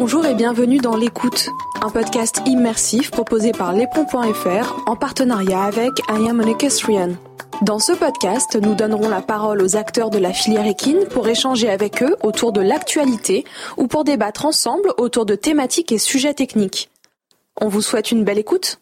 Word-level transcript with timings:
Bonjour 0.00 0.24
et 0.26 0.34
bienvenue 0.36 0.78
dans 0.78 0.94
L'écoute, 0.94 1.48
un 1.82 1.90
podcast 1.90 2.40
immersif 2.46 3.10
proposé 3.10 3.50
par 3.50 3.72
lespont.fr 3.72 4.84
en 4.86 4.94
partenariat 4.94 5.64
avec 5.64 5.90
I 6.08 6.28
Am 6.28 6.40
an. 6.40 7.08
Dans 7.62 7.80
ce 7.80 7.90
podcast, 7.90 8.56
nous 8.62 8.76
donnerons 8.76 9.08
la 9.08 9.22
parole 9.22 9.60
aux 9.60 9.74
acteurs 9.74 10.10
de 10.10 10.18
la 10.18 10.32
filière 10.32 10.68
équine 10.68 11.04
pour 11.10 11.26
échanger 11.26 11.68
avec 11.68 12.00
eux 12.04 12.14
autour 12.22 12.52
de 12.52 12.60
l'actualité 12.60 13.44
ou 13.76 13.88
pour 13.88 14.04
débattre 14.04 14.46
ensemble 14.46 14.94
autour 14.98 15.26
de 15.26 15.34
thématiques 15.34 15.90
et 15.90 15.98
sujets 15.98 16.32
techniques. 16.32 16.90
On 17.60 17.66
vous 17.66 17.82
souhaite 17.82 18.12
une 18.12 18.22
belle 18.22 18.38
écoute 18.38 18.78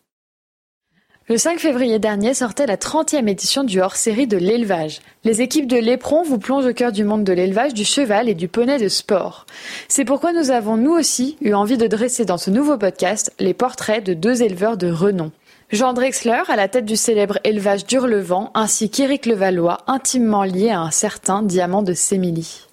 le 1.28 1.38
5 1.38 1.58
février 1.58 1.98
dernier 1.98 2.34
sortait 2.34 2.66
la 2.66 2.76
30e 2.76 3.26
édition 3.26 3.64
du 3.64 3.80
hors-série 3.80 4.28
de 4.28 4.36
l'élevage. 4.36 5.00
Les 5.24 5.42
équipes 5.42 5.66
de 5.66 5.76
l'Éperon 5.76 6.22
vous 6.22 6.38
plongent 6.38 6.66
au 6.66 6.72
cœur 6.72 6.92
du 6.92 7.02
monde 7.02 7.24
de 7.24 7.32
l'élevage, 7.32 7.74
du 7.74 7.84
cheval 7.84 8.28
et 8.28 8.34
du 8.34 8.46
poney 8.46 8.78
de 8.78 8.88
sport. 8.88 9.44
C'est 9.88 10.04
pourquoi 10.04 10.32
nous 10.32 10.52
avons 10.52 10.76
nous 10.76 10.92
aussi 10.92 11.36
eu 11.40 11.52
envie 11.52 11.78
de 11.78 11.88
dresser 11.88 12.24
dans 12.24 12.38
ce 12.38 12.50
nouveau 12.50 12.78
podcast 12.78 13.32
les 13.40 13.54
portraits 13.54 14.06
de 14.06 14.14
deux 14.14 14.44
éleveurs 14.44 14.76
de 14.76 14.88
renom. 14.88 15.32
Jean 15.72 15.94
Drexler, 15.94 16.42
à 16.46 16.54
la 16.54 16.68
tête 16.68 16.84
du 16.84 16.94
célèbre 16.94 17.40
élevage 17.42 17.86
d'Hurlevent, 17.86 18.52
ainsi 18.54 18.88
qu'Éric 18.88 19.26
Levallois, 19.26 19.78
intimement 19.88 20.44
lié 20.44 20.70
à 20.70 20.78
un 20.78 20.92
certain 20.92 21.42
diamant 21.42 21.82
de 21.82 21.92
Sémilly. 21.92 22.65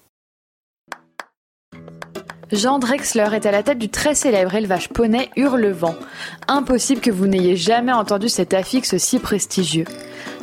Jean 2.52 2.78
Drexler 2.78 3.28
est 3.32 3.46
à 3.46 3.50
la 3.50 3.62
tête 3.62 3.78
du 3.78 3.88
très 3.88 4.14
célèbre 4.14 4.54
élevage 4.54 4.90
poney 4.90 5.30
Hurlevent. 5.36 5.94
Impossible 6.46 7.00
que 7.00 7.10
vous 7.10 7.26
n'ayez 7.26 7.56
jamais 7.56 7.92
entendu 7.92 8.28
cet 8.28 8.52
affixe 8.52 8.96
si 8.98 9.18
prestigieux. 9.18 9.86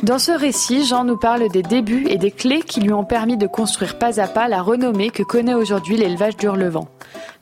Dans 0.02 0.18
ce 0.18 0.32
récit, 0.32 0.84
Jean 0.84 1.04
nous 1.04 1.16
parle 1.16 1.48
des 1.48 1.62
débuts 1.62 2.06
et 2.08 2.18
des 2.18 2.32
clés 2.32 2.62
qui 2.62 2.80
lui 2.80 2.92
ont 2.92 3.04
permis 3.04 3.36
de 3.36 3.46
construire 3.46 3.98
pas 3.98 4.20
à 4.20 4.26
pas 4.26 4.48
la 4.48 4.60
renommée 4.60 5.10
que 5.10 5.22
connaît 5.22 5.54
aujourd'hui 5.54 5.96
l'élevage 5.96 6.36
d'Hurlevent. 6.36 6.88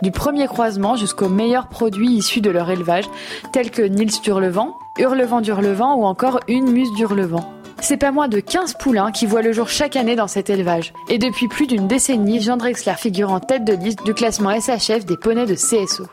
Du 0.02 0.10
premier 0.10 0.46
croisement 0.46 0.94
jusqu'aux 0.94 1.30
meilleurs 1.30 1.68
produits 1.68 2.10
issus 2.10 2.42
de 2.42 2.50
leur 2.50 2.70
élevage, 2.70 3.08
tels 3.52 3.70
que 3.70 3.82
Nils 3.82 4.20
d'Hurlevent, 4.22 4.74
Hurlevent 4.98 5.40
d'Hurlevent 5.40 5.94
ou 5.96 6.04
encore 6.04 6.40
une 6.48 6.70
muse 6.70 6.92
d'Hurlevent. 6.96 7.59
C'est 7.82 7.96
pas 7.96 8.12
moins 8.12 8.28
de 8.28 8.40
15 8.40 8.74
poulains 8.74 9.10
qui 9.10 9.26
voient 9.26 9.42
le 9.42 9.52
jour 9.52 9.68
chaque 9.68 9.96
année 9.96 10.14
dans 10.14 10.28
cet 10.28 10.50
élevage. 10.50 10.92
Et 11.08 11.18
depuis 11.18 11.48
plus 11.48 11.66
d'une 11.66 11.88
décennie, 11.88 12.40
Jean 12.40 12.56
Drexler 12.56 12.94
figure 12.98 13.32
en 13.32 13.40
tête 13.40 13.64
de 13.64 13.72
liste 13.72 14.04
du 14.04 14.12
classement 14.12 14.58
SHF 14.58 15.06
des 15.06 15.16
poneys 15.16 15.46
de 15.46 15.54
CSO. 15.54 16.06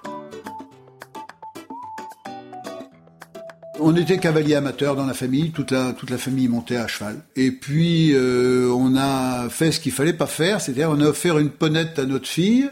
On 3.79 3.95
était 3.95 4.17
cavalier 4.17 4.55
amateur 4.55 4.95
dans 4.95 5.05
la 5.05 5.13
famille, 5.13 5.51
toute 5.51 5.71
la, 5.71 5.93
famille 6.17 6.47
montait 6.47 6.77
à 6.77 6.87
cheval. 6.87 7.17
Et 7.35 7.51
puis 7.51 8.11
euh, 8.13 8.71
on 8.75 8.95
a 8.95 9.49
fait 9.49 9.71
ce 9.71 9.79
qu'il 9.79 9.91
fallait 9.91 10.13
pas 10.13 10.25
faire, 10.25 10.61
c'est-à-dire 10.61 10.89
on 10.89 10.99
a 10.99 11.05
offert 11.05 11.37
une 11.37 11.51
ponette 11.51 11.99
à 11.99 12.05
notre 12.05 12.27
fille. 12.27 12.69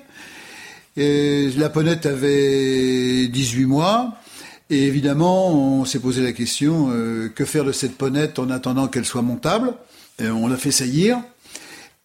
Et 0.97 1.49
la 1.57 1.69
ponette 1.69 2.05
avait 2.05 3.27
18 3.27 3.65
mois. 3.65 4.17
Et 4.69 4.87
évidemment, 4.87 5.51
on 5.53 5.85
s'est 5.85 5.99
posé 5.99 6.23
la 6.23 6.31
question 6.31 6.89
euh, 6.89 7.29
que 7.29 7.45
faire 7.45 7.63
de 7.63 7.71
cette 7.71 7.97
ponette 7.97 8.39
en 8.39 8.49
attendant 8.49 8.87
qu'elle 8.87 9.05
soit 9.05 9.21
montable? 9.21 9.73
on 10.19 10.47
l'a 10.47 10.55
fait 10.55 10.71
saillir. 10.71 11.21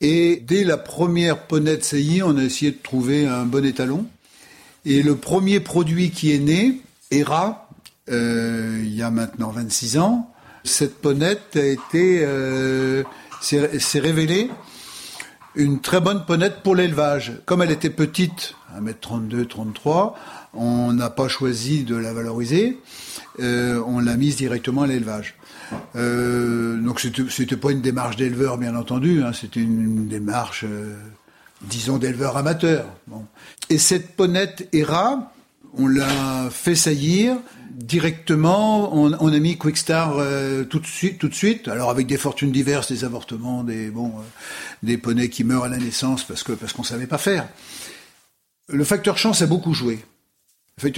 Et 0.00 0.42
dès 0.44 0.64
la 0.64 0.78
première 0.78 1.46
ponette 1.46 1.84
saillie, 1.84 2.22
on 2.24 2.36
a 2.38 2.42
essayé 2.42 2.72
de 2.72 2.78
trouver 2.82 3.26
un 3.26 3.44
bon 3.44 3.64
étalon. 3.64 4.06
Et 4.84 5.02
le 5.02 5.16
premier 5.16 5.60
produit 5.60 6.10
qui 6.10 6.32
est 6.32 6.38
né, 6.38 6.80
Era, 7.10 7.68
euh, 8.10 8.80
il 8.82 8.94
y 8.94 9.02
a 9.02 9.10
maintenant 9.10 9.50
26 9.50 9.98
ans, 9.98 10.32
cette 10.64 11.00
ponette 11.00 11.56
a 11.56 11.64
été, 11.66 12.22
euh, 12.24 13.02
s'est 13.40 14.00
révélée 14.00 14.50
une 15.54 15.80
très 15.80 16.00
bonne 16.00 16.24
ponette 16.24 16.62
pour 16.62 16.74
l'élevage. 16.74 17.32
Comme 17.44 17.60
elle 17.60 17.70
était 17.70 17.90
petite, 17.90 18.54
1m32, 18.78 19.46
33, 19.46 20.16
on 20.54 20.92
n'a 20.92 21.10
pas 21.10 21.28
choisi 21.28 21.84
de 21.84 21.96
la 21.96 22.12
valoriser, 22.12 22.78
euh, 23.40 23.82
on 23.86 24.00
l'a 24.00 24.16
mise 24.16 24.36
directement 24.36 24.82
à 24.82 24.86
l'élevage. 24.86 25.36
Euh, 25.96 26.76
donc 26.80 27.00
c'était 27.00 27.56
pas 27.56 27.70
une 27.70 27.80
démarche 27.80 28.16
d'éleveur, 28.16 28.58
bien 28.58 28.74
entendu, 28.76 29.22
hein, 29.22 29.32
c'était 29.32 29.60
une, 29.60 30.08
démarche, 30.08 30.64
euh, 30.66 30.96
disons, 31.62 31.98
d'éleveur 31.98 32.36
amateur. 32.36 32.86
Et 33.68 33.78
cette 33.78 34.16
ponette 34.16 34.68
ERA, 34.72 35.32
on 35.74 35.86
l'a 35.86 36.48
fait 36.50 36.74
saillir 36.74 37.36
directement. 37.70 38.94
On, 38.94 39.12
a 39.12 39.38
mis 39.38 39.56
Quickstar 39.56 40.16
euh, 40.18 40.64
tout 40.64 40.80
de 40.80 40.86
suite, 40.86 41.18
tout 41.18 41.28
de 41.28 41.34
suite. 41.34 41.68
Alors 41.68 41.90
avec 41.90 42.06
des 42.06 42.16
fortunes 42.16 42.50
diverses, 42.50 42.90
des 42.90 43.04
avortements, 43.04 43.62
des 43.62 43.90
bon, 43.90 44.12
des 44.82 44.98
poneys 44.98 45.28
qui 45.28 45.44
meurent 45.44 45.64
à 45.64 45.68
la 45.68 45.78
naissance 45.78 46.24
parce 46.24 46.42
que 46.42 46.52
parce 46.52 46.72
qu'on 46.72 46.82
savait 46.82 47.06
pas 47.06 47.18
faire. 47.18 47.48
Le 48.68 48.84
facteur 48.84 49.18
chance 49.18 49.42
a 49.42 49.46
beaucoup 49.46 49.74
joué. 49.74 50.00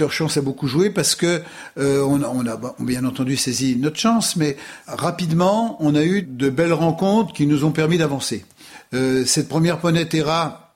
Chance 0.09 0.37
a 0.37 0.41
beaucoup 0.41 0.67
joué 0.67 0.89
parce 0.89 1.15
que 1.15 1.41
euh, 1.77 2.03
on, 2.03 2.21
a, 2.47 2.59
bien 2.79 3.05
entendu 3.05 3.37
saisi 3.37 3.75
notre 3.75 3.97
chance, 3.97 4.35
mais 4.35 4.57
rapidement, 4.87 5.77
on 5.79 5.95
a 5.95 6.03
eu 6.03 6.21
de 6.21 6.49
belles 6.49 6.73
rencontres 6.73 7.33
qui 7.33 7.47
nous 7.47 7.65
ont 7.65 7.71
permis 7.71 7.97
d'avancer. 7.97 8.45
Euh, 8.93 9.25
cette 9.25 9.49
première 9.49 9.79
poney 9.79 10.07
Terra 10.07 10.73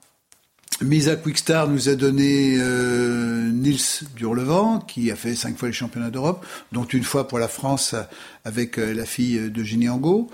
mise 0.81 1.09
à 1.09 1.15
Quickstar 1.15 1.67
nous 1.67 1.89
a 1.89 1.95
donné 1.95 2.57
euh, 2.59 3.49
Nils 3.51 4.05
Durlevent, 4.15 4.79
qui 4.79 5.11
a 5.11 5.15
fait 5.15 5.35
cinq 5.35 5.57
fois 5.57 5.69
les 5.69 5.73
championnats 5.73 6.11
d'Europe, 6.11 6.45
dont 6.71 6.85
une 6.85 7.03
fois 7.03 7.27
pour 7.27 7.39
la 7.39 7.47
France 7.47 7.95
avec 8.45 8.77
la 8.77 9.05
fille 9.05 9.49
de 9.49 9.89
Angot. 9.89 10.29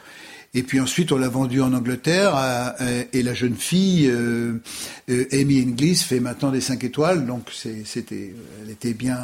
Et 0.56 0.62
puis 0.62 0.80
ensuite, 0.80 1.12
on 1.12 1.18
l'a 1.18 1.30
vendu 1.30 1.62
en 1.62 1.74
Angleterre 1.74 2.76
et 3.12 3.24
la 3.24 3.34
jeune 3.34 3.56
fille, 3.56 4.08
euh, 4.08 4.62
euh, 5.10 5.26
Amy 5.32 5.62
Inglis, 5.62 5.96
fait 5.96 6.20
maintenant 6.20 6.52
des 6.52 6.62
5 6.62 6.84
étoiles. 6.84 7.26
Donc 7.26 7.50
c'était, 7.84 8.36
elle 8.62 8.70
était 8.70 8.94
bien, 8.94 9.18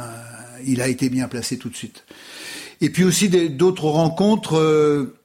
il 0.66 0.82
a 0.82 0.88
été 0.88 1.08
bien 1.08 1.28
placé 1.28 1.56
tout 1.56 1.68
de 1.68 1.76
suite. 1.76 2.04
Et 2.80 2.90
puis 2.90 3.04
aussi 3.04 3.28
d'autres 3.28 3.84
rencontres 3.84 4.58
euh, 4.58 5.16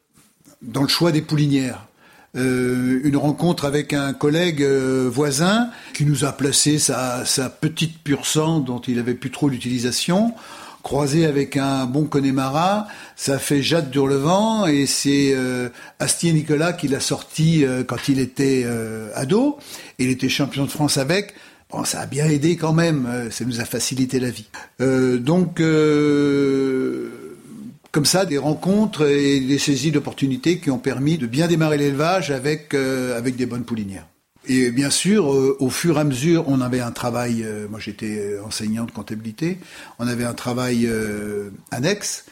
dans 0.61 0.83
le 0.83 0.87
choix 0.87 1.11
des 1.11 1.21
poulinières. 1.21 1.87
une 2.35 3.17
rencontre 3.17 3.65
avec 3.65 3.93
un 3.93 4.13
collègue 4.13 4.61
voisin 4.61 5.69
qui 5.93 6.05
nous 6.05 6.23
a 6.25 6.33
placé 6.33 6.77
sa, 6.79 7.23
petite 7.61 8.03
pure 8.03 8.25
sang 8.25 8.59
dont 8.59 8.79
il 8.79 8.99
avait 8.99 9.15
plus 9.15 9.31
trop 9.31 9.49
l'utilisation 9.49 10.33
croisé 10.85 11.25
avec 11.25 11.57
un 11.57 11.87
bon 11.87 12.03
Connemara, 12.03 12.87
ça 13.15 13.39
fait 13.39 13.63
Jade 13.63 13.89
Durlevent 13.89 14.67
et 14.67 14.85
c'est 14.85 15.31
euh, 15.33 15.69
Astier 15.97 16.31
Nicolas 16.31 16.73
qui 16.73 16.87
l'a 16.87 16.99
sorti 16.99 17.65
euh, 17.65 17.83
quand 17.83 18.07
il 18.07 18.19
était 18.19 18.61
euh, 18.65 19.09
ado. 19.15 19.57
Il 19.97 20.11
était 20.11 20.29
champion 20.29 20.63
de 20.63 20.69
France 20.69 20.99
avec. 20.99 21.33
Bon, 21.71 21.83
ça 21.85 22.01
a 22.01 22.05
bien 22.05 22.27
aidé 22.27 22.55
quand 22.55 22.71
même, 22.71 23.29
ça 23.31 23.45
nous 23.45 23.59
a 23.61 23.65
facilité 23.65 24.19
la 24.19 24.29
vie. 24.29 24.45
donc, 24.79 25.59
comme 27.91 28.05
ça, 28.05 28.25
des 28.25 28.37
rencontres 28.37 29.07
et 29.07 29.39
des 29.39 29.57
saisies 29.57 29.91
d'opportunités 29.91 30.59
qui 30.59 30.69
ont 30.69 30.77
permis 30.77 31.17
de 31.17 31.25
bien 31.25 31.47
démarrer 31.47 31.79
l'élevage 31.79 32.29
avec, 32.29 32.75
avec 32.75 33.35
des 33.35 33.47
bonnes 33.47 33.63
poulinières. 33.63 34.05
Et 34.47 34.71
bien 34.71 34.89
sûr, 34.89 35.33
euh, 35.33 35.57
au 35.59 35.69
fur 35.69 35.97
et 35.97 36.01
à 36.01 36.03
mesure, 36.03 36.47
on 36.47 36.61
avait 36.61 36.79
un 36.79 36.91
travail, 36.91 37.43
euh, 37.43 37.67
moi 37.67 37.79
j'étais 37.79 38.17
euh, 38.19 38.43
enseignant 38.45 38.85
de 38.85 38.91
comptabilité, 38.91 39.59
on 39.97 40.07
avait 40.07 40.23
un 40.23 40.33
travail 40.33 40.89
annexe, 41.71 42.25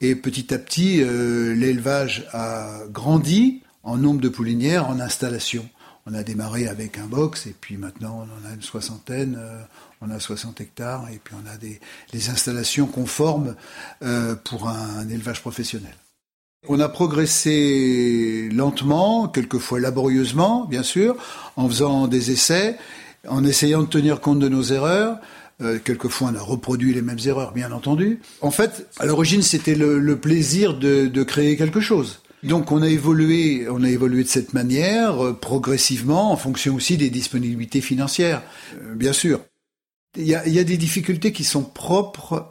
et 0.00 0.14
petit 0.14 0.54
à 0.54 0.58
petit, 0.58 0.98
l'élevage 0.98 2.26
a 2.32 2.80
grandi 2.90 3.62
en 3.82 3.96
nombre 3.96 4.20
de 4.20 4.28
poulinières, 4.28 4.88
en 4.88 5.00
installation. 5.00 5.68
On 6.06 6.14
a 6.14 6.22
démarré 6.22 6.68
avec 6.68 6.96
un 6.98 7.06
box, 7.06 7.46
et 7.46 7.54
puis 7.58 7.76
maintenant 7.76 8.26
on 8.26 8.46
en 8.46 8.50
a 8.50 8.54
une 8.54 8.62
soixantaine, 8.62 9.38
on 10.00 10.10
a 10.10 10.20
60 10.20 10.60
hectares, 10.60 11.08
et 11.12 11.20
puis 11.22 11.34
on 11.34 11.46
a 11.50 11.56
des, 11.56 11.80
installations 12.30 12.86
conformes 12.86 13.56
pour 14.44 14.68
un 14.68 15.08
élevage 15.08 15.40
professionnel. 15.40 15.94
On 16.66 16.80
a 16.80 16.88
progressé 16.88 18.48
lentement, 18.52 19.28
quelquefois 19.28 19.78
laborieusement, 19.78 20.64
bien 20.64 20.82
sûr, 20.82 21.16
en 21.56 21.68
faisant 21.68 22.08
des 22.08 22.32
essais, 22.32 22.76
en 23.28 23.44
essayant 23.44 23.82
de 23.82 23.88
tenir 23.88 24.20
compte 24.20 24.40
de 24.40 24.48
nos 24.48 24.62
erreurs. 24.64 25.18
Euh, 25.60 25.78
quelquefois, 25.82 26.30
on 26.32 26.34
a 26.34 26.42
reproduit 26.42 26.92
les 26.92 27.02
mêmes 27.02 27.18
erreurs, 27.24 27.52
bien 27.52 27.70
entendu. 27.70 28.20
En 28.40 28.50
fait, 28.50 28.88
à 28.98 29.06
l'origine, 29.06 29.42
c'était 29.42 29.76
le, 29.76 30.16
plaisir 30.16 30.74
de, 30.76 31.22
créer 31.22 31.56
quelque 31.56 31.80
chose. 31.80 32.22
Donc, 32.42 32.72
on 32.72 32.82
a 32.82 32.88
évolué, 32.88 33.68
on 33.70 33.84
a 33.84 33.88
évolué 33.88 34.24
de 34.24 34.28
cette 34.28 34.52
manière, 34.52 35.24
euh, 35.24 35.32
progressivement, 35.32 36.32
en 36.32 36.36
fonction 36.36 36.74
aussi 36.74 36.96
des 36.96 37.10
disponibilités 37.10 37.80
financières, 37.80 38.42
euh, 38.82 38.94
bien 38.94 39.12
sûr. 39.12 39.40
Il 40.16 40.26
y, 40.26 40.34
a, 40.34 40.64
des 40.64 40.76
difficultés 40.76 41.32
qui 41.32 41.44
sont 41.44 41.62
propres 41.62 42.48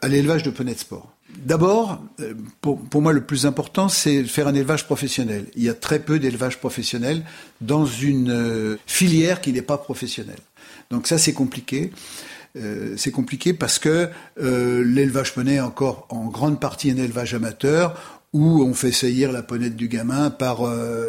à 0.00 0.06
l'élevage 0.06 0.44
de 0.44 0.50
poneys 0.50 0.74
de 0.74 0.78
sport. 0.78 1.16
D'abord, 1.38 2.02
euh, 2.20 2.34
pour, 2.60 3.00
moi, 3.00 3.12
le 3.12 3.22
plus 3.22 3.46
important, 3.46 3.88
c'est 3.88 4.24
faire 4.24 4.46
un 4.46 4.54
élevage 4.54 4.84
professionnel. 4.84 5.46
Il 5.56 5.62
y 5.62 5.68
a 5.68 5.74
très 5.74 5.98
peu 5.98 6.18
d'élevage 6.18 6.58
professionnel 6.58 7.24
dans 7.60 7.86
une 7.86 8.30
euh, 8.30 8.76
filière 8.86 9.40
qui 9.40 9.52
n'est 9.52 9.62
pas 9.62 9.78
professionnelle. 9.78 10.40
Donc 10.90 11.06
ça, 11.06 11.18
c'est 11.18 11.32
compliqué. 11.32 11.92
Euh, 12.56 12.94
c'est 12.96 13.10
compliqué 13.10 13.54
parce 13.54 13.78
que 13.78 14.10
l'élevage 14.36 15.34
poney 15.34 15.54
est 15.54 15.60
encore 15.60 16.06
en 16.10 16.26
grande 16.26 16.60
partie 16.60 16.90
un 16.90 16.96
élevage 16.96 17.32
amateur 17.32 18.20
où 18.32 18.62
on 18.62 18.74
fait 18.74 18.92
saillir 18.92 19.32
la 19.32 19.42
ponette 19.42 19.76
du 19.76 19.88
gamin 19.88 20.30
par 20.30 20.62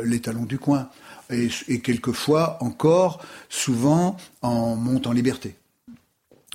les 0.03 0.19
talons 0.21 0.45
du 0.45 0.59
coin. 0.59 0.89
Et, 1.31 1.49
et 1.67 1.79
quelquefois 1.79 2.57
encore, 2.61 3.21
souvent, 3.49 4.17
en 4.41 4.75
monte 4.75 5.07
en 5.07 5.13
liberté. 5.13 5.55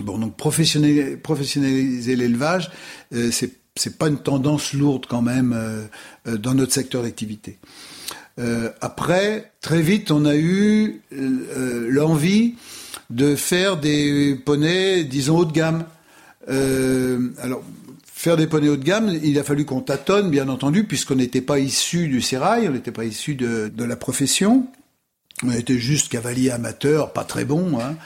Bon, 0.01 0.19
donc 0.19 0.37
professionnaliser, 0.37 2.17
l'élevage, 2.17 2.71
euh, 3.15 3.31
c'est 3.31 3.99
pas 3.99 4.09
une 4.09 4.19
tendance 4.19 4.75
lourde 4.75 5.07
quand 5.09 5.23
même 5.23 5.55
euh, 5.57 5.85
euh, 6.27 6.37
dans 6.37 6.55
notre 6.55 6.73
secteur 6.73 7.03
d'activité. 7.03 7.59
Euh, 8.39 8.71
après, 8.83 9.53
très 9.63 9.81
vite, 9.81 10.11
on 10.11 10.27
a 10.27 10.37
eu 10.37 11.01
l'envie 11.89 12.57
de 13.09 13.37
faire 13.37 13.79
des 13.79 14.39
poneys, 14.45 15.05
disons, 15.05 15.39
haut 15.39 15.45
de 15.47 15.53
gamme. 15.53 15.87
Alors, 16.47 17.63
faire 18.13 18.37
des 18.37 18.47
poneys 18.47 18.69
haut 18.69 18.77
de 18.77 18.85
gamme, 18.85 19.19
il 19.23 19.39
a 19.39 19.45
fallu 19.45 19.65
qu'on 19.65 19.81
tâtonne, 19.81 20.31
bien 20.31 20.51
entendu, 20.51 20.85
puisqu'on 20.85 21.15
n'était 21.15 21.41
pas 21.41 21.59
issu 21.59 22.09
du 22.09 22.21
sérail, 22.21 22.69
on 22.69 22.73
n'était 22.73 22.93
pas 22.93 23.05
issu 23.07 23.35
de, 23.35 23.73
de, 23.75 23.85
la 23.85 23.97
profession. 23.97 24.67
On 25.43 25.53
était 25.53 25.79
juste 25.79 26.11
cavalier 26.11 26.51
amateur, 26.51 27.15
pas 27.15 27.25
très 27.25 27.47
bon. 27.47 27.79
Hein. 27.81 27.97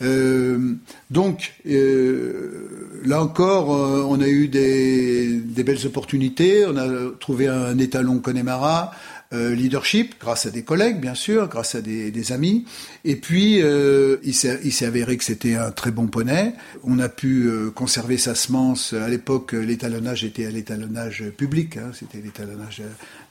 Euh, 0.00 0.74
donc, 1.10 1.54
euh, 1.66 3.00
là 3.04 3.22
encore, 3.22 3.74
euh, 3.74 4.04
on 4.08 4.20
a 4.20 4.28
eu 4.28 4.48
des, 4.48 5.42
belles 5.62 5.86
opportunités. 5.86 6.64
On 6.66 6.76
a 6.76 7.10
trouvé 7.20 7.48
un 7.48 7.78
étalon 7.78 8.18
Connemara, 8.18 8.92
leadership, 9.32 10.16
grâce 10.20 10.44
à 10.44 10.50
des 10.50 10.62
collègues, 10.62 11.00
bien 11.00 11.14
sûr, 11.14 11.48
grâce 11.48 11.74
à 11.74 11.80
des, 11.80 12.32
amis. 12.32 12.66
Et 13.04 13.16
puis, 13.16 13.62
il 13.62 14.34
s'est 14.34 14.84
avéré 14.84 15.16
que 15.16 15.24
c'était 15.24 15.54
un 15.54 15.70
très 15.70 15.90
bon 15.90 16.06
poney. 16.06 16.52
On 16.82 16.98
a 16.98 17.08
pu 17.08 17.48
conserver 17.74 18.18
sa 18.18 18.34
semence. 18.34 18.92
À 18.92 19.08
l'époque, 19.08 19.52
l'étalonnage 19.52 20.24
était 20.24 20.44
à 20.44 20.50
l'étalonnage 20.50 21.24
public. 21.36 21.78
Hein, 21.78 21.92
c'était 21.94 22.18
l'étalonnage 22.18 22.82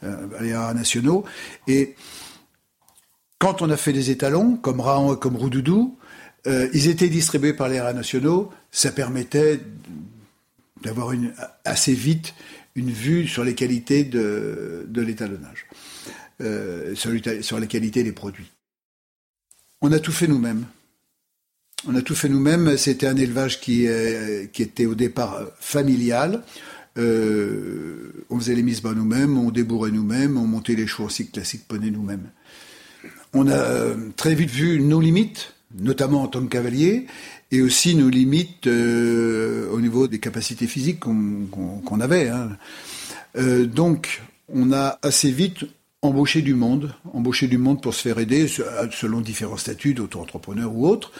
à 0.01 0.73
nationaux. 0.73 1.23
Et 1.67 1.95
quand 3.37 3.61
on 3.61 3.69
a 3.69 3.77
fait 3.77 3.93
des 3.93 4.09
étalons, 4.09 4.55
comme 4.55 4.79
Raon 4.79 5.15
et 5.15 5.19
comme 5.19 5.35
Roudoudou, 5.35 5.97
euh, 6.47 6.67
ils 6.73 6.87
étaient 6.87 7.09
distribués 7.09 7.53
par 7.53 7.69
les 7.69 7.79
rats 7.79 7.93
nationaux. 7.93 8.51
Ça 8.71 8.91
permettait 8.91 9.59
d'avoir 10.83 11.13
assez 11.65 11.93
vite 11.93 12.33
une 12.75 12.89
vue 12.89 13.27
sur 13.27 13.43
les 13.43 13.53
qualités 13.53 14.03
de, 14.03 14.87
l'étalonnage, 14.95 15.67
euh, 16.41 16.95
sur, 16.95 17.11
sur 17.41 17.59
la 17.59 17.65
qualité 17.67 18.03
des 18.03 18.11
produits. 18.11 18.49
On 19.81 19.91
a 19.91 19.99
tout 19.99 20.11
fait 20.11 20.27
nous-mêmes. 20.27 20.65
On 21.87 21.95
a 21.95 22.01
tout 22.01 22.15
fait 22.15 22.29
nous-mêmes. 22.29 22.77
C'était 22.77 23.07
un 23.07 23.15
élevage 23.15 23.59
qui, 23.59 23.87
euh, 23.87 24.45
était 24.57 24.85
au 24.85 24.95
départ 24.95 25.41
familial. 25.59 26.43
On 26.97 28.39
faisait 28.39 28.55
les 28.55 28.63
mises 28.63 28.81
bas 28.81 28.93
nous-mêmes, 28.93 29.37
on 29.37 29.49
débourrait 29.49 29.91
nous-mêmes, 29.91 30.37
on 30.37 30.45
montait 30.45 30.75
les 30.75 30.87
chevaux 30.87 31.09
cycles 31.09 31.31
classiques 31.31 31.67
poney 31.67 31.89
nous-mêmes. 31.89 32.29
On 33.33 33.47
a 33.47 33.95
très 34.17 34.35
vite 34.35 34.49
vu 34.49 34.81
nos 34.81 34.99
limites 34.99 35.53
notamment 35.79 36.23
en 36.23 36.27
tant 36.27 36.41
que 36.41 36.47
cavalier, 36.47 37.07
et 37.51 37.61
aussi 37.61 37.95
nos 37.95 38.09
limites 38.09 38.67
euh, 38.67 39.69
au 39.71 39.81
niveau 39.81 40.07
des 40.07 40.19
capacités 40.19 40.67
physiques 40.67 40.99
qu'on 40.99 41.81
qu 41.85 42.01
avait. 42.01 42.29
Hein. 42.29 42.51
Euh, 43.37 43.65
donc, 43.65 44.21
on 44.53 44.71
a 44.71 44.99
assez 45.01 45.31
vite 45.31 45.65
embauché 46.01 46.41
du 46.41 46.55
monde, 46.55 46.95
embauché 47.13 47.47
du 47.47 47.59
monde 47.59 47.79
pour 47.79 47.93
se 47.93 48.01
faire 48.01 48.17
aider 48.17 48.47
selon 48.47 49.21
différents 49.21 49.57
statuts 49.57 49.93
d'auto-entrepreneur 49.93 50.73
ou 50.73 50.87
autres, 50.87 51.11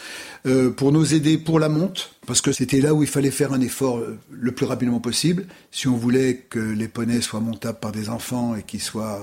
euh, 0.48 0.72
pour 0.72 0.92
nous 0.92 1.14
aider 1.14 1.38
pour 1.38 1.60
la 1.60 1.70
monte, 1.70 2.16
parce 2.26 2.42
que 2.42 2.52
c'était 2.52 2.82
là 2.82 2.96
où 2.96 3.04
il 3.04 3.10
fallait 3.10 3.30
faire 3.30 3.54
un 3.54 3.62
effort 3.62 4.02
le 4.32 4.52
plus 4.54 4.66
rapidement 4.66 5.00
possible. 5.00 5.46
Si 5.70 5.88
on 5.88 5.96
voulait 5.96 6.48
que 6.50 6.60
les 6.60 6.88
poneys 6.88 7.22
soient 7.22 7.42
montables 7.42 7.80
par 7.80 7.92
des 7.92 8.10
enfants 8.10 8.56
et 8.56 8.64
qu'ils 8.64 8.82
soient 8.82 9.22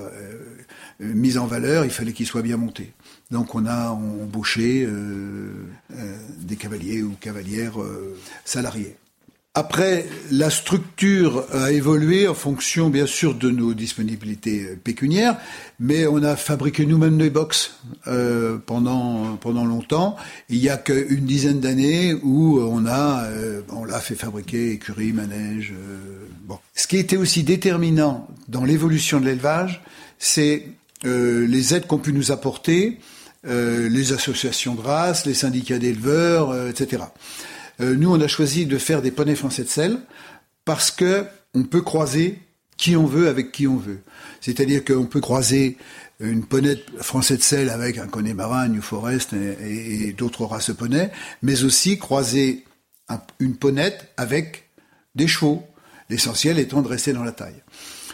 mis 1.01 1.37
en 1.37 1.45
valeur, 1.45 1.83
il 1.83 1.91
fallait 1.91 2.13
qu'ils 2.13 2.27
soient 2.27 2.41
bien 2.41 2.57
montés. 2.57 2.93
Donc 3.31 3.53
on 3.53 3.65
a 3.65 3.89
embauché 3.89 4.83
euh, 4.85 5.51
euh, 5.95 6.17
des 6.39 6.55
cavaliers 6.55 7.03
ou 7.03 7.15
cavalières 7.19 7.79
euh, 7.79 8.17
salariés. 8.43 8.95
Après, 9.55 10.05
la 10.31 10.51
structure 10.51 11.43
a 11.51 11.71
évolué 11.71 12.27
en 12.27 12.35
fonction, 12.35 12.89
bien 12.89 13.07
sûr, 13.07 13.33
de 13.33 13.49
nos 13.49 13.73
disponibilités 13.73 14.77
pécuniaires, 14.83 15.37
mais 15.79 16.05
on 16.05 16.21
a 16.21 16.35
fabriqué 16.35 16.85
nous-mêmes 16.85 17.17
des 17.17 17.31
box 17.31 17.75
euh, 18.07 18.57
pendant 18.63 19.37
pendant 19.37 19.65
longtemps. 19.65 20.15
Il 20.49 20.59
y 20.59 20.69
a 20.69 20.77
qu'une 20.77 21.25
dizaine 21.25 21.59
d'années 21.59 22.13
où 22.13 22.59
on 22.59 22.85
a 22.85 23.23
euh, 23.25 23.61
l'a 23.87 23.99
fait 23.99 24.15
fabriquer 24.15 24.71
écurie, 24.71 25.13
manège. 25.13 25.73
Euh, 25.73 26.27
bon, 26.45 26.59
ce 26.75 26.87
qui 26.87 26.97
était 26.97 27.17
aussi 27.17 27.43
déterminant 27.43 28.27
dans 28.47 28.63
l'évolution 28.63 29.19
de 29.19 29.25
l'élevage, 29.25 29.81
c'est 30.19 30.67
les 31.03 31.73
aides 31.73 31.87
qu'ont 31.87 31.97
pu 31.97 32.13
nous 32.13 32.31
apporter 32.31 32.99
euh, 32.99 33.18
les 33.43 34.13
associations 34.13 34.75
de 34.75 34.81
race, 34.81 35.25
les 35.25 35.33
syndicats 35.33 35.79
d'éleveurs, 35.79 36.51
euh, 36.51 36.69
etc. 36.69 37.03
Euh, 37.81 37.95
nous, 37.95 38.11
on 38.11 38.19
a 38.19 38.27
choisi 38.27 38.65
de 38.65 38.77
faire 38.77 39.01
des 39.01 39.11
poneys 39.11 39.35
français 39.35 39.63
de 39.63 39.69
sel 39.69 39.99
parce 40.65 40.91
que 40.91 41.25
on 41.53 41.63
peut 41.63 41.81
croiser 41.81 42.39
qui 42.77 42.95
on 42.95 43.05
veut 43.05 43.27
avec 43.27 43.51
qui 43.51 43.67
on 43.67 43.77
veut. 43.77 43.99
C'est-à-dire 44.41 44.83
qu'on 44.85 45.05
peut 45.05 45.21
croiser 45.21 45.77
une 46.19 46.45
poney 46.45 46.77
français 46.99 47.37
de 47.37 47.41
sel 47.41 47.69
avec 47.69 47.97
un 47.97 48.07
Connemara, 48.07 48.67
New 48.67 48.81
Forest 48.81 49.33
et, 49.33 50.13
d'autres 50.13 50.45
races 50.45 50.71
poneys, 50.71 51.11
mais 51.41 51.63
aussi 51.63 51.97
croiser 51.97 52.65
un, 53.07 53.21
une 53.39 53.55
ponette 53.55 54.11
avec 54.17 54.69
des 55.15 55.27
chevaux, 55.27 55.63
l'essentiel 56.09 56.59
étant 56.59 56.81
de 56.81 56.87
rester 56.87 57.13
dans 57.13 57.23
la 57.23 57.31
taille. 57.31 57.61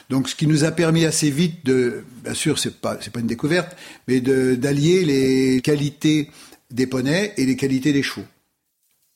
Donc, 0.09 0.29
ce 0.29 0.35
qui 0.35 0.47
nous 0.47 0.63
a 0.63 0.71
permis 0.71 1.05
assez 1.05 1.29
vite 1.29 1.65
de, 1.65 2.03
bien 2.23 2.33
sûr, 2.33 2.59
c'est 2.59 2.79
pas, 2.79 2.95
pas 2.95 3.19
une 3.19 3.27
découverte, 3.27 3.75
mais 4.07 4.21
d'allier 4.21 5.03
les 5.03 5.61
qualités 5.61 6.29
des 6.71 6.87
poneys 6.87 7.33
et 7.37 7.45
les 7.45 7.55
qualités 7.55 7.93
des 7.93 8.03
chevaux. 8.03 8.25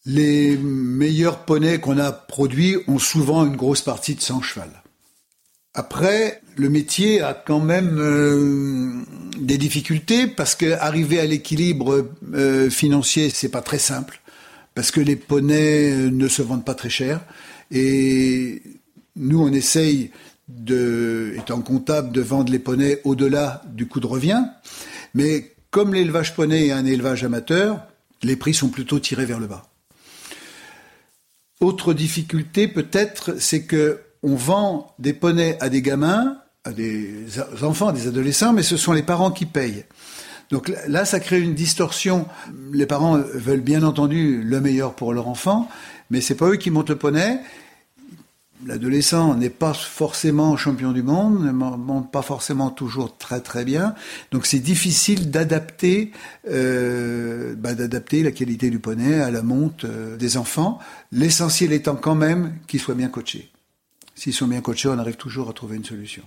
Les 0.06 0.57
meilleurs 0.57 1.45
poneys 1.45 1.80
qu'on 1.80 1.97
a 1.97 2.12
produits 2.12 2.77
ont 2.88 3.00
souvent 3.00 3.45
une 3.45 3.56
grosse 3.56 3.81
partie 3.81 4.15
de 4.15 4.21
sang 4.21 4.41
cheval. 4.41 4.71
Après, 5.74 6.41
le 6.56 6.69
métier 6.69 7.21
a 7.21 7.33
quand 7.33 7.59
même 7.59 8.00
euh, 8.00 9.03
des 9.39 9.57
difficultés 9.57 10.27
parce 10.27 10.56
que 10.56 10.71
arriver 10.74 11.19
à 11.19 11.25
l'équilibre 11.25 12.09
euh, 12.33 12.69
financier, 12.69 13.30
c'est 13.30 13.50
pas 13.50 13.62
très 13.62 13.77
simple 13.77 14.19
parce 14.74 14.91
que 14.91 15.01
les 15.01 15.15
poneys 15.15 15.94
ne 16.12 16.27
se 16.27 16.41
vendent 16.41 16.65
pas 16.65 16.75
très 16.75 16.89
cher 16.89 17.22
et 17.72 18.62
nous 19.15 19.41
on 19.41 19.51
essaye 19.51 20.12
étant 21.38 21.62
comptable, 21.62 22.12
de 22.12 22.22
vendre 22.22 22.51
les 22.51 22.60
poneys 22.60 23.01
au-delà 23.03 23.62
du 23.68 23.88
coût 23.88 24.00
de 24.00 24.08
revient. 24.08 24.44
Mais 25.13 25.56
comme 25.72 25.94
l'élevage 25.94 26.36
poney 26.36 26.68
est 26.68 26.72
un 26.72 26.86
élevage 26.86 27.24
amateur, 27.24 27.82
les 28.24 28.36
prix 28.36 28.53
sont 28.53 28.70
plutôt 28.70 29.00
tirés 29.00 29.25
vers 29.25 29.39
le 29.39 29.48
bas. 29.48 29.65
Autre 31.60 31.94
difficulté 31.94 32.68
peut-être, 32.68 33.39
c'est 33.39 33.63
que 33.63 34.01
on 34.24 34.36
vend 34.36 34.94
des 35.00 35.13
poneys 35.13 35.58
à 35.62 35.70
des 35.70 35.82
gamins, 35.82 36.38
à 36.63 36.72
des 36.72 37.25
enfants, 37.62 37.88
à 37.88 37.94
des 37.94 38.08
adolescents, 38.08 38.53
mais 38.53 38.63
ce 38.63 38.77
sont 38.77 38.94
les 38.94 39.03
parents 39.03 39.32
qui 39.32 39.46
payent. 39.46 39.86
Donc 40.51 40.72
là, 40.88 41.06
ça 41.06 41.20
crée 41.20 41.39
une 41.39 41.53
distorsion. 41.53 42.25
Les 42.74 42.86
parents 42.86 43.18
veulent 43.18 43.62
bien 43.62 43.84
entendu 43.84 44.41
le 44.41 44.60
meilleur 44.60 44.96
pour 44.96 45.13
leur 45.13 45.27
enfant, 45.27 45.70
mais 46.10 46.22
c'est 46.22 46.36
pas 46.36 46.48
eux 46.48 46.56
qui 46.56 46.72
montent 46.72 46.89
le 46.89 46.96
poney 46.96 47.39
l'adolescent 48.66 49.36
n'est 49.36 49.50
pas 49.50 49.74
forcément 49.74 50.56
champion 50.58 50.92
du 50.92 51.04
monde, 51.04 51.44
ne 51.44 51.51
monte 51.51 52.12
pas 52.12 52.22
forcément 52.22 52.70
toujours 52.70 53.18
très 53.18 53.42
très 53.42 53.66
bien. 53.66 53.96
Donc 54.32 54.46
c'est 54.46 54.60
difficile 54.60 55.32
d'adapter, 55.32 56.12
euh, 56.50 57.56
bah, 57.56 57.74
d'adapter 57.74 58.24
la 58.24 58.32
qualité 58.32 58.70
du 58.70 58.80
poney 58.80 59.20
à 59.20 59.32
la 59.32 59.42
monte 59.42 59.86
euh, 59.86 60.18
des 60.18 60.38
enfants. 60.38 60.80
L'essentiel 61.12 61.72
étant 61.72 61.96
quand 61.96 62.16
même 62.16 62.56
qu'ils 62.68 62.80
soient 62.80 62.96
bien 62.96 63.10
coachés. 63.10 63.51
S'ils 64.16 64.34
sont 64.34 64.48
bien 64.48 64.62
coachés, 64.62 64.89
on 64.89 65.00
arrive 65.00 65.16
toujours 65.16 65.50
à 65.50 65.54
trouver 65.54 65.78
une 65.78 65.86
solution. 65.86 66.24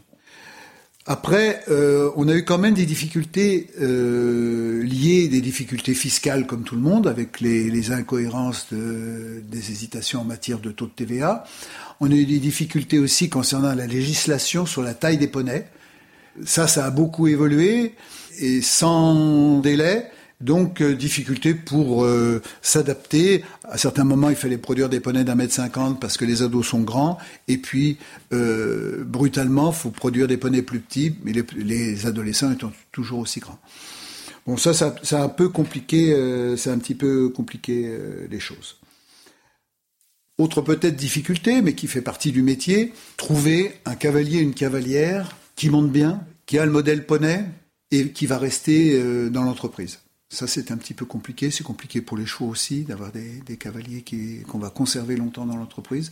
Après, 1.04 1.64
euh, 1.68 2.11
on 2.14 2.28
a 2.28 2.35
eu 2.35 2.44
quand 2.44 2.59
même 2.59 2.75
des 2.75 2.87
difficultés 2.87 3.71
euh, 3.80 4.85
liées, 4.85 5.26
des 5.26 5.40
difficultés 5.40 5.94
fiscales 5.94 6.47
comme 6.47 6.62
tout 6.62 6.76
le 6.76 6.80
monde, 6.80 7.09
avec 7.09 7.40
les, 7.40 7.71
les 7.71 7.90
incohérences 7.90 8.68
de, 8.73 9.42
des 9.49 9.73
hésitations 9.73 10.21
en 10.21 10.25
matière 10.25 10.61
de 10.61 10.71
taux 10.71 10.87
de 10.87 10.92
TVA. 10.92 11.42
On 11.99 12.11
a 12.11 12.14
eu 12.14 12.25
des 12.25 12.38
difficultés 12.38 13.00
aussi 13.00 13.28
concernant 13.28 13.75
la 13.75 13.88
législation 13.88 14.64
sur 14.64 14.82
la 14.82 14.94
taille 14.94 15.18
des 15.18 15.26
poneys. 15.26 15.66
Ça, 16.44 16.68
ça 16.68 16.87
a 16.87 16.90
beaucoup 16.90 17.26
évolué 17.26 17.94
et 18.38 18.62
sans 18.62 19.59
délai. 19.59 20.09
Donc, 20.43 20.81
euh, 20.81 20.95
difficulté 20.95 21.55
pour 21.55 22.05
euh, 22.05 22.43
s'adapter. 22.61 23.45
À 23.65 23.79
certains 23.79 24.05
moments, 24.05 24.29
il 24.29 24.37
fallait 24.37 24.59
produire 24.59 24.89
des 24.89 25.01
poneys 25.01 25.25
d'un 25.25 25.37
mètre 25.37 25.55
cinquante 25.55 26.01
parce 26.01 26.17
que 26.17 26.25
les 26.25 26.43
ados 26.43 26.67
sont 26.67 26.81
grands. 26.81 27.19
Et 27.49 27.59
puis, 27.59 27.99
euh, 28.33 29.05
brutalement, 29.05 29.73
faut 29.73 29.91
produire 29.91 30.27
des 30.27 30.37
poneys 30.37 30.63
plus 30.63 30.81
petits, 30.81 31.15
mais 31.25 31.33
les, 31.33 31.45
les, 31.57 32.07
adolescents 32.07 32.53
étant 32.53 32.73
toujours 32.91 33.21
aussi 33.21 33.41
grands. 33.41 33.59
Bon, 34.47 34.57
ça, 34.57 34.75
ça, 34.75 35.23
un 35.23 35.29
peu 35.29 35.49
compliqué, 35.49 36.13
euh, 36.13 36.57
c'est 36.57 36.71
un 36.71 36.79
petit 36.79 36.97
peu 36.97 37.29
compliqué 37.29 37.85
euh, 37.87 38.27
les 38.29 38.41
choses. 38.41 38.77
Autre 40.39 40.63
peut-être 40.63 40.97
difficulté, 40.97 41.63
mais 41.63 41.75
qui 41.75 41.87
fait 41.87 42.03
partie 42.03 42.33
du 42.33 42.43
métier, 42.43 42.93
trouver 43.17 43.75
un 43.85 43.95
cavalier, 43.95 44.41
une 44.41 44.55
cavalière 44.55 45.37
qui 45.55 45.71
monte 45.71 45.93
bien, 45.93 46.25
qui 46.47 46.59
a 46.59 46.67
le 46.67 46.73
modèle 46.73 47.07
poney 47.07 47.45
et 47.93 48.09
qui 48.09 48.27
va 48.27 48.39
rester 48.39 48.95
euh, 48.95 49.31
dans 49.31 49.45
l'entreprise. 49.45 50.01
Ça, 50.33 50.47
c'est 50.47 50.71
un 50.71 50.79
petit 50.79 50.95
peu 50.95 51.05
compliqué. 51.05 51.51
C'est 51.51 51.62
compliqué 51.62 52.01
pour 52.01 52.17
les 52.17 52.25
chevaux 52.25 52.49
aussi, 52.49 52.85
d'avoir 52.85 53.12
des, 53.12 53.57
cavaliers 53.59 54.03
qu'on 54.49 54.59
va 54.59 54.71
conserver 54.71 55.15
longtemps 55.15 55.45
dans 55.45 55.57
l'entreprise. 55.57 56.11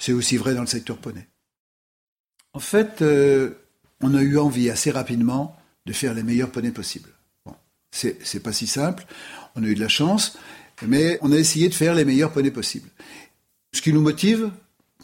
C'est 0.00 0.12
aussi 0.12 0.36
vrai 0.36 0.54
dans 0.54 0.62
le 0.62 0.66
secteur 0.66 0.96
poney. 0.96 1.28
En 2.52 2.58
fait, 2.58 3.00
euh, 3.00 3.50
on 4.00 4.12
a 4.14 4.22
eu 4.22 4.38
envie 4.38 4.70
assez 4.70 4.90
rapidement 4.90 5.56
de 5.86 5.92
faire 5.92 6.14
les 6.14 6.24
meilleurs 6.24 6.50
poneys 6.50 6.72
possibles. 6.72 7.10
Bon, 7.46 7.54
c'est 7.92 8.42
pas 8.42 8.52
si 8.52 8.66
simple. 8.66 9.06
On 9.54 9.62
a 9.62 9.66
eu 9.68 9.76
de 9.76 9.80
la 9.80 9.88
chance, 9.88 10.36
mais 10.84 11.20
on 11.22 11.30
a 11.30 11.36
essayé 11.36 11.68
de 11.68 11.74
faire 11.74 11.94
les 11.94 12.04
meilleurs 12.04 12.32
poneys 12.32 12.50
possibles. 12.50 12.88
Ce 13.72 13.80
qui 13.82 13.92
nous 13.92 14.02
motive, 14.02 14.50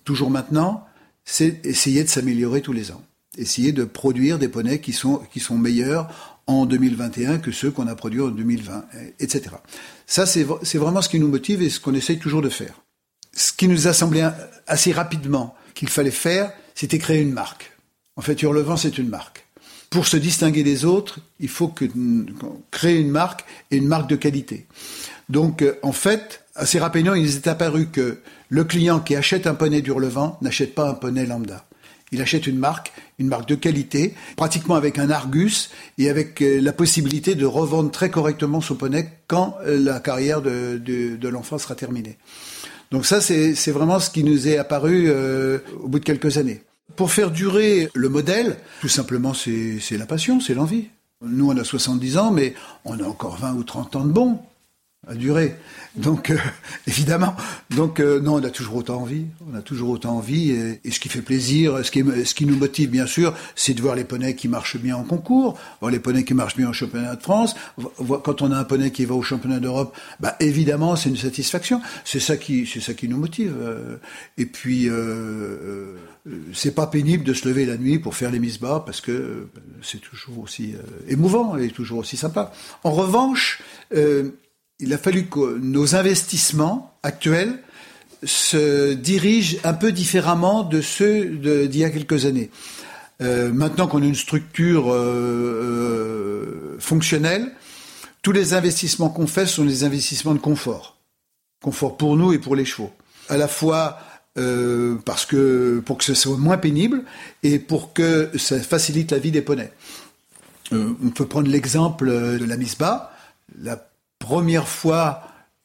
toujours 0.02 0.30
maintenant, 0.30 0.84
c'est 1.24 1.64
essayer 1.64 2.02
de 2.02 2.08
s'améliorer 2.08 2.62
tous 2.62 2.72
les 2.72 2.90
ans. 2.90 3.04
Essayer 3.38 3.70
de 3.70 3.84
produire 3.84 4.40
des 4.40 4.48
poneys 4.48 4.80
qui 4.80 4.92
sont, 4.92 5.18
qui 5.30 5.38
sont 5.38 5.56
meilleurs 5.56 6.35
en 6.46 6.66
2021 6.66 7.38
que 7.38 7.50
ceux 7.50 7.70
qu'on 7.70 7.88
a 7.88 7.94
produits 7.94 8.20
en 8.20 8.28
2020, 8.28 8.84
etc. 9.18 9.56
Ça, 10.06 10.26
c'est 10.26 10.44
vraiment 10.78 11.02
ce 11.02 11.08
qui 11.08 11.18
nous 11.18 11.28
motive 11.28 11.62
et 11.62 11.70
ce 11.70 11.80
qu'on 11.80 11.94
essaye 11.94 12.18
toujours 12.18 12.42
de 12.42 12.48
faire. 12.48 12.82
Ce 13.32 13.52
qui 13.52 13.68
nous 13.68 13.88
a 13.88 13.92
semblé 13.92 14.28
assez 14.66 14.92
rapidement 14.92 15.54
qu'il 15.74 15.88
fallait 15.88 16.10
faire, 16.10 16.52
c'était 16.74 16.98
créer 16.98 17.20
une 17.20 17.32
marque. 17.32 17.72
En 18.16 18.22
fait, 18.22 18.40
Hurlevent, 18.42 18.76
c'est 18.76 18.98
une 18.98 19.08
marque. 19.08 19.44
Pour 19.90 20.06
se 20.06 20.16
distinguer 20.16 20.62
des 20.62 20.84
autres, 20.84 21.20
il 21.38 21.48
faut 21.48 21.68
que, 21.68 21.84
créer 22.70 22.98
une 22.98 23.10
marque 23.10 23.44
et 23.70 23.76
une 23.76 23.86
marque 23.86 24.08
de 24.08 24.16
qualité. 24.16 24.66
Donc, 25.28 25.62
euh, 25.62 25.74
en 25.82 25.92
fait, 25.92 26.44
assez 26.54 26.78
rapidement, 26.78 27.14
il 27.14 27.26
est 27.26 27.46
apparu 27.46 27.88
que 27.88 28.20
le 28.48 28.64
client 28.64 29.00
qui 29.00 29.16
achète 29.16 29.46
un 29.46 29.54
poney 29.54 29.82
d'Hurlevent 29.82 30.38
n'achète 30.40 30.74
pas 30.74 30.88
un 30.88 30.94
poney 30.94 31.26
lambda. 31.26 31.65
Il 32.12 32.22
achète 32.22 32.46
une 32.46 32.58
marque, 32.58 32.92
une 33.18 33.26
marque 33.26 33.48
de 33.48 33.56
qualité, 33.56 34.14
pratiquement 34.36 34.76
avec 34.76 34.98
un 34.98 35.10
Argus 35.10 35.70
et 35.98 36.08
avec 36.08 36.40
euh, 36.40 36.60
la 36.60 36.72
possibilité 36.72 37.34
de 37.34 37.46
revendre 37.46 37.90
très 37.90 38.10
correctement 38.10 38.60
son 38.60 38.76
poney 38.76 39.10
quand 39.26 39.56
euh, 39.66 39.78
la 39.78 39.98
carrière 39.98 40.40
de, 40.40 41.28
l'enfant 41.28 41.58
sera 41.58 41.74
terminée. 41.74 42.16
Donc 42.92 43.04
ça, 43.06 43.20
c'est 43.20 43.70
vraiment 43.72 43.98
ce 43.98 44.10
qui 44.10 44.22
nous 44.22 44.46
est 44.46 44.56
apparu 44.56 45.06
euh, 45.08 45.58
au 45.82 45.88
bout 45.88 45.98
de 45.98 46.04
quelques 46.04 46.38
années. 46.38 46.62
Pour 46.94 47.10
faire 47.10 47.32
durer 47.32 47.90
le 47.94 48.08
modèle, 48.08 48.56
tout 48.80 48.88
simplement, 48.88 49.34
c'est 49.34 49.98
la 49.98 50.06
passion, 50.06 50.40
c'est 50.40 50.54
l'envie. 50.54 50.86
Nous, 51.22 51.50
on 51.50 51.56
a 51.56 51.64
70 51.64 52.18
ans, 52.18 52.30
mais 52.30 52.54
on 52.84 53.00
a 53.00 53.04
encore 53.04 53.36
20 53.38 53.54
ou 53.54 53.64
30 53.64 53.96
ans 53.96 54.04
de 54.04 54.12
bons 54.12 54.38
à 55.08 55.14
durer. 55.14 55.56
Donc, 55.96 56.30
euh, 56.30 56.36
évidemment, 56.86 57.34
donc 57.70 58.00
euh, 58.00 58.20
non, 58.20 58.34
on 58.34 58.44
a 58.44 58.50
toujours 58.50 58.76
autant 58.76 59.00
envie. 59.00 59.26
On 59.50 59.56
a 59.56 59.62
toujours 59.62 59.90
autant 59.90 60.16
envie. 60.16 60.50
Et, 60.50 60.90
ce 60.90 61.00
qui 61.00 61.08
fait 61.08 61.22
plaisir, 61.22 61.84
ce 61.84 61.90
qui, 61.90 62.46
nous 62.46 62.56
motive, 62.56 62.90
bien 62.90 63.06
sûr, 63.06 63.34
c'est 63.54 63.74
de 63.74 63.82
voir 63.82 63.94
les 63.94 64.04
poneys 64.04 64.34
qui 64.34 64.48
marchent 64.48 64.76
bien 64.76 64.96
en 64.96 65.04
concours, 65.04 65.58
voir 65.80 65.90
les 65.90 65.98
poneys 65.98 66.24
qui 66.24 66.34
marchent 66.34 66.56
bien 66.56 66.68
au 66.68 66.72
championnat 66.72 67.16
de 67.16 67.22
France. 67.22 67.54
Quand 68.22 68.42
on 68.42 68.52
a 68.52 68.56
un 68.56 68.64
poney 68.64 68.90
qui 68.90 69.04
va 69.04 69.14
au 69.14 69.22
championnat 69.22 69.58
d'Europe, 69.58 69.96
bah, 70.20 70.36
évidemment, 70.40 70.96
c'est 70.96 71.08
une 71.08 71.16
satisfaction. 71.16 71.80
C'est 72.04 72.20
ça 72.20 72.36
qui, 72.36 72.66
c'est 72.66 72.80
ça 72.80 72.94
qui 72.94 73.08
nous 73.08 73.18
motive. 73.18 73.54
Euh. 73.60 73.96
Et 74.38 74.46
puis, 74.46 74.88
euh, 74.88 75.96
c'est 76.52 76.74
pas 76.74 76.86
pénible 76.86 77.24
de 77.24 77.32
se 77.32 77.48
lever 77.48 77.66
la 77.66 77.76
nuit 77.76 77.98
pour 77.98 78.14
faire 78.14 78.30
les 78.30 78.38
mises 78.38 78.58
bas 78.58 78.82
parce 78.84 79.00
que 79.00 79.48
c'est 79.82 80.00
toujours 80.00 80.40
aussi 80.40 80.74
émouvant 81.08 81.56
et 81.56 81.68
toujours 81.70 81.98
aussi 81.98 82.16
sympa. 82.16 82.52
En 82.84 82.90
revanche, 82.90 83.62
il 84.78 84.92
a 84.92 84.98
fallu 84.98 85.26
que 85.26 85.58
nos 85.58 85.94
investissements 85.94 86.94
actuels 87.02 87.58
se 88.22 88.94
dirigent 88.94 89.58
un 89.64 89.74
peu 89.74 89.92
différemment 89.92 90.64
de 90.64 90.80
ceux 90.80 91.26
d'il 91.26 91.76
y 91.76 91.84
a 91.84 91.90
quelques 91.90 92.26
années. 92.26 92.50
Euh, 93.22 93.52
maintenant 93.52 93.86
qu'on 93.86 94.02
a 94.02 94.06
une 94.06 94.14
structure 94.14 94.92
euh, 94.92 96.74
euh, 96.74 96.76
fonctionnelle, 96.78 97.52
tous 98.22 98.32
les 98.32 98.52
investissements 98.54 99.08
qu'on 99.08 99.26
fait 99.26 99.46
sont 99.46 99.64
des 99.64 99.84
investissements 99.84 100.34
de 100.34 100.38
confort. 100.38 100.98
Confort 101.62 101.96
pour 101.96 102.16
nous 102.16 102.32
et 102.32 102.38
pour 102.38 102.56
les 102.56 102.64
chevaux. 102.64 102.92
À 103.28 103.36
la 103.36 103.48
fois 103.48 103.98
parce 105.06 105.24
que 105.24 105.82
pour 105.86 105.96
que 105.96 106.04
ce 106.04 106.12
soit 106.12 106.36
moins 106.36 106.58
pénible 106.58 107.04
et 107.42 107.58
pour 107.58 107.94
que 107.94 108.30
ça 108.36 108.60
facilite 108.60 109.10
la 109.10 109.18
vie 109.18 109.30
des 109.30 109.40
poneys. 109.40 109.72
on 110.72 111.08
peut 111.08 111.24
prendre 111.24 111.48
l'exemple 111.48 112.10
de 112.10 112.44
la 112.44 112.58
mise 112.58 112.76
bas. 112.76 113.16
La 113.62 113.82
première 114.18 114.68
fois 114.68 115.22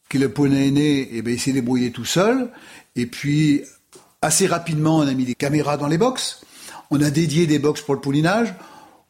que 0.09 0.17
le 0.17 0.29
poney 0.29 0.67
est 0.67 0.71
né, 0.71 1.09
eh 1.13 1.21
ben, 1.21 1.33
il 1.33 1.39
s'est 1.39 1.53
débrouillé 1.53 1.91
tout 1.91 2.05
seul. 2.05 2.49
Et 2.95 3.05
puis, 3.05 3.63
assez 4.21 4.47
rapidement, 4.47 4.97
on 4.97 5.07
a 5.07 5.13
mis 5.13 5.25
des 5.25 5.35
caméras 5.35 5.77
dans 5.77 5.87
les 5.87 5.97
box. 5.97 6.41
On 6.89 7.01
a 7.01 7.09
dédié 7.09 7.47
des 7.47 7.59
box 7.59 7.81
pour 7.81 7.95
le 7.95 8.01
poulinage. 8.01 8.53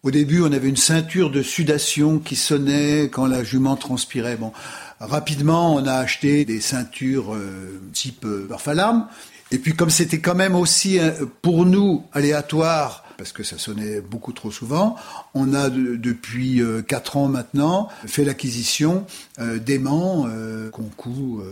Au 0.03 0.11
début, 0.11 0.41
on 0.41 0.51
avait 0.51 0.69
une 0.69 0.77
ceinture 0.77 1.29
de 1.29 1.43
sudation 1.43 2.19
qui 2.19 2.35
sonnait 2.35 3.09
quand 3.11 3.27
la 3.27 3.43
jument 3.43 3.75
transpirait. 3.75 4.35
Bon, 4.35 4.51
rapidement, 4.99 5.75
on 5.75 5.85
a 5.85 5.93
acheté 5.93 6.45
des 6.45 6.61
ceintures 6.61 7.35
euh, 7.35 7.81
type 7.93 8.25
euh, 8.25 8.47
Alarm. 8.65 9.07
Et 9.51 9.57
puis, 9.57 9.75
comme 9.75 9.89
c'était 9.89 10.19
quand 10.19 10.35
même 10.35 10.55
aussi 10.55 10.97
euh, 10.99 11.11
pour 11.41 11.65
nous 11.65 12.03
aléatoire 12.13 13.03
parce 13.21 13.33
que 13.33 13.43
ça 13.43 13.59
sonnait 13.59 14.01
beaucoup 14.01 14.33
trop 14.33 14.49
souvent. 14.49 14.95
On 15.35 15.53
a 15.53 15.69
depuis 15.69 16.59
euh, 16.59 16.81
quatre 16.81 17.17
ans 17.17 17.27
maintenant 17.27 17.87
fait 18.07 18.23
l'acquisition 18.23 19.05
euh, 19.37 19.59
d'aimants 19.59 20.25
euh, 20.27 20.71
qu'on 20.71 20.85
coud 20.85 21.43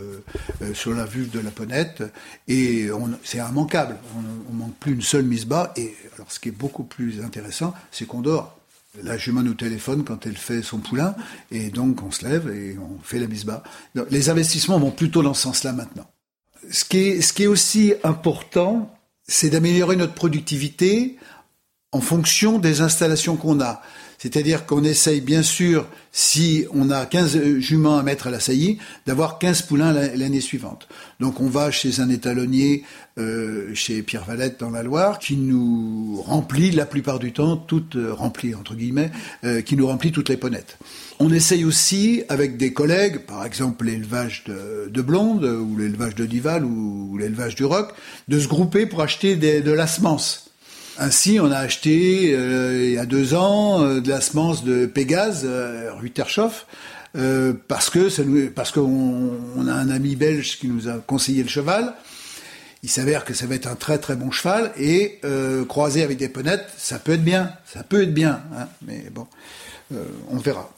sur 0.74 0.92
la 0.92 1.04
vulve 1.04 1.30
de 1.30 1.38
la 1.38 1.52
ponette 1.52 2.02
et 2.48 2.88
c'est 3.22 3.38
immanquable. 3.38 3.98
On, 4.16 4.52
ne 4.52 4.58
manque 4.58 4.74
plus 4.80 4.94
une 4.94 5.02
seule 5.02 5.22
mise 5.22 5.46
bas 5.46 5.72
et 5.76 5.94
alors 6.16 6.32
ce 6.32 6.40
qui 6.40 6.48
est 6.48 6.52
beaucoup 6.52 6.82
plus 6.82 7.22
intéressant, 7.22 7.72
c'est 7.92 8.04
qu'on 8.04 8.20
dort. 8.20 8.58
La 9.04 9.16
jument 9.16 9.42
nous 9.42 9.54
téléphone 9.54 10.02
quand 10.02 10.26
elle 10.26 10.36
fait 10.36 10.62
son 10.62 10.78
poulain 10.78 11.14
et 11.52 11.70
donc 11.70 12.02
on 12.02 12.10
se 12.10 12.26
lève 12.26 12.50
et 12.52 12.76
on 12.78 12.98
fait 13.04 13.20
la 13.20 13.28
mise 13.28 13.44
bas. 13.44 13.62
les 14.10 14.28
investissements 14.28 14.80
vont 14.80 14.90
plutôt 14.90 15.22
dans 15.22 15.34
ce 15.34 15.42
sens-là 15.42 15.72
maintenant. 15.72 16.10
Ce 16.68 16.84
qui 16.84 17.42
est 17.44 17.46
aussi 17.46 17.94
important, 18.02 18.92
c'est 19.30 19.50
d'améliorer 19.50 19.94
notre 19.94 20.14
productivité 20.14 21.16
en 21.92 22.00
fonction 22.00 22.58
des 22.58 22.80
installations 22.80 23.36
qu'on 23.36 23.60
a. 23.60 23.82
C'est-à-dire 24.18 24.66
qu'on 24.66 24.84
essaye 24.84 25.22
bien 25.22 25.42
sûr, 25.42 25.86
si 26.12 26.66
on 26.74 26.90
a 26.90 27.06
15 27.06 27.58
juments 27.58 27.96
à 27.96 28.02
mettre 28.02 28.26
à 28.26 28.30
la 28.30 28.38
saillie, 28.38 28.78
d'avoir 29.06 29.38
15 29.38 29.62
poulains 29.62 29.92
l'année 29.94 30.42
suivante. 30.42 30.88
Donc 31.20 31.40
on 31.40 31.48
va 31.48 31.70
chez 31.70 32.00
un 32.00 32.10
étalonnier, 32.10 32.84
euh, 33.18 33.74
chez 33.74 34.02
Pierre 34.02 34.26
Valette 34.26 34.60
dans 34.60 34.68
la 34.68 34.82
Loire, 34.82 35.18
qui 35.18 35.36
nous 35.36 36.20
remplit 36.22 36.70
la 36.70 36.84
plupart 36.84 37.18
du 37.18 37.32
temps, 37.32 37.56
toutes 37.56 37.96
euh, 37.96 38.12
remplies 38.12 38.54
entre 38.54 38.74
guillemets, 38.74 39.10
euh, 39.44 39.62
qui 39.62 39.74
nous 39.74 39.86
remplit 39.86 40.12
toutes 40.12 40.28
les 40.28 40.36
ponnettes. 40.36 40.76
On 41.18 41.32
essaye 41.32 41.64
aussi 41.64 42.22
avec 42.28 42.58
des 42.58 42.74
collègues, 42.74 43.20
par 43.20 43.46
exemple 43.46 43.86
l'élevage 43.86 44.44
de, 44.46 44.90
de 44.90 45.02
Blonde, 45.02 45.44
ou 45.44 45.78
l'élevage 45.78 46.14
de 46.14 46.26
Dival, 46.26 46.62
ou, 46.66 47.16
l'élevage 47.16 47.54
du 47.54 47.64
Roc, 47.64 47.94
de 48.28 48.38
se 48.38 48.48
grouper 48.48 48.84
pour 48.84 49.00
acheter 49.00 49.36
des, 49.36 49.62
de 49.62 49.72
la 49.72 49.86
semence. 49.86 50.49
Ainsi, 51.02 51.40
on 51.40 51.50
a 51.50 51.56
acheté 51.56 52.34
euh, 52.34 52.84
il 52.84 52.92
y 52.92 52.98
a 52.98 53.06
deux 53.06 53.32
ans 53.32 53.82
euh, 53.82 54.02
de 54.02 54.10
la 54.10 54.20
semence 54.20 54.64
de 54.64 54.84
Pégase, 54.84 55.44
euh, 55.46 55.94
Ruttershoff, 55.94 56.66
parce 57.68 57.88
que 57.88 58.48
parce 58.48 58.70
qu'on 58.70 59.32
on 59.56 59.66
a 59.66 59.72
un 59.72 59.88
ami 59.88 60.14
belge 60.14 60.58
qui 60.58 60.68
nous 60.68 60.88
a 60.88 60.98
conseillé 60.98 61.42
le 61.42 61.48
cheval. 61.48 61.94
Il 62.82 62.90
s'avère 62.90 63.24
que 63.24 63.32
ça 63.32 63.46
va 63.46 63.54
être 63.54 63.66
un 63.66 63.76
très 63.76 63.96
très 63.96 64.14
bon 64.14 64.30
cheval 64.30 64.72
et 64.78 65.20
croisé 65.68 66.02
avec 66.02 66.18
des 66.18 66.28
ponnettes, 66.28 66.66
ça 66.76 66.98
peut 66.98 67.12
être 67.12 67.24
bien, 67.24 67.52
ça 67.64 67.82
peut 67.82 68.02
être 68.02 68.14
bien, 68.14 68.42
hein, 68.54 68.68
mais 68.86 69.06
bon, 69.12 69.26
on 70.30 70.36
verra. 70.36 70.70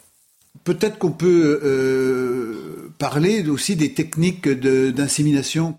Peut-être 0.64 0.99
qu'on 0.99 1.12
peut, 1.12 2.91
parler 2.99 3.47
aussi 3.49 3.76
des 3.76 3.93
techniques 3.93 4.49
d'insémination. 4.49 5.79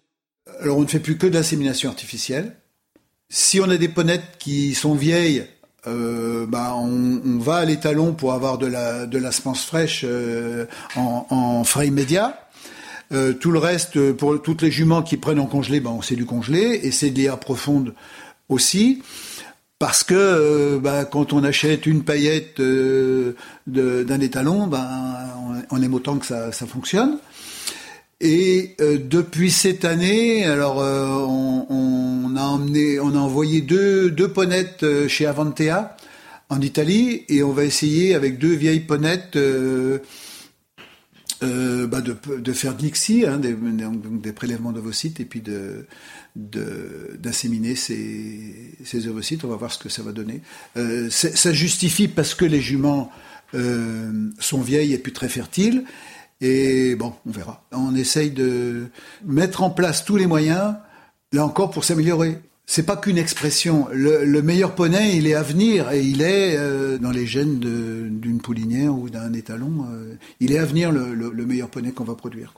Alors 0.59 0.77
on 0.77 0.81
ne 0.81 0.87
fait 0.87 0.99
plus 0.99 1.17
que 1.17 1.27
d'insémination 1.27 1.89
artificielle. 1.89 2.57
Si 3.35 3.59
on 3.59 3.67
a 3.71 3.77
des 3.77 3.87
ponnettes 3.87 4.37
qui 4.37 4.75
sont 4.75 4.93
vieilles, 4.93 5.43
euh, 5.87 6.45
bah 6.45 6.75
on, 6.75 7.39
va 7.39 7.55
à 7.55 7.65
l'étalon 7.65 8.13
pour 8.13 8.31
avoir 8.33 8.59
de 8.59 8.67
la, 8.67 9.07
de 9.07 9.17
la 9.17 9.31
semence 9.31 9.65
fraîche 9.65 10.05
euh, 10.07 10.67
en, 10.95 11.63
frais 11.63 11.87
immédiats. 11.87 12.37
Euh, 13.11 13.33
tout 13.33 13.49
le 13.49 13.57
reste, 13.57 14.11
pour 14.11 14.39
toutes 14.39 14.61
les 14.61 14.69
juments 14.69 15.01
qui 15.01 15.17
prennent 15.17 15.39
en 15.39 15.47
congelé, 15.47 15.79
bah 15.79 15.89
on 15.89 16.15
du 16.15 16.25
congelé, 16.25 16.81
et 16.83 16.91
c'est 16.91 17.09
de 17.09 17.15
l'IA 17.15 17.35
profonde 17.35 17.95
aussi. 18.49 19.01
Parce 19.79 20.03
que 20.03 20.77
bah, 20.77 21.03
quand 21.03 21.33
on 21.33 21.43
achète 21.43 21.87
une 21.87 22.03
paillette 22.03 22.61
d'un 22.61 24.19
étalon, 24.19 24.67
bah, 24.67 24.91
on, 25.71 25.81
aime 25.81 25.93
autant 25.95 26.19
que 26.19 26.27
ça, 26.27 26.51
ça 26.51 26.67
fonctionne. 26.67 27.17
Et 28.23 28.77
euh, 28.79 28.97
depuis 29.03 29.51
cette 29.51 29.83
année, 29.83 30.45
alors 30.45 30.79
euh, 30.79 31.07
on, 31.09 32.12
on 32.25 33.15
a 33.15 33.19
envoyé 33.19 33.61
deux, 33.61 34.09
deux 34.09 34.27
ponnettes 34.27 34.83
euh, 34.83 35.07
chez 35.07 35.25
Avantea 35.25 35.95
en 36.49 36.61
Italie 36.61 37.23
et 37.29 37.43
on 37.43 37.51
va 37.51 37.63
essayer 37.63 38.15
avec 38.15 38.37
deux 38.37 38.53
vieilles 38.53 38.81
ponnettes 38.81 39.37
bah 41.41 41.99
de, 41.99 42.15
de, 42.37 42.53
faire 42.53 42.73
de 42.75 42.81
l'ICSI, 42.81 43.25
hein, 43.25 43.37
des, 43.37 43.53
des, 43.53 44.31
prélèvements 44.31 44.71
d'ovocytes 44.71 45.19
et 45.19 45.25
puis 45.25 45.41
de 45.41 45.85
d'inséminer 46.35 47.75
ces, 47.75 49.07
ovocytes. 49.07 49.43
On 49.43 49.49
va 49.49 49.57
voir 49.57 49.71
ce 49.71 49.77
que 49.77 49.89
ça 49.89 50.03
va 50.03 50.13
donner. 50.13 50.41
ça 51.09 51.53
justifie 51.53 52.07
parce 52.07 52.33
que 52.33 52.45
les 52.45 52.61
juments 52.61 53.11
sont 54.39 54.61
vieilles 54.61 54.93
et 54.93 54.97
plus 54.97 55.11
très 55.11 55.27
fertiles. 55.27 55.83
Et 56.43 56.95
bon, 56.95 57.13
on 57.25 57.31
verra. 57.31 57.63
On 57.71 57.95
essaye 57.95 58.29
de 58.29 58.87
mettre 59.25 59.63
en 59.63 59.69
place 59.69 60.03
tous 60.03 60.17
les 60.17 60.27
moyens, 60.27 60.75
là 61.33 61.45
encore, 61.45 61.71
pour 61.71 61.83
s'améliorer. 61.83 62.39
C'est 62.65 62.85
pas 62.85 62.95
qu'une 62.95 63.17
expression. 63.17 63.87
Le, 63.91 64.41
meilleur 64.41 64.73
poney, 64.73 65.17
il 65.17 65.27
est 65.27 65.33
à 65.33 65.43
venir 65.43 65.91
et 65.91 66.01
il 66.01 66.21
est 66.21 66.55
euh, 66.57 66.97
dans 66.97 67.11
les 67.11 67.27
gènes 67.27 67.59
d'une 67.59 68.39
poulinière 68.39 68.97
ou 68.97 69.09
d'un 69.09 69.33
étalon. 69.33 69.85
Euh, 69.91 70.15
il 70.39 70.53
est 70.53 70.59
à 70.59 70.65
venir 70.65 70.91
le, 70.91 71.13
le 71.13 71.45
meilleur 71.45 71.69
poney 71.69 71.91
qu'on 71.91 72.05
va 72.05 72.15
produire. 72.15 72.53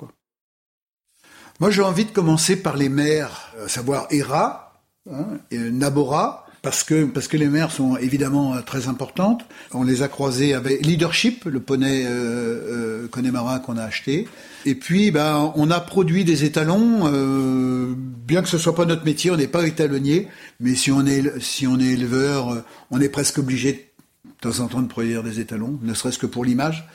Moi, 1.60 1.72
j'ai 1.72 1.82
envie 1.82 2.06
de 2.06 2.12
commencer 2.12 2.56
par 2.58 2.78
les 2.78 2.90
mères, 2.90 3.54
à 3.64 3.68
savoir 3.68 4.08
Hera, 4.12 4.74
hein, 5.10 5.40
et 5.50 5.58
Nabora, 5.58 6.45
parce 6.66 6.84
que 6.84 7.06
parce 7.06 7.28
que 7.28 7.38
les 7.38 7.48
mères 7.48 7.72
sont 7.72 7.96
évidemment 7.96 8.56
euh, 8.56 8.62
très 8.62 8.88
importantes. 8.88 9.46
On 9.72 9.84
les 9.84 10.02
a 10.02 10.08
croisées 10.08 10.56
avec 10.56 10.84
Leadership, 10.84 11.46
le 11.46 11.60
poney 11.60 12.06
euh, 12.06 13.04
euh, 13.04 13.08
Connemara 13.08 13.60
qu'on 13.60 13.78
a 13.78 13.84
acheté. 13.84 14.28
Et 14.66 14.74
puis, 14.74 15.12
ben, 15.12 15.54
on 15.56 15.70
a 15.70 15.80
produit 15.80 16.26
des 16.26 16.44
étalons. 16.44 17.02
Euh, 17.04 17.94
bien 17.96 18.42
que 18.42 18.50
ce 18.50 18.58
soit 18.58 18.74
pas 18.74 18.86
notre 18.86 19.06
métier, 19.06 19.30
on 19.30 19.38
n'est 19.38 19.48
pas 19.48 19.68
étalonnier, 19.68 20.28
mais 20.60 20.74
si 20.74 20.92
on 20.92 21.06
est 21.06 21.40
si 21.40 21.68
on 21.68 21.80
est 21.80 21.94
éleveur, 21.94 22.52
euh, 22.52 22.62
on 22.90 23.00
est 23.00 23.10
presque 23.10 23.38
obligé 23.38 23.92
de 24.26 24.32
temps 24.42 24.60
en 24.60 24.68
temps 24.68 24.82
de 24.82 24.88
produire 24.88 25.22
des 25.22 25.40
étalons, 25.40 25.80
ne 25.84 25.94
serait-ce 25.94 26.18
que 26.18 26.26
pour 26.26 26.44
l'image. 26.44 26.88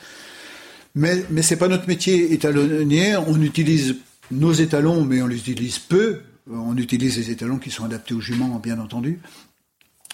Mais 0.95 1.23
mais 1.29 1.43
c'est 1.43 1.55
pas 1.55 1.69
notre 1.69 1.87
métier 1.87 2.33
étalonnier. 2.33 3.15
On 3.15 3.41
utilise 3.41 3.95
nos 4.31 4.51
étalons, 4.51 5.05
mais 5.05 5.21
on 5.21 5.27
les 5.27 5.37
utilise 5.37 5.79
peu. 5.79 6.19
On 6.51 6.75
utilise 6.75 7.15
les 7.15 7.31
étalons 7.31 7.57
qui 7.57 7.71
sont 7.71 7.85
adaptés 7.85 8.13
aux 8.13 8.19
juments, 8.19 8.59
bien 8.61 8.79
entendu 8.79 9.21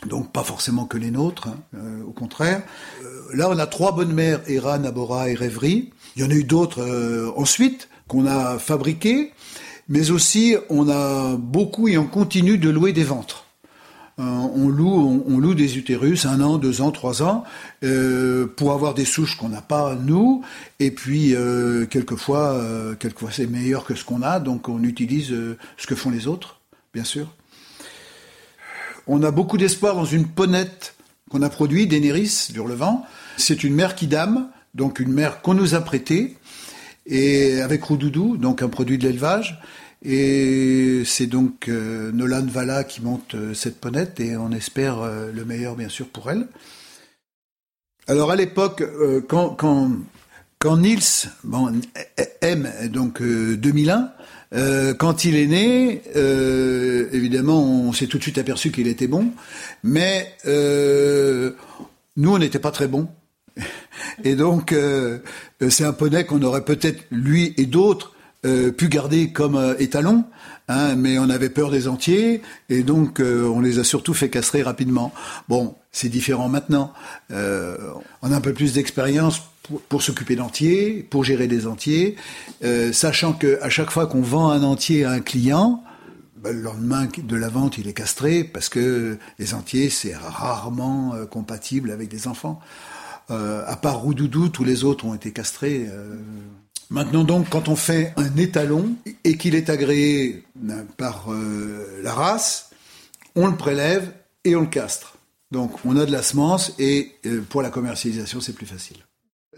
donc 0.06 0.32
pas 0.32 0.44
forcément 0.44 0.86
que 0.86 0.98
les 0.98 1.12
nôtres, 1.12 1.48
hein, 1.48 1.58
euh, 1.76 2.04
au 2.04 2.12
contraire. 2.12 2.62
Euh, 3.04 3.22
là, 3.34 3.50
on 3.50 3.58
a 3.58 3.66
trois 3.66 3.94
bonnes 3.94 4.14
mères, 4.14 4.42
Hera, 4.48 4.78
Nabora 4.78 5.30
et 5.30 5.34
Rêverie. 5.34 5.92
Il 6.16 6.22
y 6.22 6.26
en 6.26 6.30
a 6.30 6.34
eu 6.34 6.44
d'autres 6.44 6.82
euh, 6.82 7.32
ensuite 7.36 7.90
qu'on 8.08 8.26
a 8.26 8.60
fabriquées, 8.60 9.34
mais 9.90 10.12
aussi 10.12 10.56
on 10.70 10.88
a 10.90 11.36
beaucoup 11.36 11.88
et 11.88 11.98
on 11.98 12.06
continue 12.06 12.58
de 12.58 12.70
louer 12.70 12.94
des 12.94 13.04
ventres. 13.04 13.46
on 14.18 14.70
loue, 14.70 15.24
on, 15.28 15.38
loue 15.40 15.54
des 15.56 15.78
utérus 15.78 16.26
un 16.26 16.42
an, 16.42 16.58
deux 16.58 16.82
ans, 16.82 16.92
trois 16.92 17.22
ans 17.22 17.44
pour 18.56 18.72
avoir 18.72 18.94
des 18.94 19.06
souches 19.06 19.36
qu'on 19.36 19.50
n'a 19.50 19.62
pas 19.62 19.96
nous, 19.96 20.42
et 20.80 20.90
puis 20.92 21.36
quelquefois, 21.90 22.60
quelquefois 23.00 23.30
c'est 23.32 23.48
meilleur 23.48 23.84
que 23.84 23.94
ce 23.94 24.06
qu'on 24.06 24.22
a, 24.22 24.40
donc 24.40 24.70
on 24.70 24.84
utilise 24.84 25.36
ce 25.78 25.88
que 25.88 25.96
font 25.96 26.10
les 26.10 26.28
autres, 26.28 26.62
bien 26.94 27.04
sûr. 27.04 27.28
On 29.10 29.24
a 29.24 29.32
beaucoup 29.32 29.58
d'espoir 29.58 29.96
dans 29.96 30.06
une 30.06 30.28
ponette 30.28 30.96
qu'on 31.30 31.42
a 31.42 31.50
produite, 31.50 31.90
d'Eneris, 31.90 32.50
d'Hurlevent. 32.52 33.06
C'est 33.38 33.64
une 33.64 33.74
mère 33.74 33.96
qui 33.96 34.06
dame, 34.06 34.50
donc 34.74 35.00
une 35.00 35.14
mère 35.14 35.42
qu'on 35.42 35.54
nous 35.54 35.76
a 35.76 35.82
prêtée, 35.82 36.36
et 37.06 37.62
avec 37.62 37.84
Roudoudou, 37.84 38.36
donc 38.36 38.62
un 38.62 38.68
produit 38.68 38.98
de 38.98 39.08
l'élevage. 39.08 39.62
Et 40.04 41.04
c'est 41.06 41.26
donc 41.26 41.70
euh, 41.70 42.12
Nolan 42.12 42.46
Valla 42.46 42.84
qui 42.84 43.02
monte 43.02 43.36
euh, 43.36 43.54
cette 43.54 43.80
ponette, 43.80 44.20
et 44.20 44.36
on 44.36 44.52
espère 44.52 45.00
euh, 45.00 45.32
le 45.32 45.46
meilleur, 45.46 45.78
bien 45.78 45.90
sûr, 45.90 46.10
pour 46.10 46.30
elle. 46.30 46.46
Alors 48.08 48.32
à 48.32 48.36
l'époque, 48.36 48.84
quand, 49.28 49.50
quand, 49.50 49.92
quand 50.60 50.78
Niels 50.78 51.30
bon, 51.44 51.82
aime 52.42 52.72
donc 52.90 53.22
2001, 53.22 54.12
euh, 54.54 54.94
quand 54.94 55.26
il 55.26 55.36
est 55.36 55.48
né, 55.48 56.02
euh, 56.16 57.10
évidemment, 57.12 57.62
on 57.64 57.92
s'est 57.92 58.08
tout 58.08 58.18
de 58.18 58.24
suite 58.24 58.38
aperçu 58.38 58.72
qu'il 58.72 58.88
était 58.88 59.08
bon, 59.08 59.32
mais 59.84 60.34
euh, 60.46 61.52
nous, 62.16 62.34
on 62.34 62.38
n'était 62.38 62.60
pas 62.60 62.72
très 62.72 62.88
bons. 62.88 63.10
Et 64.24 64.36
donc, 64.36 64.72
euh, 64.72 65.20
c'est 65.70 65.84
un 65.84 65.94
poney 65.94 66.26
qu'on 66.26 66.42
aurait 66.44 66.64
peut-être, 66.64 67.04
lui 67.12 67.54
et 67.58 67.66
d'autres, 67.66 68.14
euh, 68.46 68.72
pu 68.72 68.88
garder 68.88 69.32
comme 69.32 69.76
étalon, 69.80 70.24
hein, 70.70 70.96
mais 70.96 71.20
on 71.20 71.30
avait 71.30 71.50
peur 71.50 71.72
des 71.72 71.88
entiers, 71.88 72.42
et 72.70 72.84
donc 72.84 73.20
on 73.20 73.60
les 73.60 73.80
a 73.80 73.84
surtout 73.84 74.14
fait 74.14 74.30
castrer 74.30 74.62
rapidement. 74.62 75.12
Bon, 75.50 75.76
c'est 75.92 76.10
différent 76.10 76.48
maintenant. 76.48 76.94
on 77.32 78.32
a 78.32 78.36
un 78.36 78.42
peu 78.42 78.54
plus 78.54 78.74
d'expérience 78.74 79.42
pour, 79.90 80.02
s'occuper 80.02 80.36
d'entiers, 80.36 81.06
pour 81.10 81.24
gérer 81.24 81.48
des 81.48 81.68
entiers, 81.68 82.16
euh, 82.64 82.92
sachant 82.92 83.34
que 83.34 83.60
à 83.62 83.70
chaque 83.70 83.92
fois 83.92 84.08
qu'on 84.08 84.22
vend 84.22 84.50
un 84.50 84.64
entier 84.64 85.06
à 85.06 85.12
un 85.12 85.20
client, 85.20 85.84
ben, 86.38 86.56
le 86.56 86.62
lendemain 86.62 87.08
de 87.18 87.36
la 87.36 87.50
vente, 87.50 87.78
il 87.78 87.88
est 87.88 87.94
castré 87.94 88.44
parce 88.44 88.70
que 88.70 89.18
les 89.40 89.54
entiers 89.54 89.90
c'est 89.90 90.16
rarement 90.16 91.14
euh, 91.14 91.26
compatible 91.26 91.92
avec 91.92 92.10
des 92.10 92.28
enfants. 92.28 92.60
Euh, 93.30 93.64
à 93.68 93.76
part 93.76 94.00
Roudoudou, 94.00 94.50
tous 94.50 94.64
les 94.64 94.84
autres 94.84 95.06
ont 95.06 95.14
été 95.14 95.32
castrés. 95.32 95.88
Maintenant 96.90 97.26
donc, 97.26 97.50
quand 97.50 97.68
on 97.68 97.76
fait 97.76 98.14
un 98.16 98.38
étalon 98.38 98.96
et 99.26 99.36
qu'il 99.36 99.56
est 99.56 99.70
agréé 99.70 100.46
par 100.96 101.28
la 102.02 102.14
race, 102.14 102.70
on 103.36 103.48
le 103.48 103.58
prélève 103.58 104.14
et 104.46 104.56
on 104.56 104.62
le 104.62 104.68
castre. 104.68 105.18
Donc 105.52 105.74
on 105.84 105.98
a 105.98 106.06
de 106.06 106.12
la 106.12 106.24
semence 106.24 106.74
et 106.80 107.16
pour 107.50 107.62
la 107.62 107.70
commercialisation 107.70 108.40
c'est 108.40 108.54
plus 108.54 108.66
facile. 108.66 109.07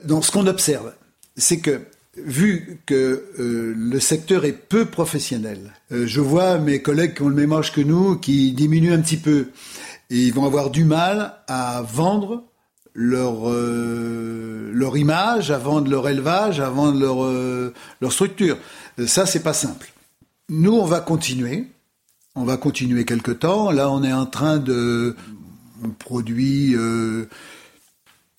Donc 0.03 0.25
ce 0.25 0.31
qu'on 0.31 0.47
observe, 0.47 0.93
c'est 1.35 1.59
que 1.59 1.81
vu 2.17 2.79
que 2.85 3.25
euh, 3.39 3.73
le 3.75 3.99
secteur 3.99 4.45
est 4.45 4.53
peu 4.53 4.85
professionnel, 4.85 5.73
euh, 5.91 6.05
je 6.05 6.21
vois 6.21 6.57
mes 6.57 6.81
collègues 6.81 7.15
qui 7.15 7.21
ont 7.21 7.29
le 7.29 7.35
même 7.35 7.53
âge 7.53 7.71
que 7.71 7.81
nous 7.81 8.17
qui 8.17 8.51
diminuent 8.51 8.93
un 8.93 9.01
petit 9.01 9.17
peu. 9.17 9.47
Et 10.09 10.23
ils 10.23 10.33
vont 10.33 10.45
avoir 10.45 10.69
du 10.69 10.85
mal 10.85 11.35
à 11.47 11.81
vendre 11.81 12.43
leur, 12.95 13.49
euh, 13.49 14.71
leur 14.73 14.97
image, 14.97 15.51
à 15.51 15.57
vendre 15.57 15.89
leur 15.89 16.09
élevage, 16.09 16.59
à 16.59 16.69
vendre 16.69 16.99
leur, 16.99 17.73
leur 18.01 18.11
structure. 18.11 18.57
Ça, 19.05 19.25
c'est 19.25 19.43
pas 19.43 19.53
simple. 19.53 19.93
Nous, 20.49 20.73
on 20.73 20.85
va 20.85 20.99
continuer. 20.99 21.67
On 22.35 22.43
va 22.43 22.57
continuer 22.57 23.05
quelque 23.05 23.31
temps. 23.31 23.71
Là, 23.71 23.91
on 23.91 24.03
est 24.03 24.13
en 24.13 24.25
train 24.25 24.57
de... 24.57 25.15
On 25.83 25.89
produit 25.89 26.75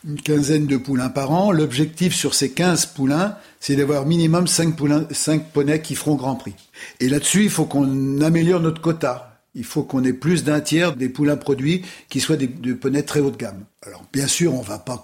une 0.07 0.21
quinzaine 0.21 0.67
de 0.67 0.77
poulains 0.77 1.09
par 1.09 1.31
an. 1.31 1.53
L'objectif 1.53 2.15
sur 2.15 2.35
ces 2.35 2.51
15 2.53 2.87
poulains, 2.87 3.37
c'est 3.59 3.77
d'avoir 3.77 4.07
minimum 4.07 4.47
5, 4.47 4.77
poulains, 4.77 5.07
5 5.11 5.51
poneys 5.53 5.83
qui 5.83 5.95
feront 5.95 6.15
Grand 6.15 6.37
Prix. 6.37 6.55
Et 7.01 7.09
là-dessus, 7.09 7.45
il 7.45 7.51
faut 7.51 7.67
qu'on 7.67 8.21
améliore 8.21 8.61
notre 8.61 8.81
quota. 8.81 9.41
Il 9.55 9.65
faut 9.65 9.83
qu'on 9.83 10.05
ait 10.05 10.13
plus 10.13 10.45
d'un 10.45 10.61
tiers 10.61 10.95
des 10.95 11.09
poulains 11.09 11.37
produits 11.37 11.83
qui 12.09 12.21
soient 12.21 12.37
des, 12.37 12.49
poneys 12.49 13.03
très 13.03 13.21
haut 13.21 13.31
de 13.31 13.37
gamme. 13.37 13.65
Alors 13.85 14.05
bien 14.13 14.29
sûr, 14.29 14.55
on 14.55 14.63
va 14.63 14.79
pas, 14.79 15.03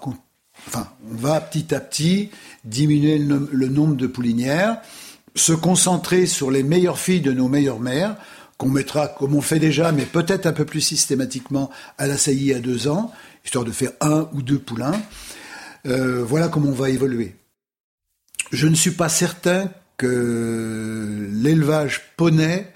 enfin, 0.67 0.87
on 1.11 1.15
va 1.15 1.41
petit 1.41 1.75
à 1.75 1.79
petit 1.79 2.29
diminuer 2.63 3.17
le, 3.17 3.49
le 3.51 3.67
nombre 3.67 3.95
de 3.95 4.07
poulinières, 4.07 4.79
se 5.35 5.51
concentrer 5.51 6.25
sur 6.25 6.49
les 6.49 6.63
meilleures 6.63 6.97
filles 6.97 7.21
de 7.21 7.33
nos 7.33 7.49
meilleures 7.49 7.81
mères, 7.81 8.15
qu'on 8.57 8.69
mettra, 8.69 9.07
comme 9.07 9.35
on 9.35 9.41
fait 9.41 9.59
déjà, 9.59 9.91
mais 9.91 10.05
peut-être 10.05 10.47
un 10.47 10.53
peu 10.53 10.65
plus 10.65 10.81
systématiquement, 10.81 11.69
à 11.97 12.07
la 12.07 12.17
saillie 12.17 12.53
à 12.53 12.59
deux 12.59 12.87
ans, 12.87 13.11
histoire 13.47 13.63
de 13.63 13.71
faire 13.71 13.91
un 14.01 14.29
ou 14.33 14.41
deux 14.41 14.59
poulains. 14.59 15.01
Euh, 15.85 16.21
voilà 16.21 16.49
comment 16.49 16.67
on 16.67 16.73
va 16.73 16.89
évoluer. 16.89 17.35
Je 18.51 18.67
ne 18.67 18.75
suis 18.75 18.91
pas 18.91 19.07
certain 19.07 19.71
que 19.95 21.29
l'élevage 21.31 22.13
poney 22.17 22.69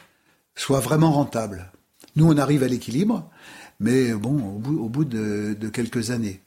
soit 0.56 0.80
vraiment 0.80 1.12
rentable. 1.12 1.72
Nous, 2.16 2.26
on 2.26 2.38
arrive 2.38 2.64
à 2.64 2.70
l'équilibre, 2.70 3.30
mais 3.82 4.14
bon, 4.14 4.40
au 4.40 4.88
bout, 4.88 5.04
de, 5.04 5.58
de 5.60 5.68
quelques 5.68 6.10
années. 6.12 6.40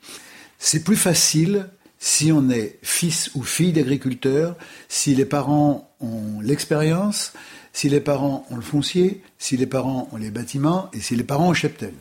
C'est 0.58 0.84
plus 0.84 0.96
facile 0.96 1.68
si 1.98 2.32
on 2.32 2.48
est 2.48 2.78
fils 2.82 3.30
ou 3.34 3.42
fille 3.42 3.72
d'agriculteur, 3.72 4.56
si 4.88 5.14
les 5.14 5.26
parents 5.26 5.94
ont 6.00 6.40
l'expérience, 6.40 7.34
si 7.74 7.90
les 7.90 8.00
parents 8.00 8.46
ont 8.50 8.56
le 8.56 8.62
foncier, 8.62 9.22
si 9.38 9.58
les 9.58 9.66
parents 9.66 10.08
ont 10.12 10.16
les 10.16 10.30
bâtiments 10.30 10.88
et 10.94 11.00
si 11.00 11.14
les 11.14 11.24
parents 11.24 11.48
ont 11.48 11.52
le 11.52 11.56
cheptel. 11.56 11.92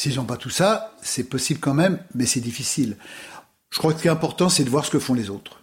S'ils 0.00 0.16
n'ont 0.16 0.24
pas 0.24 0.38
tout 0.38 0.48
ça, 0.48 0.94
c'est 1.02 1.24
possible 1.24 1.60
quand 1.60 1.74
même, 1.74 1.98
mais 2.14 2.24
c'est 2.24 2.40
difficile. 2.40 2.96
Je 3.68 3.76
crois 3.76 3.92
que 3.92 3.98
ce 3.98 4.02
qui 4.02 4.08
est 4.08 4.10
important, 4.10 4.48
c'est 4.48 4.64
de 4.64 4.70
voir 4.70 4.86
ce 4.86 4.90
que 4.90 4.98
font 4.98 5.12
les 5.12 5.28
autres. 5.28 5.60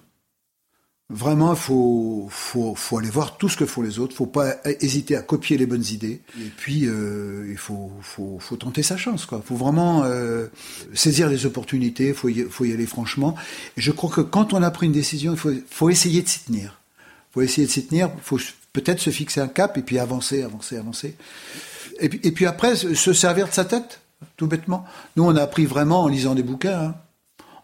Vraiment, 1.09 1.53
il 1.53 1.57
faut, 1.57 2.27
faut, 2.29 2.75
faut, 2.75 2.99
aller 2.99 3.09
voir 3.09 3.39
tout 3.39 3.49
ce 3.49 3.57
que 3.57 3.65
font 3.65 3.81
les 3.81 3.97
autres. 3.97 4.13
Il 4.13 4.17
faut 4.17 4.27
pas 4.27 4.57
hésiter 4.79 5.15
à 5.15 5.23
copier 5.23 5.57
les 5.57 5.65
bonnes 5.65 5.85
idées. 5.91 6.21
Et 6.39 6.51
puis, 6.55 6.85
euh, 6.85 7.47
il 7.49 7.57
faut, 7.57 7.91
faut, 8.03 8.37
faut, 8.39 8.57
tenter 8.57 8.83
sa 8.83 8.95
chance. 8.95 9.25
Il 9.31 9.41
faut 9.41 9.55
vraiment 9.55 10.03
euh, 10.03 10.45
saisir 10.93 11.29
les 11.29 11.47
opportunités. 11.47 12.09
Il 12.09 12.13
faut, 12.13 12.29
faut 12.51 12.65
y 12.65 12.73
aller 12.73 12.85
franchement. 12.85 13.33
Et 13.75 13.81
je 13.81 13.91
crois 13.91 14.11
que 14.11 14.21
quand 14.21 14.53
on 14.53 14.61
a 14.61 14.69
pris 14.69 14.85
une 14.85 14.91
décision, 14.91 15.31
il 15.31 15.39
faut, 15.39 15.53
faut 15.67 15.89
essayer 15.89 16.21
de 16.21 16.27
s'y 16.27 16.41
tenir. 16.41 16.79
Il 17.31 17.33
faut 17.33 17.41
essayer 17.41 17.65
de 17.65 17.71
s'y 17.71 17.87
tenir. 17.87 18.11
Il 18.15 18.21
faut 18.21 18.39
peut-être 18.71 18.99
se 18.99 19.09
fixer 19.09 19.41
un 19.41 19.47
cap 19.47 19.79
et 19.79 19.81
puis 19.81 19.97
avancer, 19.97 20.43
avancer, 20.43 20.77
avancer. 20.77 21.15
Et 21.99 22.31
puis 22.31 22.45
après, 22.45 22.75
se 22.75 23.13
servir 23.13 23.47
de 23.47 23.53
sa 23.53 23.65
tête 23.65 24.01
tout 24.35 24.47
bêtement. 24.47 24.85
Nous, 25.15 25.23
on 25.23 25.35
a 25.35 25.41
appris 25.41 25.65
vraiment 25.65 26.03
en 26.03 26.07
lisant 26.07 26.35
des 26.35 26.43
bouquins. 26.43 26.79
Hein. 26.79 26.95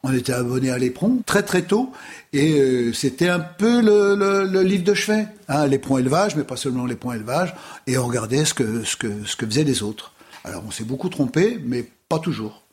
On 0.06 0.13
était 0.13 0.34
abonné 0.34 0.70
à 0.70 0.78
l'éperon 0.78 1.22
très 1.26 1.44
très 1.44 1.62
tôt 1.62 1.94
et 2.34 2.60
euh, 2.60 2.92
c'était 2.92 3.30
un 3.30 3.39
peu 3.39 3.82
le, 3.82 4.62
livre 4.62 4.84
de 4.84 4.94
chevet. 4.94 5.28
Hein, 5.48 5.68
l'éperon 5.68 5.98
élevage, 5.98 6.36
mais 6.36 6.44
pas 6.44 6.58
seulement 6.58 6.86
l'éperon 6.86 7.13
élevage. 7.13 7.56
Et 7.88 7.98
on 7.98 8.06
regardait 8.06 8.44
ce 8.44 8.54
que, 8.54 8.84
faisaient 8.84 9.63
les 9.63 9.82
autres. 9.82 10.12
Alors 10.44 10.63
on 10.68 10.72
s'est 10.72 10.84
beaucoup 10.84 11.08
trompé, 11.08 11.58
mais 11.63 11.89
pas 12.10 12.20
toujours. 12.20 12.63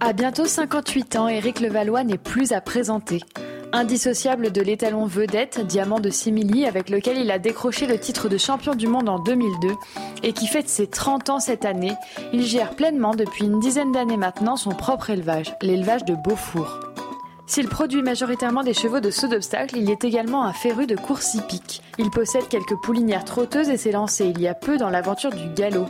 À 0.00 0.14
bientôt 0.14 0.46
58 0.46 1.16
ans, 1.16 1.28
Éric 1.28 1.60
Levallois 1.60 2.02
n'est 2.02 2.16
plus 2.16 2.52
à 2.52 2.62
présenter. 2.62 3.20
Indissociable 3.72 4.50
de 4.50 4.62
l'étalon 4.62 5.04
vedette, 5.04 5.60
diamant 5.66 6.00
de 6.00 6.08
simili, 6.08 6.64
avec 6.64 6.88
lequel 6.88 7.18
il 7.18 7.30
a 7.30 7.38
décroché 7.38 7.86
le 7.86 7.98
titre 7.98 8.30
de 8.30 8.38
champion 8.38 8.74
du 8.74 8.86
monde 8.86 9.10
en 9.10 9.18
2002 9.18 9.68
et 10.22 10.32
qui 10.32 10.46
fête 10.46 10.70
ses 10.70 10.86
30 10.86 11.28
ans 11.28 11.38
cette 11.38 11.66
année, 11.66 11.92
il 12.32 12.46
gère 12.46 12.70
pleinement 12.70 13.14
depuis 13.14 13.44
une 13.44 13.60
dizaine 13.60 13.92
d'années 13.92 14.16
maintenant 14.16 14.56
son 14.56 14.70
propre 14.70 15.10
élevage, 15.10 15.54
l'élevage 15.60 16.06
de 16.06 16.14
Beaufour. 16.14 16.80
S'il 17.46 17.68
produit 17.68 18.02
majoritairement 18.02 18.62
des 18.62 18.74
chevaux 18.74 19.00
de 19.00 19.10
saut 19.10 19.28
d'obstacle, 19.28 19.76
il 19.76 19.90
est 19.90 20.04
également 20.04 20.44
un 20.44 20.52
féru 20.54 20.86
de 20.86 20.96
course 20.96 21.34
hippique. 21.34 21.82
Il 21.98 22.10
possède 22.10 22.48
quelques 22.48 22.76
poulinières 22.82 23.24
trotteuses 23.24 23.68
et 23.68 23.76
s'est 23.76 23.92
lancé 23.92 24.26
il 24.26 24.40
y 24.40 24.48
a 24.48 24.54
peu 24.54 24.78
dans 24.78 24.90
l'aventure 24.90 25.30
du 25.30 25.48
galop. 25.54 25.88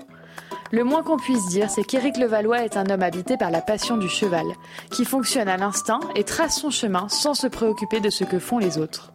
Le 0.71 0.85
moins 0.85 1.03
qu'on 1.03 1.17
puisse 1.17 1.47
dire, 1.47 1.71
c'est 1.71 1.85
qu'Éric 1.85 2.19
Levallois 2.19 2.63
est 2.63 2.77
un 2.77 2.91
homme 2.91 3.03
habité 3.03 3.39
par 3.39 3.51
la 3.51 3.63
passion 3.63 3.97
du 3.97 4.09
cheval, 4.09 4.47
qui 4.91 5.07
fonctionne 5.07 5.49
à 5.49 5.57
l'instinct 5.57 6.01
et 6.15 6.25
trace 6.25 6.61
son 6.61 6.71
chemin 6.71 7.09
sans 7.09 7.33
se 7.33 7.47
préoccuper 7.47 8.01
de 8.01 8.11
ce 8.11 8.25
que 8.25 8.39
font 8.39 8.59
les 8.59 8.77
autres. 8.77 9.13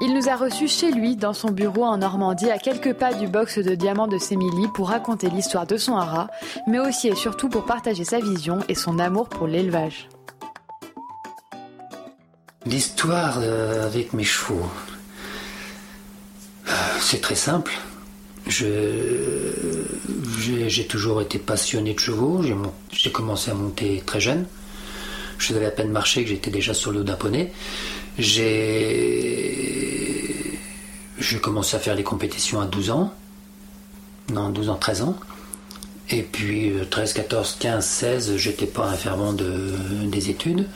Il 0.00 0.14
nous 0.14 0.28
a 0.28 0.36
reçus 0.36 0.68
chez 0.68 0.92
lui, 0.92 1.16
dans 1.16 1.32
son 1.32 1.50
bureau 1.50 1.84
en 1.84 1.96
Normandie, 1.96 2.52
à 2.52 2.58
quelques 2.58 2.94
pas 2.94 3.12
du 3.12 3.26
box 3.26 3.58
de 3.58 3.74
diamants 3.74 4.06
de 4.06 4.18
Sémilly, 4.18 4.68
pour 4.68 4.90
raconter 4.90 5.28
l'histoire 5.28 5.66
de 5.66 5.76
son 5.76 5.96
haras, 5.96 6.28
mais 6.68 6.78
aussi 6.78 7.08
et 7.08 7.16
surtout 7.16 7.48
pour 7.48 7.64
partager 7.64 8.04
sa 8.04 8.20
vision 8.20 8.60
et 8.68 8.76
son 8.76 9.00
amour 9.00 9.28
pour 9.28 9.48
l'élevage. 9.48 10.08
L'histoire 12.64 13.38
euh, 13.40 13.84
avec 13.84 14.12
mes 14.12 14.22
chevaux, 14.22 14.68
euh, 16.68 16.72
c'est 17.00 17.20
très 17.20 17.34
simple. 17.34 17.72
J'ai 18.48 19.06
toujours 20.86 21.20
été 21.20 21.38
passionné 21.38 21.94
de 21.94 21.98
chevaux. 21.98 22.42
J'ai 22.92 23.12
commencé 23.12 23.50
à 23.50 23.54
monter 23.54 24.02
très 24.04 24.20
jeune. 24.20 24.46
Je 25.38 25.46
faisais 25.46 25.64
à 25.64 25.70
peine 25.70 25.90
marcher 25.90 26.24
que 26.24 26.30
j'étais 26.30 26.50
déjà 26.50 26.74
sur 26.74 26.90
le 26.90 26.98
dos 26.98 27.04
d'un 27.04 27.14
poney. 27.14 27.52
J'ai 28.18 28.58
commencé 31.40 31.76
à 31.76 31.78
faire 31.78 31.94
les 31.94 32.02
compétitions 32.02 32.60
à 32.60 32.66
12 32.66 32.90
ans. 32.90 33.14
Non, 34.32 34.50
12 34.50 34.70
ans, 34.70 34.76
13 34.76 35.02
ans. 35.02 35.16
Et 36.10 36.22
puis 36.22 36.72
13, 36.90 37.12
14, 37.12 37.56
15, 37.60 37.84
16, 37.84 38.36
j'étais 38.36 38.66
pas 38.66 38.86
un 38.86 38.94
fervent 38.94 39.32
de, 39.34 39.72
des 40.06 40.30
études. 40.30 40.66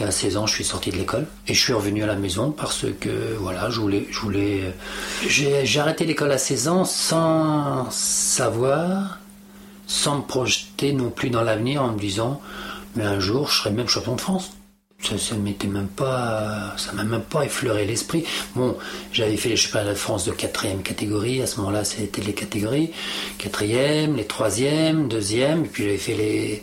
Et 0.00 0.04
à 0.04 0.10
16 0.10 0.36
ans, 0.36 0.46
je 0.46 0.54
suis 0.54 0.64
sorti 0.64 0.90
de 0.90 0.96
l'école 0.96 1.26
et 1.48 1.54
je 1.54 1.60
suis 1.60 1.72
revenu 1.72 2.04
à 2.04 2.06
la 2.06 2.14
maison 2.14 2.52
parce 2.52 2.86
que 3.00 3.34
voilà, 3.40 3.68
je 3.70 3.80
voulais, 3.80 4.06
je 4.10 4.20
voulais. 4.20 4.72
J'ai 5.26 5.80
arrêté 5.80 6.04
l'école 6.04 6.30
à 6.30 6.38
16 6.38 6.68
ans 6.68 6.84
sans 6.84 7.90
savoir, 7.90 9.18
sans 9.86 10.18
me 10.18 10.22
projeter 10.22 10.92
non 10.92 11.10
plus 11.10 11.30
dans 11.30 11.42
l'avenir 11.42 11.82
en 11.82 11.92
me 11.92 11.98
disant, 11.98 12.40
mais 12.94 13.04
un 13.04 13.18
jour, 13.18 13.48
je 13.48 13.58
serai 13.58 13.70
même 13.70 13.88
champion 13.88 14.14
de 14.14 14.20
France. 14.20 14.52
Ça, 15.00 15.16
ça 15.16 15.36
m'était 15.36 15.68
même 15.68 15.86
pas, 15.86 16.74
ça 16.76 16.92
m'a 16.92 17.04
même 17.04 17.22
pas 17.22 17.44
effleuré 17.44 17.84
l'esprit. 17.84 18.24
Bon, 18.56 18.76
j'avais 19.12 19.36
fait 19.36 19.48
les 19.50 19.56
championnats 19.56 19.90
de 19.90 19.94
France 19.94 20.24
de 20.24 20.32
quatrième 20.32 20.82
catégorie. 20.82 21.40
À 21.40 21.46
ce 21.46 21.58
moment-là, 21.58 21.84
c'était 21.84 22.20
les 22.20 22.32
catégories 22.34 22.90
quatrième, 23.38 24.16
les 24.16 24.26
troisième, 24.26 25.06
deuxième, 25.06 25.64
et 25.64 25.68
puis 25.68 25.84
j'avais 25.84 25.98
fait 25.98 26.14
les 26.14 26.62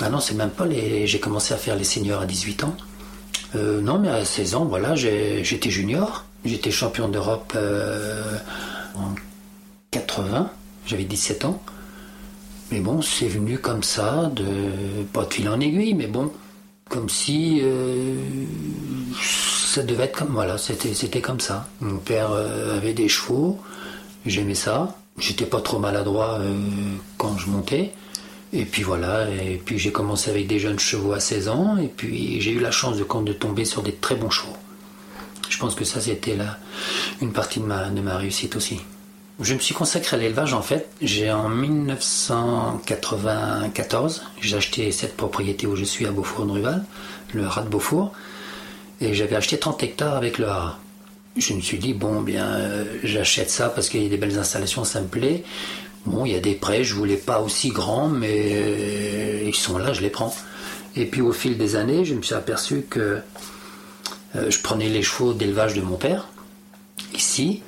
ah 0.00 0.08
non, 0.08 0.20
c'est 0.20 0.34
même 0.34 0.50
pas 0.50 0.66
les. 0.66 1.06
J'ai 1.06 1.20
commencé 1.20 1.52
à 1.54 1.56
faire 1.56 1.76
les 1.76 1.84
seniors 1.84 2.22
à 2.22 2.26
18 2.26 2.64
ans. 2.64 2.76
Euh, 3.54 3.80
non, 3.80 3.98
mais 3.98 4.08
à 4.08 4.24
16 4.24 4.54
ans, 4.54 4.64
voilà, 4.64 4.94
j'étais 4.94 5.70
junior. 5.70 6.24
J'étais 6.44 6.70
champion 6.70 7.08
d'Europe 7.08 7.52
euh, 7.54 8.36
en 8.96 9.14
80. 9.90 10.50
J'avais 10.86 11.04
17 11.04 11.44
ans. 11.44 11.62
Mais 12.70 12.80
bon, 12.80 13.02
c'est 13.02 13.28
venu 13.28 13.58
comme 13.58 13.82
ça, 13.82 14.30
de 14.34 15.04
pas 15.12 15.24
de 15.24 15.34
fil 15.34 15.48
en 15.48 15.60
aiguille, 15.60 15.92
mais 15.92 16.06
bon, 16.06 16.32
comme 16.88 17.10
si 17.10 17.60
euh, 17.62 18.16
ça 19.22 19.82
devait 19.82 20.04
être 20.04 20.18
comme 20.18 20.32
voilà, 20.32 20.56
c'était 20.56 20.94
c'était 20.94 21.20
comme 21.20 21.40
ça. 21.40 21.68
Mon 21.80 21.98
père 21.98 22.32
avait 22.32 22.94
des 22.94 23.08
chevaux, 23.08 23.60
j'aimais 24.24 24.54
ça. 24.54 24.96
J'étais 25.18 25.44
pas 25.44 25.60
trop 25.60 25.78
maladroit 25.78 26.40
quand 27.18 27.36
je 27.36 27.50
montais. 27.50 27.92
Et 28.54 28.66
puis 28.66 28.82
voilà, 28.82 29.30
et 29.30 29.58
puis 29.64 29.78
j'ai 29.78 29.92
commencé 29.92 30.30
avec 30.30 30.46
des 30.46 30.58
jeunes 30.58 30.78
chevaux 30.78 31.14
à 31.14 31.20
16 31.20 31.48
ans, 31.48 31.78
et 31.78 31.88
puis 31.88 32.38
j'ai 32.40 32.50
eu 32.50 32.60
la 32.60 32.70
chance 32.70 32.98
de, 32.98 33.04
tomber 33.32 33.64
sur 33.64 33.82
des 33.82 33.92
très 33.92 34.14
bons 34.14 34.28
chevaux. 34.28 34.58
Je 35.48 35.56
pense 35.58 35.74
que 35.74 35.84
ça, 35.84 36.02
c'était 36.02 36.36
une 37.22 37.32
partie 37.32 37.60
de 37.60 37.64
ma, 37.64 37.88
de 37.88 38.02
ma 38.02 38.18
réussite 38.18 38.54
aussi. 38.56 38.80
Je 39.40 39.54
me 39.54 39.58
suis 39.58 39.74
consacré 39.74 40.18
à 40.18 40.20
l'élevage 40.20 40.52
en 40.52 40.60
fait. 40.60 40.90
J'ai 41.00 41.32
en 41.32 41.48
1994, 41.48 44.22
j'ai 44.40 44.56
acheté 44.56 44.92
cette 44.92 45.16
propriété 45.16 45.66
où 45.66 45.74
je 45.74 45.84
suis 45.84 46.06
à 46.06 46.10
Beaufour-Druval, 46.10 46.84
le 47.32 47.46
haras 47.46 47.62
de 47.62 47.68
Beaufour, 47.68 48.12
et 49.00 49.14
j'avais 49.14 49.36
acheté 49.36 49.58
30 49.58 49.82
hectares 49.82 50.16
avec 50.16 50.36
le 50.36 50.48
haras. 50.48 50.76
Je 51.36 51.54
me 51.54 51.62
suis 51.62 51.78
dit, 51.78 51.94
bon, 51.94 52.20
bien, 52.20 52.44
euh, 52.44 52.84
j'achète 53.04 53.48
ça 53.48 53.70
parce 53.70 53.88
qu'il 53.88 54.02
y 54.02 54.06
a 54.06 54.10
des 54.10 54.18
belles 54.18 54.38
installations, 54.38 54.84
ça 54.84 55.00
me 55.00 55.06
plaît. 55.06 55.44
Bon, 56.04 56.24
il 56.26 56.32
y 56.32 56.36
a 56.36 56.40
des 56.40 56.54
prêts, 56.54 56.82
je 56.82 56.94
voulais 56.94 57.16
pas 57.16 57.40
aussi 57.40 57.68
grands, 57.68 58.08
mais 58.08 59.44
ils 59.46 59.54
sont 59.54 59.78
là, 59.78 59.92
je 59.92 60.00
les 60.00 60.10
prends. 60.10 60.34
Et 60.96 61.06
puis 61.06 61.20
au 61.20 61.32
fil 61.32 61.56
des 61.56 61.76
années, 61.76 62.04
je 62.04 62.14
me 62.14 62.22
suis 62.22 62.34
aperçu 62.34 62.84
que 62.88 63.20
euh, 64.36 64.50
je 64.50 64.58
prenais 64.60 64.88
les 64.88 65.02
chevaux 65.02 65.32
d'élevage 65.32 65.74
de 65.74 65.80
mon 65.80 65.96
père, 65.96 66.28
ici, 67.14 67.62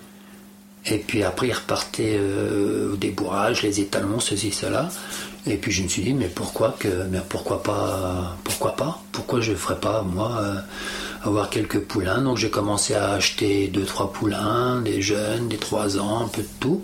et 0.87 0.99
puis 0.99 1.23
après 1.23 1.49
ils 1.49 1.53
repartaient 1.53 2.16
euh, 2.18 2.92
au 2.92 2.97
débourrage, 2.97 3.62
les 3.62 3.81
étalons, 3.81 4.20
ceci, 4.20 4.51
cela. 4.51 4.88
Et 5.47 5.57
puis 5.57 5.73
je 5.73 5.83
me 5.83 5.88
suis 5.88 6.03
dit, 6.03 6.14
mais 6.14 6.29
pourquoi 6.29 6.75
que, 6.79 6.88
mais 7.11 7.20
pourquoi 7.29 7.62
pas, 7.62 8.37
pourquoi 8.44 8.77
pas, 8.77 9.03
pourquoi 9.12 9.40
je 9.40 9.53
ne 9.53 9.57
ferais 9.57 9.79
pas 9.79 10.03
moi 10.03 10.38
euh, 10.40 10.55
avoir 11.23 11.51
quelques 11.51 11.81
poulains? 11.81 12.23
Donc 12.23 12.38
j'ai 12.38 12.51
commencé 12.51 12.94
à 12.94 13.12
acheter 13.12 13.68
deux 13.68 13.85
trois 13.85 14.12
poulains, 14.12 14.81
des 14.81 15.03
jeunes, 15.03 15.49
des 15.49 15.59
trois 15.59 15.99
ans, 15.99 16.25
un 16.25 16.29
peu 16.29 16.42
de 16.42 16.49
tout. 16.61 16.83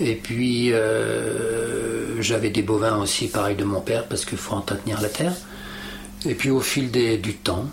Et 0.00 0.16
puis 0.16 0.72
euh, 0.72 2.20
j'avais 2.20 2.50
des 2.50 2.62
bovins 2.62 2.98
aussi, 2.98 3.28
pareil 3.28 3.56
de 3.56 3.64
mon 3.64 3.80
père, 3.80 4.06
parce 4.06 4.24
qu'il 4.24 4.38
faut 4.38 4.54
entretenir 4.54 5.00
la 5.00 5.08
terre. 5.08 5.34
Et 6.26 6.34
puis 6.34 6.50
au 6.50 6.60
fil 6.60 6.90
du 6.90 7.34
temps, 7.34 7.66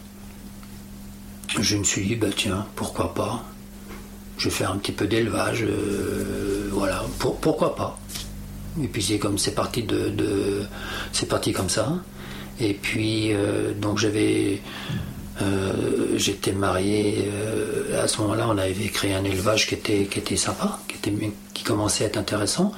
je 1.60 1.78
me 1.78 1.84
suis 1.84 2.06
dit, 2.06 2.16
bah 2.16 2.28
tiens, 2.36 2.66
pourquoi 2.76 3.14
pas? 3.14 3.44
Je 4.38 4.50
vais 4.50 4.56
faire 4.56 4.72
un 4.72 4.78
petit 4.78 4.92
peu 4.92 5.08
d'élevage, 5.08 5.64
euh, 5.64 6.70
voilà, 6.72 7.04
pourquoi 7.20 7.76
pas? 7.76 8.00
Et 8.82 8.88
puis 8.88 9.04
c'est 9.04 9.20
comme 9.20 9.38
c'est 9.38 9.54
parti 9.54 9.84
de, 9.84 10.64
c'est 11.12 11.28
parti 11.28 11.52
comme 11.52 11.70
ça. 11.70 11.94
Et 12.60 12.74
puis 12.74 13.34
euh, 13.34 13.74
donc 13.74 13.98
j'avais 13.98 14.62
j'étais 16.18 16.52
marié 16.52 17.28
à 18.00 18.08
ce 18.08 18.22
moment-là 18.22 18.46
on 18.48 18.60
avait 18.60 18.90
créé 18.90 19.16
un 19.16 19.24
élevage 19.24 19.66
qui 19.66 19.74
était 19.74 20.06
qui 20.06 20.20
était 20.20 20.36
sympa 20.36 20.80
qui 21.02 21.64
commençait 21.64 22.06
à 22.06 22.08
être 22.08 22.18
intéressant. 22.18 22.72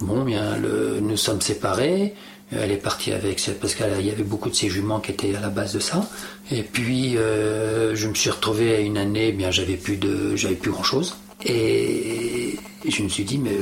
Bon, 0.00 0.24
bien, 0.24 0.58
nous 1.00 1.16
sommes 1.16 1.40
séparés. 1.40 2.14
Elle 2.54 2.70
est 2.70 2.76
partie 2.76 3.12
avec, 3.12 3.42
parce 3.60 3.74
qu'il 3.74 3.86
y 4.06 4.10
avait 4.10 4.22
beaucoup 4.24 4.50
de 4.50 4.54
ses 4.54 4.68
juments 4.68 5.00
qui 5.00 5.12
étaient 5.12 5.34
à 5.34 5.40
la 5.40 5.48
base 5.48 5.72
de 5.72 5.80
ça. 5.80 6.06
Et 6.50 6.62
puis, 6.62 7.16
euh, 7.16 7.94
je 7.94 8.08
me 8.08 8.14
suis 8.14 8.28
retrouvé 8.28 8.74
à 8.74 8.80
une 8.80 8.98
année, 8.98 9.28
eh 9.28 9.32
bien, 9.32 9.50
j'avais 9.50 9.76
plus 9.76 9.96
de, 9.96 10.36
j'avais 10.36 10.54
plus 10.54 10.70
grand 10.70 10.82
chose. 10.82 11.16
Et 11.46 12.58
je 12.86 13.02
me 13.02 13.08
suis 13.08 13.24
dit, 13.24 13.38
mais 13.38 13.56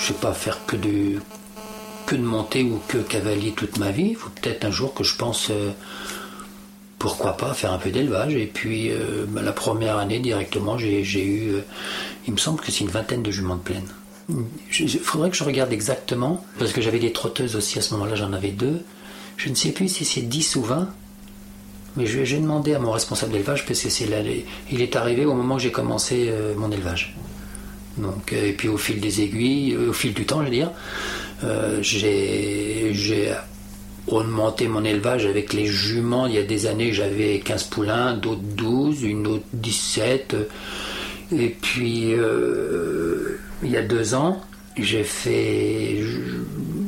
je 0.00 0.12
vais 0.12 0.18
pas 0.20 0.34
faire 0.34 0.66
que 0.66 0.76
de, 0.76 1.20
que 2.06 2.16
de 2.16 2.22
monter 2.22 2.62
ou 2.62 2.80
que 2.86 2.98
cavalier 2.98 3.52
toute 3.52 3.78
ma 3.78 3.90
vie. 3.90 4.08
Il 4.10 4.16
faut 4.16 4.30
peut-être 4.30 4.64
un 4.66 4.70
jour 4.70 4.92
que 4.92 5.04
je 5.04 5.16
pense, 5.16 5.48
euh, 5.50 5.70
pourquoi 7.04 7.36
pas 7.36 7.52
faire 7.52 7.70
un 7.70 7.76
peu 7.76 7.90
d'élevage. 7.90 8.34
Et 8.34 8.46
puis, 8.46 8.90
euh, 8.90 9.26
bah, 9.28 9.42
la 9.42 9.52
première 9.52 9.98
année, 9.98 10.20
directement, 10.20 10.78
j'ai 10.78 11.02
eu, 11.02 11.56
il 12.26 12.32
me 12.32 12.38
semble 12.38 12.60
que 12.60 12.72
c'est 12.72 12.80
une 12.80 12.88
vingtaine 12.88 13.22
de 13.22 13.30
juments 13.30 13.56
de 13.56 13.60
plaine. 13.60 13.86
Il 14.80 14.88
faudrait 14.88 15.28
que 15.28 15.36
je 15.36 15.44
regarde 15.44 15.70
exactement, 15.70 16.42
parce 16.58 16.72
que 16.72 16.80
j'avais 16.80 16.98
des 16.98 17.12
trotteuses 17.12 17.56
aussi 17.56 17.78
à 17.78 17.82
ce 17.82 17.92
moment-là, 17.92 18.14
j'en 18.14 18.32
avais 18.32 18.52
deux. 18.52 18.80
Je 19.36 19.50
ne 19.50 19.54
sais 19.54 19.72
plus 19.72 19.88
si 19.88 20.06
c'est 20.06 20.22
10 20.22 20.56
ou 20.56 20.62
20, 20.62 20.88
mais 21.98 22.06
je 22.06 22.20
vais 22.20 22.40
demander 22.40 22.72
à 22.72 22.78
mon 22.78 22.90
responsable 22.90 23.32
d'élevage, 23.32 23.66
parce 23.66 23.82
que 23.82 23.90
c'est 23.90 24.08
il 24.72 24.80
est 24.80 24.96
arrivé 24.96 25.26
au 25.26 25.34
moment 25.34 25.56
où 25.56 25.58
j'ai 25.58 25.72
commencé 25.72 26.28
euh, 26.30 26.54
mon 26.56 26.70
élevage. 26.70 27.14
Donc, 27.98 28.32
euh, 28.32 28.46
et 28.48 28.54
puis 28.54 28.68
au 28.68 28.78
fil 28.78 28.98
des 28.98 29.20
aiguilles, 29.20 29.74
euh, 29.74 29.90
au 29.90 29.92
fil 29.92 30.14
du 30.14 30.24
temps, 30.24 30.40
je 30.40 30.44
veux 30.44 30.50
dire, 30.50 30.70
j'ai 31.82 33.34
augmenté 34.06 34.68
mon 34.68 34.84
élevage 34.84 35.26
avec 35.26 35.52
les 35.52 35.66
juments. 35.66 36.26
Il 36.26 36.34
y 36.34 36.38
a 36.38 36.42
des 36.42 36.66
années, 36.66 36.92
j'avais 36.92 37.40
15 37.40 37.64
poulains, 37.64 38.14
d'autres 38.14 38.42
12, 38.42 39.02
une 39.02 39.26
autre 39.26 39.44
17. 39.52 40.36
Et 41.32 41.48
puis, 41.48 42.12
euh, 42.14 43.38
il 43.62 43.70
y 43.70 43.76
a 43.76 43.82
deux 43.82 44.14
ans, 44.14 44.42
j'ai 44.76 45.04
fait, 45.04 46.02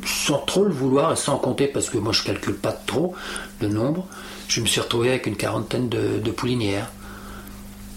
sans 0.05 0.39
trop 0.39 0.65
le 0.65 0.73
vouloir 0.73 1.13
et 1.13 1.17
sans 1.17 1.37
compter, 1.39 1.67
parce 1.67 1.89
que 1.89 1.99
moi 1.99 2.13
je 2.13 2.23
calcule 2.23 2.57
pas 2.57 2.73
trop 2.73 3.15
le 3.61 3.69
nombre, 3.69 4.07
je 4.49 4.61
me 4.61 4.67
suis 4.67 4.81
retrouvé 4.81 5.11
avec 5.11 5.27
une 5.27 5.37
quarantaine 5.37 5.89
de, 5.89 6.31
poulinières. 6.31 6.91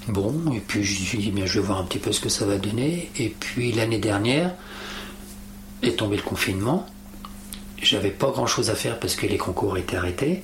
Bon, 0.08 0.34
et 0.56 0.60
puis 0.60 0.84
je 0.84 1.00
me 1.02 1.06
suis 1.06 1.18
dit, 1.20 1.32
bien, 1.32 1.46
je 1.46 1.60
vais 1.60 1.66
voir 1.66 1.80
un 1.80 1.84
petit 1.84 2.00
peu 2.00 2.12
ce 2.12 2.20
que 2.20 2.30
ça 2.30 2.46
va 2.46 2.58
donner. 2.58 3.12
Et 3.18 3.30
puis 3.30 3.72
l'année 3.72 4.00
dernière 4.00 4.56
est 5.84 5.98
tombé 5.98 6.18
le 6.18 6.24
confinement. 6.24 6.88
J'avais 7.82 8.12
pas 8.12 8.32
grand 8.32 8.48
chose 8.48 8.70
à 8.70 8.76
faire 8.76 9.00
parce 9.00 9.16
que 9.16 9.26
les 9.26 9.38
concours 9.38 9.78
étaient 9.78 9.98
arrêtés. 9.98 10.44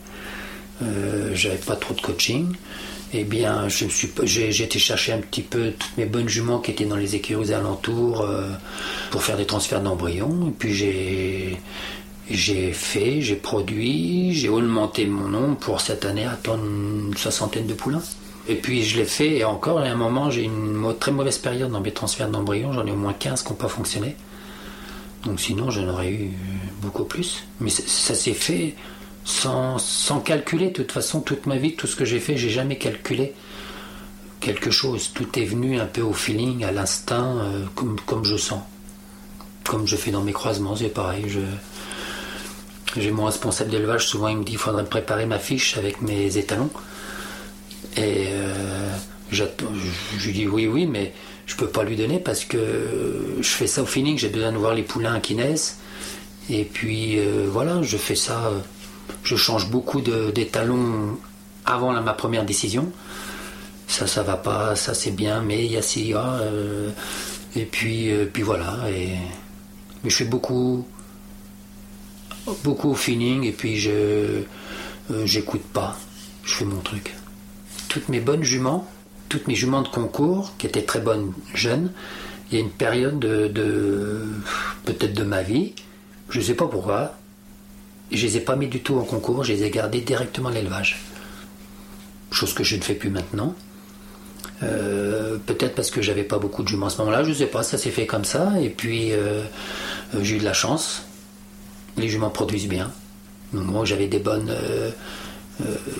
Euh, 0.83 1.31
j'avais 1.33 1.57
pas 1.57 1.75
trop 1.75 1.93
de 1.93 2.01
coaching. 2.01 2.55
Eh 3.13 3.23
bien, 3.23 3.69
je 3.69 3.85
suis, 3.85 4.11
j'ai, 4.23 4.61
été 4.61 4.77
chercher 4.79 5.13
un 5.13 5.19
petit 5.19 5.41
peu 5.41 5.71
toutes 5.71 5.97
mes 5.97 6.05
bonnes 6.05 6.27
juments 6.27 6.59
qui 6.59 6.71
étaient 6.71 6.85
dans 6.85 6.97
les 6.97 7.15
écuries 7.15 7.53
alentours 7.53 8.21
euh, 8.21 8.49
pour 9.11 9.23
faire 9.23 9.37
des 9.37 9.45
transferts 9.45 9.81
d'embryons. 9.81 10.47
Et 10.47 10.51
puis 10.51 10.73
j'ai, 10.73 11.57
j'ai 12.29 12.73
fait, 12.73 13.21
j'ai 13.21 13.35
produit, 13.35 14.33
j'ai 14.33 14.49
augmenté 14.49 15.05
mon 15.05 15.29
nom 15.29 15.55
pour 15.55 15.79
cette 15.79 16.03
année 16.03 16.25
attendre 16.25 16.65
une 16.65 17.15
soixantaine 17.15 17.67
de 17.67 17.73
poulains. 17.73 18.03
Et 18.47 18.55
puis 18.55 18.83
je 18.83 18.97
l'ai 18.97 19.05
fait, 19.05 19.37
et 19.37 19.43
encore, 19.43 19.79
à 19.79 19.83
un 19.83 19.95
moment, 19.95 20.29
j'ai 20.29 20.43
une 20.43 20.93
très 20.99 21.11
mauvaise 21.11 21.37
période 21.37 21.71
dans 21.71 21.81
mes 21.81 21.91
transferts 21.91 22.29
d'embryons, 22.29 22.73
j'en 22.73 22.85
ai 22.85 22.91
au 22.91 22.95
moins 22.95 23.13
15 23.13 23.43
qui 23.43 23.49
n'ont 23.49 23.55
pas 23.55 23.67
fonctionné. 23.67 24.15
Donc 25.25 25.39
sinon, 25.39 25.71
j'en 25.71 25.87
aurais 25.87 26.11
eu 26.11 26.31
beaucoup 26.81 27.03
plus. 27.03 27.43
Mais 27.59 27.69
ça 27.69 28.15
s'est 28.15 28.33
fait 28.33 28.75
sans, 29.23 29.79
sans, 29.79 30.19
calculer. 30.19 30.67
De 30.67 30.73
toute 30.73 30.91
façon, 30.91 31.21
toute 31.21 31.47
ma 31.47 31.57
vie, 31.57 31.75
tout 31.75 31.87
ce 31.87 31.95
que 31.95 32.05
j'ai 32.05 32.19
fait, 32.19 32.37
j'ai 32.37 32.51
jamais 32.51 32.77
calculé 32.77 33.33
quelque 34.39 34.69
chose. 34.69 35.11
Tout 35.13 35.39
est 35.39 35.45
venu 35.45 35.79
un 35.79 35.87
peu 35.87 36.01
au 36.01 36.13
feeling, 36.13 36.63
à 36.63 36.71
l'instinct, 36.71 37.37
euh, 37.39 37.65
comme, 37.73 37.99
comme 38.05 38.23
je 38.23 38.37
sens. 38.37 38.61
Comme 39.67 39.87
je 39.87 39.95
fais 39.95 40.11
dans 40.11 40.21
mes 40.21 40.33
croisements, 40.33 40.75
c'est 40.75 40.89
pareil. 40.89 41.25
J'ai 42.95 43.11
mon 43.11 43.25
responsable 43.25 43.71
d'élevage, 43.71 44.07
souvent 44.07 44.27
il 44.27 44.37
me 44.37 44.43
dit 44.43 44.51
qu'il 44.51 44.59
faudrait 44.59 44.85
préparer 44.85 45.25
ma 45.25 45.39
fiche 45.39 45.75
avec 45.77 46.01
mes 46.01 46.37
étalons. 46.37 46.69
Et 47.97 48.27
euh, 48.29 48.95
je 49.31 49.43
lui 50.25 50.33
dis 50.33 50.47
oui, 50.47 50.67
oui, 50.67 50.85
mais 50.85 51.13
je 51.45 51.55
peux 51.55 51.67
pas 51.67 51.83
lui 51.83 51.95
donner 51.95 52.19
parce 52.19 52.45
que 52.45 53.37
je 53.39 53.47
fais 53.47 53.67
ça 53.67 53.83
au 53.83 53.85
feeling, 53.85 54.17
j'ai 54.17 54.29
besoin 54.29 54.51
de 54.51 54.57
voir 54.57 54.73
les 54.73 54.83
poulains 54.83 55.19
qui 55.19 55.35
naissent. 55.35 55.79
Et 56.49 56.63
puis 56.63 57.19
euh, 57.19 57.47
voilà, 57.49 57.81
je 57.81 57.97
fais 57.97 58.15
ça, 58.15 58.51
je 59.23 59.35
change 59.35 59.69
beaucoup 59.69 60.01
d'étalons 60.01 61.17
avant 61.65 61.99
ma 62.01 62.13
première 62.13 62.45
décision. 62.45 62.91
Ça, 63.87 64.07
ça 64.07 64.23
va 64.23 64.37
pas, 64.37 64.75
ça 64.75 64.93
c'est 64.93 65.11
bien, 65.11 65.41
mais 65.41 65.65
il 65.65 65.71
y 65.71 65.77
a 65.77 65.81
ci, 65.81 66.13
euh, 66.15 66.89
et 67.55 67.65
puis, 67.65 68.11
puis 68.33 68.41
voilà. 68.41 68.79
Et, 68.89 69.09
mais 70.03 70.09
je 70.09 70.15
fais 70.15 70.25
beaucoup, 70.25 70.87
beaucoup 72.63 72.91
au 72.91 72.95
feeling, 72.95 73.43
et 73.43 73.51
puis 73.51 73.77
je 73.77 74.41
j'écoute 75.23 75.63
pas, 75.71 75.97
je 76.43 76.55
fais 76.55 76.65
mon 76.65 76.79
truc 76.79 77.13
toutes 77.95 78.09
mes 78.09 78.19
bonnes 78.19 78.43
juments, 78.43 78.85
toutes 79.29 79.47
mes 79.47 79.55
juments 79.55 79.81
de 79.81 79.87
concours, 79.87 80.53
qui 80.57 80.67
étaient 80.67 80.83
très 80.83 80.99
bonnes 80.99 81.33
jeunes, 81.53 81.91
il 82.51 82.57
y 82.57 82.61
a 82.61 82.63
une 82.63 82.71
période 82.71 83.19
de, 83.19 84.23
peut-être 84.85 85.13
de 85.13 85.23
ma 85.23 85.41
vie, 85.41 85.73
je 86.29 86.39
ne 86.39 86.43
sais 86.43 86.53
pas 86.53 86.67
pourquoi, 86.67 87.15
je 88.11 88.25
les 88.25 88.37
ai 88.37 88.39
pas 88.39 88.55
mis 88.55 88.67
du 88.67 88.81
tout 88.81 88.97
en 88.97 89.03
concours, 89.03 89.43
je 89.43 89.53
les 89.53 89.63
ai 89.63 89.69
gardés 89.69 90.01
directement 90.01 90.49
à 90.49 90.51
l'élevage. 90.51 91.01
Chose 92.31 92.53
que 92.53 92.63
je 92.63 92.75
ne 92.75 92.81
fais 92.81 92.93
plus 92.93 93.09
maintenant. 93.09 93.55
Euh, 94.63 95.37
peut-être 95.45 95.75
parce 95.75 95.91
que 95.91 96.01
j'avais 96.01 96.23
pas 96.23 96.37
beaucoup 96.37 96.63
de 96.63 96.67
juments 96.67 96.87
à 96.87 96.89
ce 96.89 96.99
moment-là, 96.99 97.23
je 97.23 97.29
ne 97.29 97.33
sais 97.33 97.47
pas, 97.47 97.63
ça 97.63 97.77
s'est 97.77 97.91
fait 97.91 98.05
comme 98.05 98.25
ça. 98.25 98.53
Et 98.61 98.69
puis 98.69 99.11
euh, 99.11 99.41
euh, 100.13 100.23
j'ai 100.23 100.35
eu 100.35 100.39
de 100.39 100.45
la 100.45 100.53
chance. 100.53 101.03
Les 101.97 102.07
juments 102.07 102.29
produisent 102.29 102.67
bien. 102.67 102.91
Donc 103.53 103.65
moi 103.65 103.85
j'avais 103.85 104.07
des 104.07 104.19
bonnes, 104.19 104.53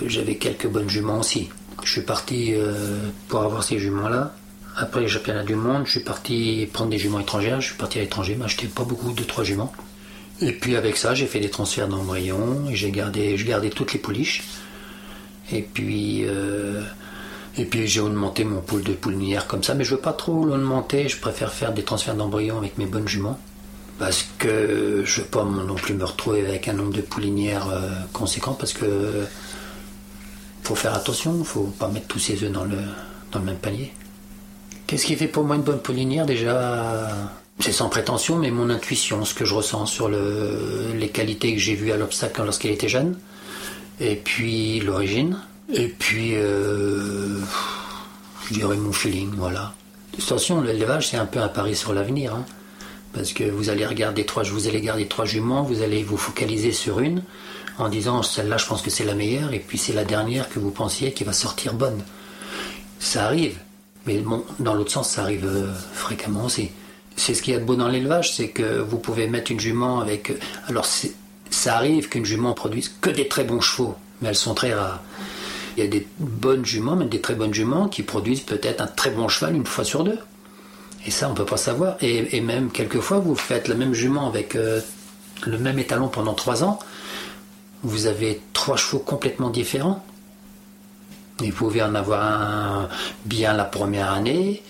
j'avais 0.06 0.34
quelques 0.34 0.66
bonnes 0.66 0.90
juments 0.90 1.20
aussi. 1.20 1.48
Je 1.84 1.90
suis 1.90 2.02
parti 2.02 2.54
euh, 2.54 3.10
pour 3.28 3.42
avoir 3.42 3.62
ces 3.62 3.78
juments-là. 3.78 4.34
Après 4.76 5.00
les 5.00 5.08
championnats 5.08 5.44
du 5.44 5.54
monde, 5.54 5.82
je 5.86 5.92
suis 5.92 6.00
parti 6.00 6.68
prendre 6.72 6.90
des 6.90 6.98
juments 6.98 7.20
étrangères. 7.20 7.60
Je 7.60 7.68
suis 7.68 7.76
parti 7.76 7.98
à 7.98 8.02
l'étranger, 8.02 8.34
m'acheter 8.34 8.66
pas 8.66 8.84
beaucoup, 8.84 9.12
de 9.12 9.22
trois 9.22 9.44
juments. 9.44 9.72
Et 10.40 10.52
puis 10.52 10.76
avec 10.76 10.96
ça, 10.96 11.14
j'ai 11.14 11.26
fait 11.26 11.40
des 11.40 11.48
transferts 11.48 11.88
d'embryons 11.88 12.66
j'ai 12.72 12.90
gardé, 12.90 13.38
je 13.38 13.46
gardais 13.46 13.70
toutes 13.70 13.94
les 13.94 13.98
pouliches. 13.98 14.44
Et 15.52 15.62
puis, 15.62 16.24
euh, 16.26 16.82
et 17.56 17.64
puis 17.64 17.86
j'ai 17.86 18.00
augmenté 18.00 18.44
mon 18.44 18.60
pool 18.60 18.82
de 18.82 18.92
poulinières 18.92 19.46
comme 19.46 19.62
ça, 19.62 19.74
mais 19.74 19.84
je 19.84 19.94
veux 19.94 20.00
pas 20.00 20.12
trop 20.12 20.44
l'augmenter. 20.44 21.08
Je 21.08 21.18
préfère 21.18 21.52
faire 21.52 21.72
des 21.72 21.82
transferts 21.82 22.16
d'embryons 22.16 22.58
avec 22.58 22.76
mes 22.76 22.86
bonnes 22.86 23.08
juments 23.08 23.38
parce 23.98 24.28
que 24.38 25.02
je 25.06 25.20
veux 25.22 25.26
pas 25.26 25.44
non 25.44 25.74
plus 25.74 25.94
me 25.94 26.04
retrouver 26.04 26.46
avec 26.46 26.68
un 26.68 26.74
nombre 26.74 26.92
de 26.92 27.00
poulinières 27.00 27.68
euh, 27.70 27.88
conséquent 28.12 28.52
parce 28.52 28.74
que 28.74 29.24
faut 30.66 30.74
faire 30.74 30.94
attention, 30.94 31.44
faut 31.44 31.72
pas 31.78 31.86
mettre 31.86 32.08
tous 32.08 32.18
ses 32.18 32.42
œufs 32.42 32.50
dans 32.50 32.64
le, 32.64 32.78
dans 33.30 33.38
le 33.38 33.44
même 33.44 33.56
panier. 33.56 33.92
Qu'est-ce 34.88 35.06
qui 35.06 35.14
fait 35.14 35.28
pour 35.28 35.44
moi 35.44 35.54
une 35.54 35.62
bonne 35.62 35.78
poulinière 35.78 36.26
Déjà, 36.26 37.08
c'est 37.60 37.70
sans 37.70 37.88
prétention, 37.88 38.36
mais 38.36 38.50
mon 38.50 38.68
intuition, 38.68 39.24
ce 39.24 39.32
que 39.32 39.44
je 39.44 39.54
ressens 39.54 39.86
sur 39.86 40.08
le, 40.08 40.92
les 40.96 41.08
qualités 41.08 41.54
que 41.54 41.60
j'ai 41.60 41.76
vues 41.76 41.92
à 41.92 41.96
l'obstacle 41.96 42.42
lorsqu'elle 42.42 42.72
était 42.72 42.88
jeune, 42.88 43.16
et 44.00 44.16
puis 44.16 44.80
l'origine, 44.80 45.38
et 45.72 45.86
puis 45.86 46.34
euh, 46.34 47.38
je 48.48 48.54
dirais 48.54 48.76
mon 48.76 48.92
feeling, 48.92 49.30
voilà. 49.36 49.72
Attention, 50.18 50.60
l'élevage 50.62 51.10
c'est 51.10 51.16
un 51.16 51.26
peu 51.26 51.38
un 51.38 51.48
pari 51.48 51.76
sur 51.76 51.94
l'avenir, 51.94 52.34
hein. 52.34 52.44
parce 53.12 53.32
que 53.32 53.44
vous 53.44 53.70
allez 53.70 53.86
regarder 53.86 54.26
trois, 54.26 54.42
vous 54.42 54.66
allez 54.66 54.80
garder 54.80 55.06
trois 55.06 55.26
juments, 55.26 55.62
vous 55.62 55.82
allez 55.82 56.02
vous 56.02 56.16
focaliser 56.16 56.72
sur 56.72 56.98
une, 56.98 57.22
en 57.78 57.88
disant 57.88 58.22
celle-là 58.22 58.56
je 58.56 58.66
pense 58.66 58.82
que 58.82 58.90
c'est 58.90 59.04
la 59.04 59.14
meilleure 59.14 59.52
et 59.52 59.60
puis 59.60 59.78
c'est 59.78 59.92
la 59.92 60.04
dernière 60.04 60.48
que 60.48 60.58
vous 60.58 60.70
pensiez 60.70 61.12
qui 61.12 61.24
va 61.24 61.32
sortir 61.32 61.74
bonne. 61.74 62.02
Ça 62.98 63.24
arrive, 63.24 63.58
mais 64.06 64.18
bon, 64.18 64.44
dans 64.58 64.74
l'autre 64.74 64.92
sens 64.92 65.10
ça 65.10 65.22
arrive 65.22 65.46
euh, 65.46 65.72
fréquemment 65.92 66.44
aussi. 66.44 66.70
C'est 67.16 67.34
ce 67.34 67.42
qu'il 67.42 67.54
y 67.54 67.56
a 67.56 67.60
de 67.60 67.64
beau 67.64 67.76
dans 67.76 67.88
l'élevage, 67.88 68.34
c'est 68.34 68.48
que 68.48 68.78
vous 68.80 68.98
pouvez 68.98 69.26
mettre 69.26 69.50
une 69.50 69.60
jument 69.60 70.00
avec... 70.00 70.30
Euh, 70.30 70.38
alors 70.68 70.86
ça 70.86 71.76
arrive 71.76 72.08
qu'une 72.08 72.24
jument 72.24 72.52
produise 72.52 72.94
que 73.00 73.10
des 73.10 73.28
très 73.28 73.44
bons 73.44 73.60
chevaux, 73.60 73.96
mais 74.20 74.28
elles 74.28 74.34
sont 74.34 74.54
très 74.54 74.74
rares. 74.74 75.00
Il 75.76 75.84
y 75.84 75.86
a 75.86 75.90
des 75.90 76.06
bonnes 76.18 76.64
juments, 76.64 76.96
même 76.96 77.08
des 77.08 77.20
très 77.20 77.34
bonnes 77.34 77.52
juments, 77.52 77.88
qui 77.88 78.02
produisent 78.02 78.40
peut-être 78.40 78.80
un 78.80 78.86
très 78.86 79.10
bon 79.10 79.28
cheval 79.28 79.54
une 79.54 79.66
fois 79.66 79.84
sur 79.84 80.04
deux. 80.04 80.18
Et 81.06 81.10
ça, 81.10 81.28
on 81.28 81.32
ne 81.32 81.36
peut 81.36 81.44
pas 81.44 81.56
savoir. 81.56 81.96
Et, 82.00 82.40
même 82.40 82.70
quelquefois, 82.70 83.18
vous 83.18 83.36
faites 83.36 83.68
la 83.68 83.74
même 83.74 83.92
jument 83.92 84.26
avec 84.26 84.56
euh, 84.56 84.80
le 85.44 85.58
même 85.58 85.78
étalon 85.78 86.08
pendant 86.08 86.34
trois 86.34 86.64
ans, 86.64 86.78
vous 87.86 88.06
avez 88.06 88.40
trois 88.52 88.76
chevaux 88.76 88.98
complètement 88.98 89.48
différents. 89.48 90.04
vous 91.38 91.52
pouvez 91.52 91.82
en 91.82 91.94
avoir 91.94 92.22
un 92.24 92.88
bien 93.24 93.52
la 93.52 93.64
première 93.64 94.10
année, 94.10 94.62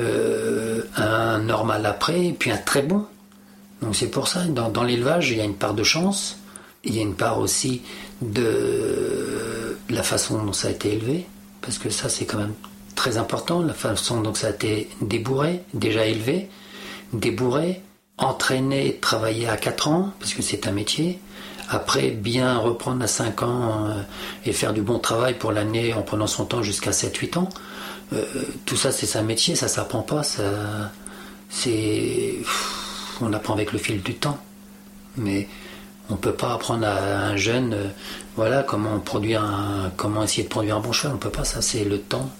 euh, 0.00 0.82
un 0.96 1.38
normal 1.38 1.86
après, 1.86 2.26
et 2.26 2.32
puis 2.32 2.50
un 2.50 2.56
très 2.56 2.82
bon. 2.82 3.06
Donc 3.82 3.94
c'est 3.94 4.10
pour 4.10 4.26
ça, 4.26 4.44
dans, 4.44 4.82
l'élevage, 4.82 5.30
il 5.30 5.38
y 5.38 5.40
a 5.40 5.44
une 5.44 5.54
part 5.54 5.74
de 5.74 5.84
chance, 5.84 6.38
il 6.82 6.96
y 6.96 6.98
a 6.98 7.02
une 7.02 7.14
part 7.14 7.38
aussi 7.38 7.82
de 8.20 9.76
la 9.88 10.02
façon 10.02 10.42
dont 10.42 10.52
ça 10.52 10.68
a 10.68 10.70
été 10.72 10.92
élevé, 10.92 11.26
parce 11.60 11.78
que 11.78 11.88
ça 11.88 12.08
c'est 12.08 12.24
quand 12.24 12.38
même 12.38 12.54
très 12.96 13.16
important, 13.16 13.62
la 13.62 13.74
façon 13.74 14.20
dont 14.20 14.34
ça 14.34 14.48
a 14.48 14.50
été 14.50 14.90
débourré, 15.00 15.62
déjà 15.72 16.04
élevé, 16.04 16.48
débourré, 17.12 17.80
entraîné, 18.18 18.98
travaillé 19.00 19.48
à 19.48 19.56
4 19.56 19.88
ans, 19.88 20.12
parce 20.18 20.34
que 20.34 20.42
c'est 20.42 20.66
un 20.66 20.72
métier, 20.72 21.20
après, 21.70 22.10
bien 22.10 22.58
reprendre 22.58 23.04
à 23.04 23.06
5 23.06 23.44
ans 23.44 23.86
euh, 23.86 24.02
et 24.44 24.52
faire 24.52 24.72
du 24.72 24.82
bon 24.82 24.98
travail 24.98 25.34
pour 25.34 25.52
l'année 25.52 25.94
en 25.94 26.02
prenant 26.02 26.26
son 26.26 26.44
temps 26.44 26.64
jusqu'à 26.64 26.90
7-8 26.90 27.38
ans, 27.38 27.48
euh, 28.12 28.24
tout 28.66 28.76
ça 28.76 28.90
c'est 28.90 29.16
un 29.16 29.22
métier, 29.22 29.54
ça 29.54 29.68
s'apprend 29.68 30.02
pas, 30.02 30.22
c'est, 31.48 32.38
on 33.20 33.32
apprend 33.32 33.54
avec 33.54 33.72
le 33.72 33.78
fil 33.78 34.02
du 34.02 34.14
temps. 34.14 34.38
Mais 35.16 35.48
on 36.08 36.16
peut 36.16 36.32
pas 36.32 36.54
apprendre 36.54 36.86
à 36.88 37.28
un 37.28 37.36
jeune, 37.36 37.72
euh, 37.72 37.86
voilà, 38.34 38.64
comment 38.64 38.98
produire 38.98 39.44
un, 39.44 39.92
comment 39.96 40.24
essayer 40.24 40.42
de 40.42 40.48
produire 40.48 40.76
un 40.76 40.80
bon 40.80 40.90
cheval, 40.90 41.14
on 41.14 41.18
peut 41.18 41.30
pas, 41.30 41.44
ça 41.44 41.62
c'est 41.62 41.84
le 41.84 42.00
temps, 42.00 42.30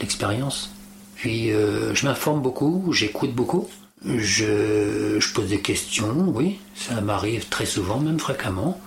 l'expérience. 0.00 0.70
Puis 1.16 1.50
je 1.50 2.06
m'informe 2.06 2.40
beaucoup, 2.40 2.92
j'écoute 2.92 3.34
beaucoup. 3.34 3.68
Je, 4.04 5.18
pose 5.34 5.48
des 5.48 5.60
questions, 5.60 6.14
oui, 6.28 6.58
ça 6.74 7.00
m'arrive 7.02 7.48
très 7.48 7.66
souvent, 7.66 8.00
même 8.00 8.18
fréquemment, 8.18 8.80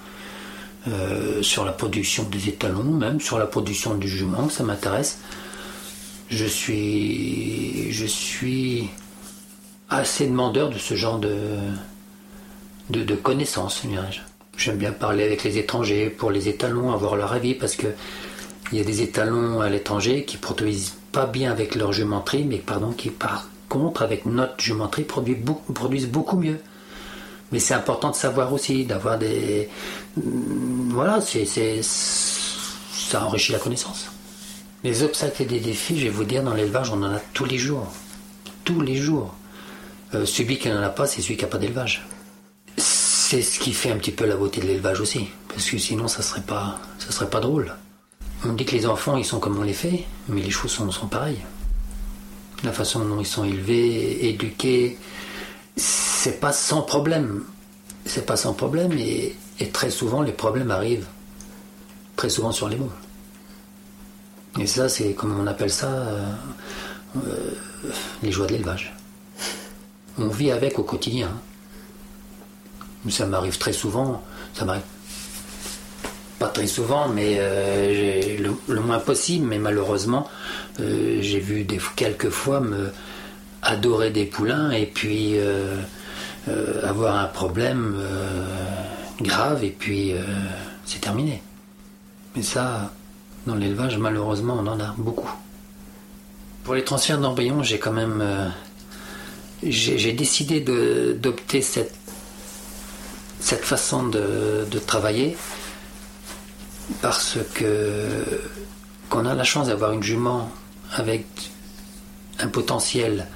euh, 0.87 1.43
sur 1.43 1.65
la 1.65 1.71
production 1.71 2.23
des 2.23 2.49
étalons, 2.49 2.83
même 2.83 3.21
sur 3.21 3.37
la 3.37 3.45
production 3.45 3.93
du 3.95 4.07
jument, 4.07 4.49
ça 4.49 4.63
m'intéresse. 4.63 5.19
Je 6.29 6.45
suis, 6.45 7.91
je 7.91 8.05
suis 8.05 8.89
assez 9.89 10.25
demandeur 10.25 10.71
de 10.71 10.79
ce 10.79 10.95
genre 10.95 11.19
de, 11.19 11.37
de, 12.89 13.15
connaissances, 13.15 13.83
J'aime 14.57 14.77
bien 14.77 14.91
parler 14.91 15.23
avec 15.23 15.43
les 15.43 15.57
étrangers 15.57 16.09
pour 16.09 16.31
les 16.31 16.47
étalons, 16.49 16.91
avoir 16.91 17.15
leur 17.15 17.33
avis, 17.33 17.53
parce 17.53 17.75
que 17.75 17.87
il 18.71 18.79
y 18.79 18.81
a 18.81 18.83
des 18.83 19.01
étalons 19.01 19.61
à 19.61 19.69
l'étranger 19.69 20.25
qui 20.25 20.37
produisent 20.37 20.93
pas 21.11 21.27
bien 21.27 21.51
avec 21.51 21.75
leur 21.75 21.93
jumenterie, 21.93 22.45
mais 22.45 22.57
pardon, 22.57 22.91
qui 22.91 23.09
partent 23.09 23.52
contre, 23.73 24.03
avec 24.03 24.25
notre 24.25 24.59
jumenterie, 24.59 25.03
produisent 25.03 26.07
beaucoup 26.07 26.37
mieux. 26.37 26.59
Mais 27.51 27.59
c'est 27.59 27.73
important 27.73 28.11
de 28.11 28.15
savoir 28.15 28.53
aussi, 28.53 28.85
d'avoir 28.85 29.17
des. 29.17 29.69
Mm, 30.17 30.91
voilà, 30.93 31.21
c'est, 31.21 31.81
ça 31.81 33.25
enrichit 33.25 33.51
la 33.51 33.59
connaissance. 33.59 34.07
Les 34.83 35.01
obstacles 35.03 35.43
et 35.43 35.45
des 35.45 35.59
défis, 35.59 35.97
je 35.99 36.05
vais 36.05 36.09
vous 36.09 36.23
dire, 36.23 36.43
dans 36.43 36.53
l'élevage, 36.53 36.91
on 36.91 37.01
en 37.03 37.13
a 37.13 37.19
tous 37.33 37.45
les 37.45 37.57
jours. 37.57 37.87
Tous 38.63 38.81
les 38.81 38.95
jours. 38.95 39.33
Euh, 40.13 40.25
celui 40.25 40.57
qui 40.59 40.69
n'en 40.69 40.81
a 40.81 40.89
pas, 40.89 41.07
c'est 41.07 41.21
celui 41.21 41.37
qui 41.37 41.43
n'a 41.43 41.49
pas 41.49 41.57
d'élevage. 41.57 42.05
c'est 42.77 43.41
ce 43.41 43.59
qui 43.59 43.73
fait 43.73 43.91
un 43.91 43.97
petit 43.97 44.11
peu 44.11 44.25
la 44.25 44.35
beauté 44.35 44.61
de 44.61 44.67
l'élevage 44.67 44.99
aussi, 44.99 45.27
parce 45.47 45.67
que 45.69 45.79
sinon 45.79 46.07
ça 46.07 46.21
serait 46.21 46.41
pas, 46.41 46.79
serait 46.99 47.29
pas 47.29 47.39
drôle. 47.39 47.73
On 48.45 48.53
dit 48.53 48.65
que 48.65 48.75
les 48.75 48.85
enfants 48.85 49.17
ils 49.17 49.25
sont 49.25 49.39
comme 49.39 49.57
on 49.57 49.63
les 49.63 49.73
fait, 49.73 50.05
mais 50.27 50.41
les 50.41 50.51
chevaux 50.51 50.67
sont, 50.67 50.91
sont 50.91 51.07
pareils. 51.07 51.39
La 52.63 52.71
façon 52.71 53.03
dont 53.05 53.19
ils 53.19 53.25
sont 53.25 53.43
élevés, 53.43 54.29
éduqués, 54.29 54.97
c'est 55.75 56.39
pas 56.39 56.53
sans 56.53 56.81
problème. 56.81 57.43
C'est 58.05 58.25
pas 58.25 58.37
sans 58.37 58.53
problème 58.53 58.91
et, 58.93 59.35
très 59.71 59.89
souvent 59.89 60.21
les 60.21 60.33
problèmes 60.33 60.71
arrivent 60.71 61.07
très 62.17 62.29
souvent 62.29 62.51
sur 62.51 62.67
les 62.67 62.75
mots. 62.75 62.91
Et 64.59 64.67
ça, 64.67 64.89
c'est 64.89 65.13
comme 65.13 65.39
on 65.39 65.47
appelle 65.47 65.71
ça 65.71 65.87
euh, 65.87 66.33
euh, 67.17 67.51
les 68.21 68.31
joies 68.31 68.45
de 68.45 68.53
l'élevage. 68.53 68.93
On 70.17 70.27
vit 70.27 70.51
avec 70.51 70.77
au 70.79 70.83
quotidien. 70.83 71.31
Ça 73.09 73.25
m'arrive 73.25 73.57
très 73.57 73.73
souvent, 73.73 74.23
ça 74.53 74.63
m'arrive 74.65 74.83
très 76.49 76.67
souvent, 76.67 77.07
mais 77.07 77.37
euh, 77.39 78.37
le, 78.67 78.79
moins 78.79 78.99
possible, 78.99 79.47
mais 79.47 79.59
malheureusement, 79.59 80.29
j'ai 80.79 81.39
vu 81.39 81.65
quelques 81.95 82.29
fois 82.29 82.59
me 82.59 82.91
adorer 83.61 84.09
des 84.09 84.25
poulains 84.25 84.71
et 84.71 84.85
puis 84.85 85.37
avoir 86.83 87.17
un 87.17 87.27
problème 87.27 87.95
grave 89.21 89.63
et 89.63 89.69
puis 89.69 90.13
c'est 90.85 90.99
terminé. 90.99 91.41
Mais 92.35 92.41
ça, 92.41 92.91
dans 93.45 93.55
l'élevage, 93.55 93.97
malheureusement, 93.97 94.57
on 94.59 94.67
en 94.67 94.79
a 94.79 94.93
beaucoup. 94.97 95.31
Pour 96.63 96.75
les 96.75 96.83
transferts 96.83 97.19
d'embryons, 97.19 97.61
j'ai 97.61 97.77
quand 97.77 97.91
même. 97.91 98.21
Euh, 98.21 98.49
j'ai 99.63 100.11
décidé 100.11 100.59
d'opter 100.59 101.61
cette, 101.61 101.95
cette 103.39 103.63
façon 103.63 104.07
de, 104.07 104.65
travailler 104.85 105.37
parce 107.01 107.37
que 107.53 108.07
qu'on 109.09 109.25
a 109.25 109.33
la 109.33 109.43
chance 109.43 109.67
d'avoir 109.67 109.91
une 109.91 110.03
jument 110.03 110.51
avec 110.93 111.25
un 112.39 112.47
potentiel 112.47 113.27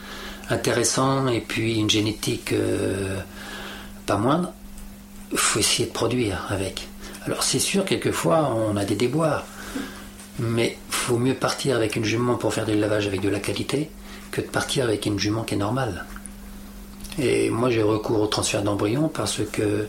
intéressant 0.49 1.27
et 1.27 1.41
puis 1.41 1.75
une 1.75 1.89
génétique 1.89 2.53
euh, 2.53 3.19
pas 4.05 4.17
moindre, 4.17 4.51
il 5.31 5.37
faut 5.37 5.59
essayer 5.59 5.87
de 5.87 5.93
produire 5.93 6.45
avec. 6.49 6.87
Alors 7.25 7.43
c'est 7.43 7.59
sûr, 7.59 7.83
quelquefois, 7.83 8.53
on 8.53 8.77
a 8.77 8.85
des 8.85 8.95
déboires. 8.95 9.45
Mais 10.39 10.77
faut 10.89 11.17
mieux 11.17 11.33
partir 11.33 11.75
avec 11.75 11.95
une 11.95 12.05
jument 12.05 12.35
pour 12.35 12.53
faire 12.53 12.65
du 12.65 12.75
lavage 12.75 13.07
avec 13.07 13.21
de 13.21 13.29
la 13.29 13.39
qualité 13.39 13.89
que 14.31 14.41
de 14.41 14.45
partir 14.45 14.85
avec 14.85 15.05
une 15.05 15.17
jument 15.17 15.43
qui 15.43 15.55
est 15.55 15.57
normale. 15.57 16.05
Et 17.19 17.49
moi 17.49 17.69
j'ai 17.69 17.81
recours 17.81 18.21
au 18.21 18.27
transfert 18.27 18.61
d'embryon 18.61 19.09
parce 19.11 19.41
que 19.51 19.87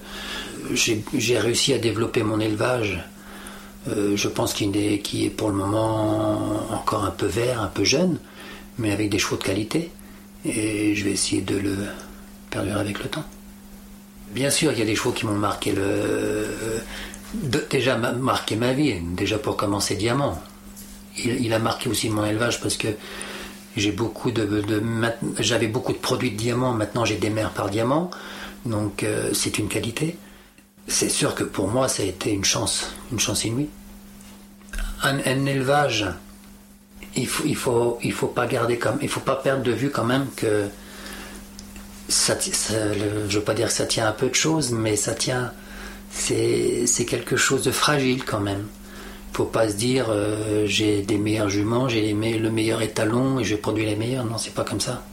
j'ai 0.73 1.39
réussi 1.39 1.75
à 1.75 1.79
développer 1.79 2.23
mon 2.23 2.41
élevage, 2.41 3.05
euh, 3.87 4.17
je 4.17 4.29
pense 4.29 4.55
qu'il 4.55 4.77
est, 4.77 4.99
qui 4.99 5.27
est 5.27 5.31
pour 5.31 5.49
le 5.49 5.55
moment 5.55 6.73
encore 6.73 7.05
un 7.05 7.11
peu 7.11 7.27
vert, 7.27 7.63
un 7.63 7.69
peu 7.69 7.85
jeune, 7.85 8.19
mais 8.79 8.93
avec 8.93 9.11
des 9.11 9.19
chevaux 9.19 9.37
de 9.37 9.45
qualité. 9.45 9.91
Et 10.45 10.95
je 10.95 11.05
vais 11.05 11.13
essayer 11.13 11.43
de 11.43 11.57
le 11.57 11.77
perdurer 12.51 12.81
avec 12.81 13.03
le 13.03 13.09
temps. 13.09 13.25
Bien 14.33 14.51
sûr, 14.51 14.73
il 14.73 14.79
y 14.79 14.83
a 14.83 14.85
des 14.85 14.95
chevaux 14.95 15.13
qui 15.13 15.27
m'ont 15.27 15.35
marqué 15.35 15.73
le, 15.73 16.47
déjà 17.71 17.97
marqué 17.97 18.57
ma 18.57 18.73
vie, 18.73 19.01
déjà 19.17 19.39
pour 19.39 19.57
commencer 19.57 19.97
Diamant. 19.97 20.41
Il, 21.25 21.53
a 21.53 21.59
marqué 21.59 21.89
aussi 21.89 22.11
mon 22.11 22.25
élevage 22.25 22.61
parce 22.61 22.77
que 22.77 22.89
j'avais 23.77 23.93
beaucoup 23.93 24.31
de 24.31 25.99
produits 25.99 26.31
de 26.31 26.37
diamant, 26.37 26.73
maintenant 26.73 27.05
j'ai 27.05 27.17
des 27.17 27.31
mères 27.31 27.51
par 27.51 27.71
diamant, 27.71 28.11
donc 28.65 29.03
euh, 29.03 29.31
c'est 29.33 29.59
une 29.59 29.67
qualité. 29.67 30.17
C'est 30.89 31.11
sûr 31.11 31.35
que 31.35 31.45
pour 31.45 31.69
moi 31.69 31.87
ça 31.87 32.03
a 32.03 32.07
été 32.07 32.31
une 32.31 32.45
chance, 32.45 32.93
une 33.13 33.21
chance 33.21 33.45
inouïe. 33.45 33.69
Un, 35.03 35.19
élevage, 35.47 36.07
il 37.15 37.29
faut, 37.29 37.45
il 37.47 37.55
faut, 37.55 37.99
il 38.03 38.13
faut 38.13 38.27
pas 38.27 38.47
garder 38.47 38.79
comme, 38.79 38.99
il 39.01 39.09
faut 39.09 39.21
pas 39.21 39.37
perdre 39.37 39.63
de 39.63 39.71
vue 39.71 39.91
quand 39.91 40.05
même 40.05 40.27
que 40.35 40.69
ça, 42.09 42.37
je 42.43 43.39
veux 43.39 43.45
pas 43.45 43.55
dire 43.55 43.69
que 43.69 43.73
ça 43.73 43.87
tient 43.87 44.07
à 44.09 44.13
peu 44.13 44.29
de 44.29 44.35
choses, 44.35 44.73
mais 44.73 44.97
ça 44.97 45.15
tient 45.15 45.53
c'est 46.11 47.07
quelque 47.07 47.37
chose 47.37 47.63
de 47.63 47.71
fragile 47.71 48.25
quand 48.25 48.41
même. 48.41 48.67
Il 49.33 49.37
faut 49.37 49.45
pas 49.45 49.69
se 49.69 49.75
dire 49.75 50.07
euh, 50.09 50.65
j'ai 50.67 51.03
des 51.03 51.19
meilleurs 51.19 51.51
juments, 51.51 51.89
j'ai 51.89 52.13
le 52.13 52.51
meilleur 52.51 52.83
étalon 52.83 53.39
et 53.39 53.45
je 53.45 53.55
produis 53.55 53.85
les 53.85 53.95
meilleurs. 53.95 54.25
Non, 54.25 54.39
c'est 54.39 54.55
pas 54.55 54.65
comme 54.65 54.81
ça. 54.81 55.05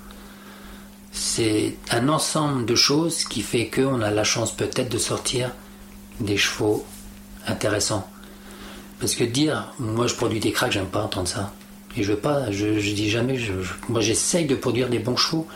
C'est 1.11 1.75
un 1.91 2.09
ensemble 2.09 2.65
de 2.65 2.75
choses 2.75 3.25
qui 3.25 3.41
fait 3.41 3.67
qu'on 3.67 4.01
a 4.01 4.09
la 4.09 4.23
chance 4.23 4.51
peut-être 4.51 4.89
de 4.89 4.97
sortir 4.97 5.51
des 6.19 6.38
chevaux 6.38 6.86
intéressants. 7.47 8.08
Parce 8.99 9.15
que 9.15 9.23
dire 9.23 9.73
moi 9.80 10.08
je 10.08 10.15
produis 10.15 10.39
des 10.39 10.51
cracks, 10.51 10.71
j'aime 10.71 10.88
pas 10.88 11.01
entendre 11.01 11.28
ça. 11.28 11.54
Et 11.97 12.04
je 12.04 12.12
veux 12.12 12.17
pas, 12.17 12.51
je, 12.51 12.65
dis 12.67 13.10
jamais, 13.10 13.39
moi 13.88 14.01
j'essaye 14.01 14.45
de 14.45 14.56
produire 14.56 14.89
des 14.89 14.99
bons 14.99 15.15
chevaux. 15.15 15.47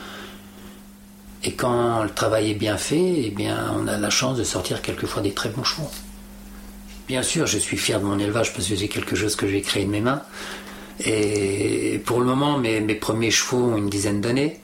Et 1.43 1.54
quand 1.54 2.04
le 2.04 2.10
travail 2.10 2.52
est 2.52 2.56
bien 2.56 2.78
fait, 2.78 3.24
eh 3.26 3.32
bien, 3.32 3.74
on 3.78 3.88
a 3.88 3.98
la 3.98 4.10
chance 4.10 4.38
de 4.38 4.43
sortir 4.43 4.82
quelquefois 4.82 5.22
des 5.22 5.32
très 5.32 5.50
bons 5.50 5.63
chevaux. 5.63 5.89
Bien 7.08 7.24
sûr, 7.24 7.48
je 7.48 7.58
suis 7.58 7.78
fier 7.78 8.00
de 8.00 8.06
mon 8.06 8.19
élevage 8.19 8.54
parce 8.54 8.67
que 8.67 8.76
c'est 8.76 8.88
quelque 8.88 9.15
chose 9.15 9.36
que 9.36 9.48
j'ai 9.48 9.62
créé 9.62 9.86
de 9.86 9.89
mes 9.89 10.02
mains. 10.02 10.22
Et 11.06 12.02
pour 12.06 12.19
le 12.19 12.26
moment, 12.26 12.58
mes, 12.58 12.82
premiers 12.95 13.32
chevaux 13.32 13.72
ont 13.72 13.78
une 13.78 13.89
dizaine 13.89 14.22
d'années. 14.22 14.60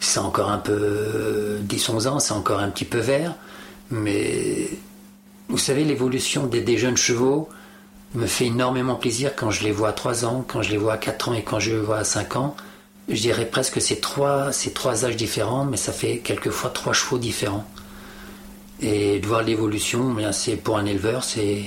C'est 0.00 0.18
encore 0.18 0.50
un 0.50 0.58
peu 0.58 1.58
10-11 1.66 2.08
ans, 2.08 2.18
c'est 2.18 2.34
encore 2.34 2.60
un 2.60 2.70
petit 2.70 2.84
peu 2.84 2.98
vert. 2.98 3.34
Mais 3.90 4.68
vous 5.48 5.58
savez, 5.58 5.84
l'évolution 5.84 6.46
des, 6.46 6.76
jeunes 6.76 6.96
chevaux 6.96 7.48
me 8.14 8.26
fait 8.26 8.46
énormément 8.46 8.96
plaisir 8.96 9.34
quand 9.36 9.50
je 9.50 9.62
les 9.64 9.72
vois 9.72 9.90
à 9.90 9.92
3 9.92 10.24
ans, 10.24 10.44
quand 10.46 10.62
je 10.62 10.70
les 10.70 10.76
vois 10.76 10.94
à 10.94 10.98
4 10.98 11.28
ans 11.28 11.34
et 11.34 11.42
quand 11.42 11.60
je 11.60 11.72
les 11.72 11.80
vois 11.80 11.98
à 11.98 12.04
5 12.04 12.36
ans 12.36 12.56
je 13.08 13.20
dirais 13.20 13.46
presque 13.46 13.80
ces 13.80 14.00
trois, 14.00 14.52
ces 14.52 14.72
trois 14.72 15.04
âges 15.04 15.16
différents, 15.16 15.64
mais 15.64 15.76
ça 15.76 15.92
fait 15.92 16.18
quelquefois 16.18 16.70
trois 16.70 16.92
chevaux 16.92 17.18
différents. 17.18 17.64
Et 18.80 19.20
de 19.20 19.26
voir 19.26 19.42
l'évolution, 19.42 20.16
c'est 20.32 20.56
pour 20.56 20.76
un 20.76 20.86
éleveur, 20.86 21.24
c'est, 21.24 21.62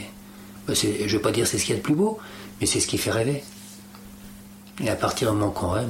bah, 0.68 0.74
je 0.74 1.08
veux 1.08 1.22
pas 1.22 1.32
dire 1.32 1.48
c'est 1.48 1.58
ce 1.58 1.66
qu'il 1.66 1.76
y 1.76 1.78
a 1.78 1.80
de 1.80 1.84
plus 1.84 1.96
beau, 1.96 2.20
mais 2.60 2.68
c'est 2.68 2.80
ce 2.80 2.88
qui 2.88 2.98
fait 2.98 3.12
rêver. 3.12 3.44
Et 4.82 4.90
à 4.90 4.96
partir 4.96 5.32
du 5.32 5.38
moment 5.38 5.52
qu'on 5.52 5.70
rêve, 5.70 5.88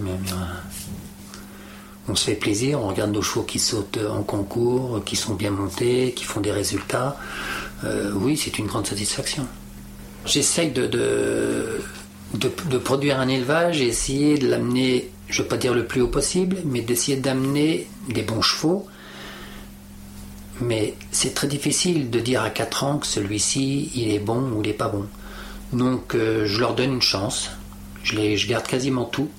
on 2.08 2.15
se 2.15 2.25
fait 2.25 2.36
plaisir, 2.36 2.82
on 2.82 2.88
regarde 2.88 3.12
nos 3.12 3.21
chevaux 3.21 3.43
qui 3.43 3.60
sautent 3.60 3.99
en 4.10 4.23
concours, 4.23 5.04
qui 5.04 5.15
sont 5.15 5.36
bien 5.36 5.52
montés, 5.52 6.13
qui 6.15 6.25
font 6.25 6.41
des 6.41 6.52
résultats. 6.52 7.17
Euh, 7.83 8.11
oui, 8.15 8.37
c'est 8.37 8.59
une 8.59 8.67
grande 8.67 8.87
satisfaction. 8.87 9.47
J'essaye 10.25 10.71
de, 10.71 10.85
de, 10.85 11.79
de, 12.33 12.77
produire 12.77 13.19
un 13.19 13.27
élevage 13.27 13.81
et 13.81 13.87
essayer 13.87 14.37
de 14.37 14.47
l'amener 14.47 15.09
je 15.29 15.41
ne 15.41 15.43
veux 15.43 15.49
pas 15.49 15.57
dire 15.57 15.73
le 15.73 15.85
plus 15.85 16.01
haut 16.01 16.07
possible, 16.07 16.57
mais 16.65 16.81
d'essayer 16.81 17.17
d'amener 17.17 17.87
des 18.09 18.23
bons 18.23 18.41
chevaux. 18.41 18.87
Mais 20.59 20.95
c'est 21.11 21.33
très 21.33 21.47
difficile 21.47 22.09
de 22.09 22.19
dire 22.19 22.41
à 22.41 22.49
4 22.49 22.83
ans 22.83 22.97
que 22.97 23.07
celui-ci, 23.07 23.91
il 23.95 24.11
est 24.11 24.19
bon 24.19 24.51
ou 24.51 24.61
il 24.61 24.67
n'est 24.67 24.73
pas 24.73 24.89
bon. 24.89 25.05
Donc 25.71 26.15
euh, 26.15 26.45
je 26.45 26.59
leur 26.59 26.73
donne 26.73 26.93
une 26.93 27.01
chance. 27.01 27.51
Je, 28.03 28.15
les, 28.15 28.37
je 28.37 28.47
garde 28.47 28.65
quasiment 28.65 29.05
tout 29.05 29.29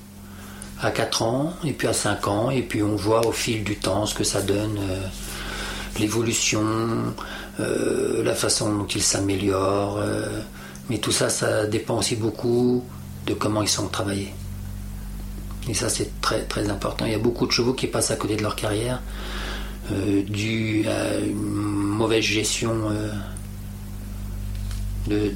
à 0.81 0.91
4 0.91 1.21
ans, 1.21 1.53
et 1.63 1.73
puis 1.73 1.87
à 1.87 1.93
5 1.93 2.27
ans, 2.27 2.49
et 2.49 2.63
puis 2.63 2.81
on 2.81 2.95
voit 2.95 3.27
au 3.27 3.31
fil 3.31 3.63
du 3.63 3.75
temps 3.75 4.05
ce 4.05 4.15
que 4.15 4.23
ça 4.23 4.41
donne, 4.41 4.79
euh, 4.79 5.03
l'évolution, 5.99 6.63
euh, 7.59 8.23
la 8.23 8.33
façon 8.35 8.73
dont 8.73 8.87
ils 8.87 9.03
s'améliorent. 9.03 9.99
mais 10.89 10.97
tout 10.97 11.11
ça, 11.11 11.29
ça 11.29 11.67
dépend 11.67 11.97
aussi 11.97 12.15
beaucoup 12.15 12.83
de 13.25 13.33
comment 13.33 13.61
ils 13.61 13.69
sont 13.69 13.87
travaillés. 13.87 14.33
Et 15.69 15.73
ça, 15.73 15.89
c'est 15.89 16.19
très, 16.21 16.43
très 16.43 16.69
important. 16.69 17.05
Il 17.05 17.11
y 17.11 17.15
a 17.15 17.19
beaucoup 17.19 17.45
de 17.45 17.51
chevaux 17.51 17.73
qui 17.73 17.87
passent 17.87 18.11
à 18.11 18.15
côté 18.15 18.35
de 18.35 18.41
leur 18.41 18.55
carrière 18.55 19.01
euh, 19.91 20.23
dû 20.23 20.85
à 20.87 21.19
une 21.19 21.35
mauvaise 21.35 22.23
gestion 22.23 22.89
euh, 22.89 23.11
de, 25.07 25.33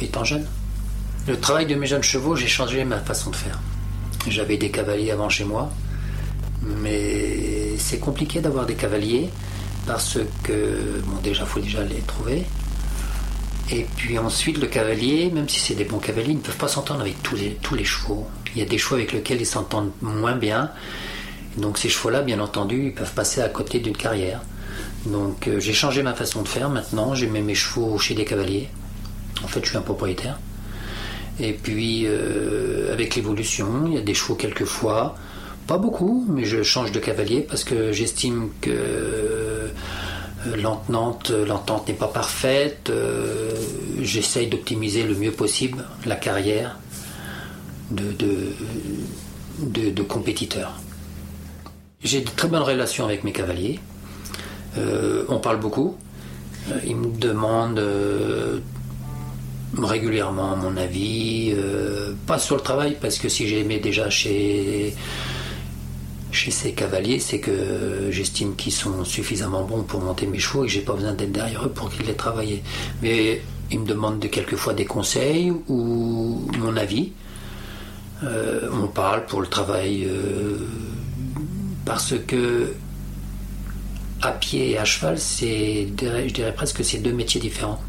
étant 0.00 0.24
jeune. 0.24 0.46
Le 1.26 1.38
travail 1.38 1.66
de 1.66 1.74
mes 1.74 1.86
jeunes 1.86 2.02
chevaux, 2.02 2.36
j'ai 2.36 2.48
changé 2.48 2.84
ma 2.84 2.98
façon 2.98 3.30
de 3.30 3.36
faire. 3.36 3.58
J'avais 4.28 4.56
des 4.56 4.70
cavaliers 4.70 5.10
avant 5.10 5.28
chez 5.28 5.44
moi, 5.44 5.70
mais 6.62 7.76
c'est 7.78 7.98
compliqué 7.98 8.40
d'avoir 8.40 8.66
des 8.66 8.74
cavaliers 8.74 9.30
parce 9.86 10.18
que, 10.42 11.00
bon, 11.04 11.16
déjà, 11.22 11.42
il 11.42 11.48
faut 11.48 11.60
déjà 11.60 11.82
les 11.82 12.00
trouver. 12.00 12.44
Et 13.70 13.86
puis 13.96 14.18
ensuite, 14.18 14.58
le 14.58 14.66
cavalier, 14.66 15.30
même 15.32 15.48
si 15.48 15.60
c'est 15.60 15.74
des 15.74 15.84
bons 15.84 15.98
cavaliers, 15.98 16.32
ils 16.32 16.36
ne 16.36 16.42
peuvent 16.42 16.56
pas 16.56 16.68
s'entendre 16.68 17.00
avec 17.00 17.22
tous 17.22 17.36
les, 17.36 17.54
tous 17.62 17.74
les 17.74 17.84
chevaux. 17.84 18.26
Il 18.54 18.58
y 18.60 18.62
a 18.62 18.66
des 18.66 18.78
chevaux 18.78 18.96
avec 18.96 19.12
lesquels 19.12 19.40
ils 19.40 19.46
s'entendent 19.46 19.92
moins 20.02 20.36
bien. 20.36 20.70
Donc 21.56 21.78
ces 21.78 21.88
chevaux-là, 21.88 22.22
bien 22.22 22.40
entendu, 22.40 22.86
ils 22.86 22.94
peuvent 22.94 23.12
passer 23.12 23.40
à 23.40 23.48
côté 23.48 23.78
d'une 23.80 23.96
carrière. 23.96 24.40
Donc 25.06 25.48
euh, 25.48 25.58
j'ai 25.58 25.72
changé 25.72 26.02
ma 26.02 26.14
façon 26.14 26.42
de 26.42 26.48
faire. 26.48 26.68
Maintenant, 26.68 27.14
j'ai 27.14 27.26
mis 27.26 27.40
mes 27.40 27.54
chevaux 27.54 27.98
chez 27.98 28.14
des 28.14 28.24
cavaliers. 28.24 28.68
En 29.42 29.48
fait, 29.48 29.60
je 29.64 29.70
suis 29.70 29.78
un 29.78 29.82
propriétaire. 29.82 30.38
Et 31.40 31.52
puis, 31.52 32.04
euh, 32.06 32.92
avec 32.92 33.16
l'évolution, 33.16 33.86
il 33.86 33.94
y 33.94 33.98
a 33.98 34.02
des 34.02 34.14
chevaux 34.14 34.34
quelquefois, 34.34 35.14
pas 35.66 35.78
beaucoup, 35.78 36.26
mais 36.28 36.44
je 36.44 36.62
change 36.62 36.92
de 36.92 36.98
cavalier 36.98 37.40
parce 37.40 37.64
que 37.64 37.92
j'estime 37.92 38.50
que 38.60 39.70
l'entente, 40.56 41.30
l'entente 41.30 41.88
n'est 41.88 41.94
pas 41.94 42.08
parfaite. 42.08 42.92
J'essaye 44.00 44.48
d'optimiser 44.48 45.04
le 45.04 45.14
mieux 45.14 45.30
possible 45.30 45.84
la 46.04 46.16
carrière 46.16 46.78
de, 47.90 48.14
de, 49.60 50.02
compétiteurs. 50.02 50.72
J'ai 52.02 52.20
de 52.20 52.30
très 52.30 52.48
bonnes 52.48 52.62
relations 52.62 53.04
avec 53.04 53.22
mes 53.22 53.32
cavaliers. 53.32 53.78
on 54.76 55.38
parle 55.38 55.60
beaucoup. 55.60 55.96
Ils 56.86 56.96
me 56.96 57.16
demandent 57.16 57.80
régulièrement 59.80 60.56
mon 60.56 60.76
avis, 60.76 61.52
euh, 61.56 62.12
pas 62.26 62.38
sur 62.38 62.56
le 62.56 62.62
travail, 62.62 62.96
parce 63.00 63.18
que 63.18 63.28
si 63.28 63.48
j'aimais 63.48 63.78
déjà 63.78 64.10
chez, 64.10 64.94
chez 66.32 66.50
ces 66.50 66.72
cavaliers, 66.72 67.18
c'est 67.18 67.38
que 67.38 68.08
j'estime 68.10 68.56
qu'ils 68.56 68.72
sont 68.72 69.04
suffisamment 69.04 69.62
bons 69.62 69.82
pour 69.82 70.00
monter 70.00 70.26
mes 70.26 70.38
chevaux 70.38 70.64
et 70.64 70.66
que 70.66 70.72
j'ai 70.72 70.80
pas 70.80 70.94
besoin 70.94 71.12
d'être 71.12 71.32
derrière 71.32 71.64
eux 71.66 71.70
pour 71.70 71.90
qu'ils 71.90 72.06
les 72.06 72.14
travaillent. 72.14 72.62
Mais 73.02 73.40
ils 73.70 73.78
me 73.78 73.86
demandent 73.86 74.18
de, 74.18 74.28
quelquefois 74.28 74.74
des 74.74 74.86
conseils 74.86 75.52
ou 75.68 76.48
mon 76.58 76.76
avis. 76.76 77.12
Euh, 78.24 78.68
on 78.72 78.86
parle 78.86 79.26
pour 79.26 79.40
le 79.40 79.46
travail 79.46 80.04
euh, 80.04 80.58
parce 81.84 82.14
que 82.26 82.72
à 84.22 84.30
pied 84.32 84.70
et 84.70 84.78
à 84.78 84.84
cheval, 84.84 85.18
c'est, 85.18 85.88
je 86.00 86.32
dirais 86.32 86.54
presque, 86.54 86.84
c'est 86.84 86.98
deux 86.98 87.12
métiers 87.12 87.40
différents. 87.40 87.80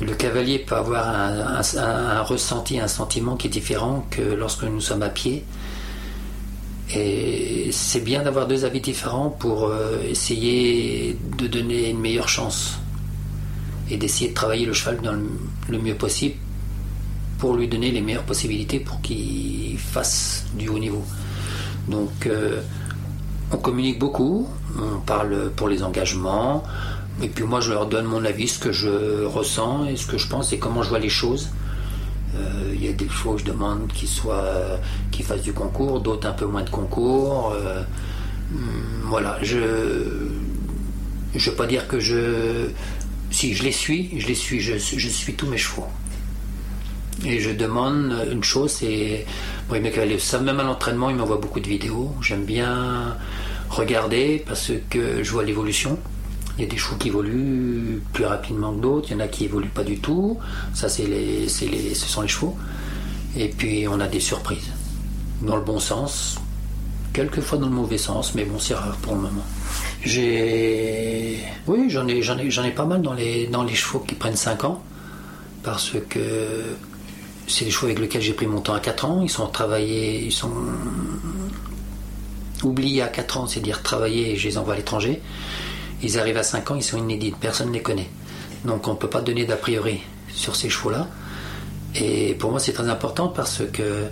Le 0.00 0.14
cavalier 0.14 0.58
peut 0.58 0.76
avoir 0.76 1.08
un, 1.10 2.22
ressenti, 2.22 2.80
un 2.80 2.88
sentiment 2.88 3.36
qui 3.36 3.48
est 3.48 3.50
différent 3.50 4.06
que 4.10 4.22
lorsque 4.22 4.62
nous 4.62 4.80
sommes 4.80 5.02
à 5.02 5.10
pied. 5.10 5.44
Et 6.94 7.68
c'est 7.72 8.00
bien 8.00 8.22
d'avoir 8.22 8.46
deux 8.46 8.64
avis 8.64 8.80
différents 8.80 9.30
pour 9.30 9.66
euh, 9.66 9.98
essayer 10.08 11.16
de 11.38 11.46
donner 11.46 11.90
une 11.90 12.00
meilleure 12.00 12.28
chance 12.28 12.78
et 13.90 13.96
d'essayer 13.96 14.30
de 14.30 14.34
travailler 14.34 14.66
le 14.66 14.72
cheval 14.72 14.98
le, 15.68 15.78
mieux 15.78 15.94
possible 15.94 16.34
pour 17.38 17.54
lui 17.54 17.68
donner 17.68 17.90
les 17.90 18.00
meilleures 18.00 18.24
possibilités 18.24 18.80
pour 18.80 19.00
qu'il 19.00 19.78
fasse 19.78 20.46
du 20.54 20.68
haut 20.68 20.78
niveau. 20.78 21.04
Donc 21.88 22.26
euh, 22.26 22.60
on 23.52 23.56
communique 23.56 23.98
beaucoup, 23.98 24.48
on 24.76 25.00
parle 25.00 25.50
pour 25.56 25.68
les 25.68 25.82
engagements, 25.82 26.64
et 27.22 27.28
puis 27.28 27.44
moi, 27.44 27.60
je 27.60 27.72
leur 27.72 27.86
donne 27.86 28.06
mon 28.06 28.24
avis, 28.24 28.48
ce 28.48 28.58
que 28.58 28.72
je 28.72 29.24
ressens 29.24 29.86
et 29.86 29.96
ce 29.96 30.06
que 30.06 30.16
je 30.16 30.26
pense 30.26 30.52
et 30.52 30.58
comment 30.58 30.82
je 30.82 30.88
vois 30.88 30.98
les 30.98 31.10
choses. 31.10 31.50
Euh, 32.36 32.72
il 32.74 32.84
y 32.84 32.88
a 32.88 32.92
des 32.92 33.08
choses, 33.08 33.40
je 33.40 33.46
demande 33.46 33.92
qu'ils 33.92 34.08
soient, 34.08 34.78
qu'ils 35.10 35.24
fassent 35.24 35.42
du 35.42 35.52
concours, 35.52 36.00
d'autres 36.00 36.28
un 36.28 36.32
peu 36.32 36.46
moins 36.46 36.62
de 36.62 36.70
concours. 36.70 37.52
Euh, 37.54 37.82
hmm, 38.52 39.02
voilà, 39.06 39.38
je 39.42 39.58
je 41.34 41.50
veux 41.50 41.56
pas 41.56 41.66
dire 41.66 41.86
que 41.86 42.00
je 42.00 42.68
si 43.30 43.54
je 43.54 43.62
les 43.62 43.72
suis, 43.72 44.18
je 44.18 44.26
les 44.26 44.34
suis, 44.34 44.60
je, 44.60 44.76
suis 44.76 45.34
tous 45.34 45.46
mes 45.46 45.58
chevaux. 45.58 45.86
Et 47.24 47.38
je 47.40 47.50
demande 47.50 48.26
une 48.30 48.42
chose, 48.42 48.72
c'est 48.72 49.26
mais 49.70 50.18
ça 50.18 50.40
même 50.40 50.58
à 50.58 50.64
l'entraînement, 50.64 51.10
ils 51.10 51.16
m'envoient 51.16 51.36
beaucoup 51.36 51.60
de 51.60 51.68
vidéos. 51.68 52.12
J'aime 52.22 52.44
bien 52.44 53.16
regarder 53.68 54.42
parce 54.46 54.72
que 54.88 55.22
je 55.22 55.30
vois 55.30 55.44
l'évolution. 55.44 55.98
Il 56.60 56.64
y 56.64 56.66
a 56.66 56.68
des 56.72 56.76
chevaux 56.76 56.96
qui 56.96 57.08
évoluent 57.08 58.02
plus 58.12 58.26
rapidement 58.26 58.74
que 58.74 58.80
d'autres, 58.82 59.08
il 59.10 59.14
y 59.14 59.16
en 59.16 59.20
a 59.20 59.28
qui 59.28 59.46
évoluent 59.46 59.70
pas 59.70 59.82
du 59.82 59.98
tout. 59.98 60.36
Ça, 60.74 60.90
c'est 60.90 61.06
les, 61.06 61.46
les, 61.46 61.94
ce 61.94 62.06
sont 62.06 62.20
les 62.20 62.28
chevaux. 62.28 62.54
Et 63.34 63.48
puis, 63.48 63.88
on 63.88 63.98
a 63.98 64.06
des 64.06 64.20
surprises. 64.20 64.70
Dans 65.40 65.56
le 65.56 65.62
bon 65.62 65.78
sens, 65.78 66.36
quelquefois 67.14 67.56
dans 67.56 67.68
le 67.68 67.72
mauvais 67.72 67.96
sens, 67.96 68.34
mais 68.34 68.44
bon, 68.44 68.58
c'est 68.58 68.74
rare 68.74 68.98
pour 68.98 69.14
le 69.14 69.22
moment. 69.22 69.44
J'ai. 70.04 71.38
Oui, 71.66 71.86
j'en 71.88 72.06
ai, 72.06 72.18
ai, 72.18 72.66
ai 72.66 72.70
pas 72.72 72.84
mal 72.84 73.00
dans 73.00 73.14
les, 73.14 73.46
dans 73.46 73.64
les 73.64 73.74
chevaux 73.74 74.00
qui 74.00 74.14
prennent 74.14 74.36
5 74.36 74.64
ans. 74.64 74.82
Parce 75.62 75.92
que 76.10 76.20
c'est 77.46 77.64
des 77.64 77.70
chevaux 77.70 77.86
avec 77.86 78.00
lesquels 78.00 78.20
j'ai 78.20 78.34
pris 78.34 78.46
mon 78.46 78.60
temps 78.60 78.74
à 78.74 78.80
4 78.80 79.06
ans. 79.06 79.20
Ils 79.22 79.30
sont 79.30 79.46
travaillés, 79.46 80.26
ils 80.26 80.32
sont 80.32 80.52
oubliés 82.64 83.00
à 83.00 83.08
4 83.08 83.38
ans, 83.38 83.46
c'est 83.46 83.60
à 83.60 83.62
dire 83.62 83.82
travailler 83.82 84.32
et 84.32 84.36
je 84.36 84.46
les 84.46 84.58
envoie 84.58 84.74
à 84.74 84.76
l'étranger. 84.76 85.22
Ils 86.02 86.18
arrivent 86.18 86.38
à 86.38 86.42
5 86.42 86.70
ans, 86.70 86.74
ils 86.76 86.82
sont 86.82 86.98
inédits, 86.98 87.34
personne 87.38 87.68
ne 87.68 87.74
les 87.74 87.82
connaît. 87.82 88.08
Donc 88.64 88.88
on 88.88 88.92
ne 88.92 88.96
peut 88.96 89.08
pas 89.10 89.20
donner 89.20 89.44
d'a 89.44 89.56
priori 89.56 90.00
sur 90.32 90.56
ces 90.56 90.68
chevaux-là. 90.68 91.08
Et 91.94 92.34
pour 92.34 92.50
moi, 92.50 92.60
c'est 92.60 92.72
très 92.72 92.88
important 92.88 93.28
parce 93.28 93.62
que 93.72 94.08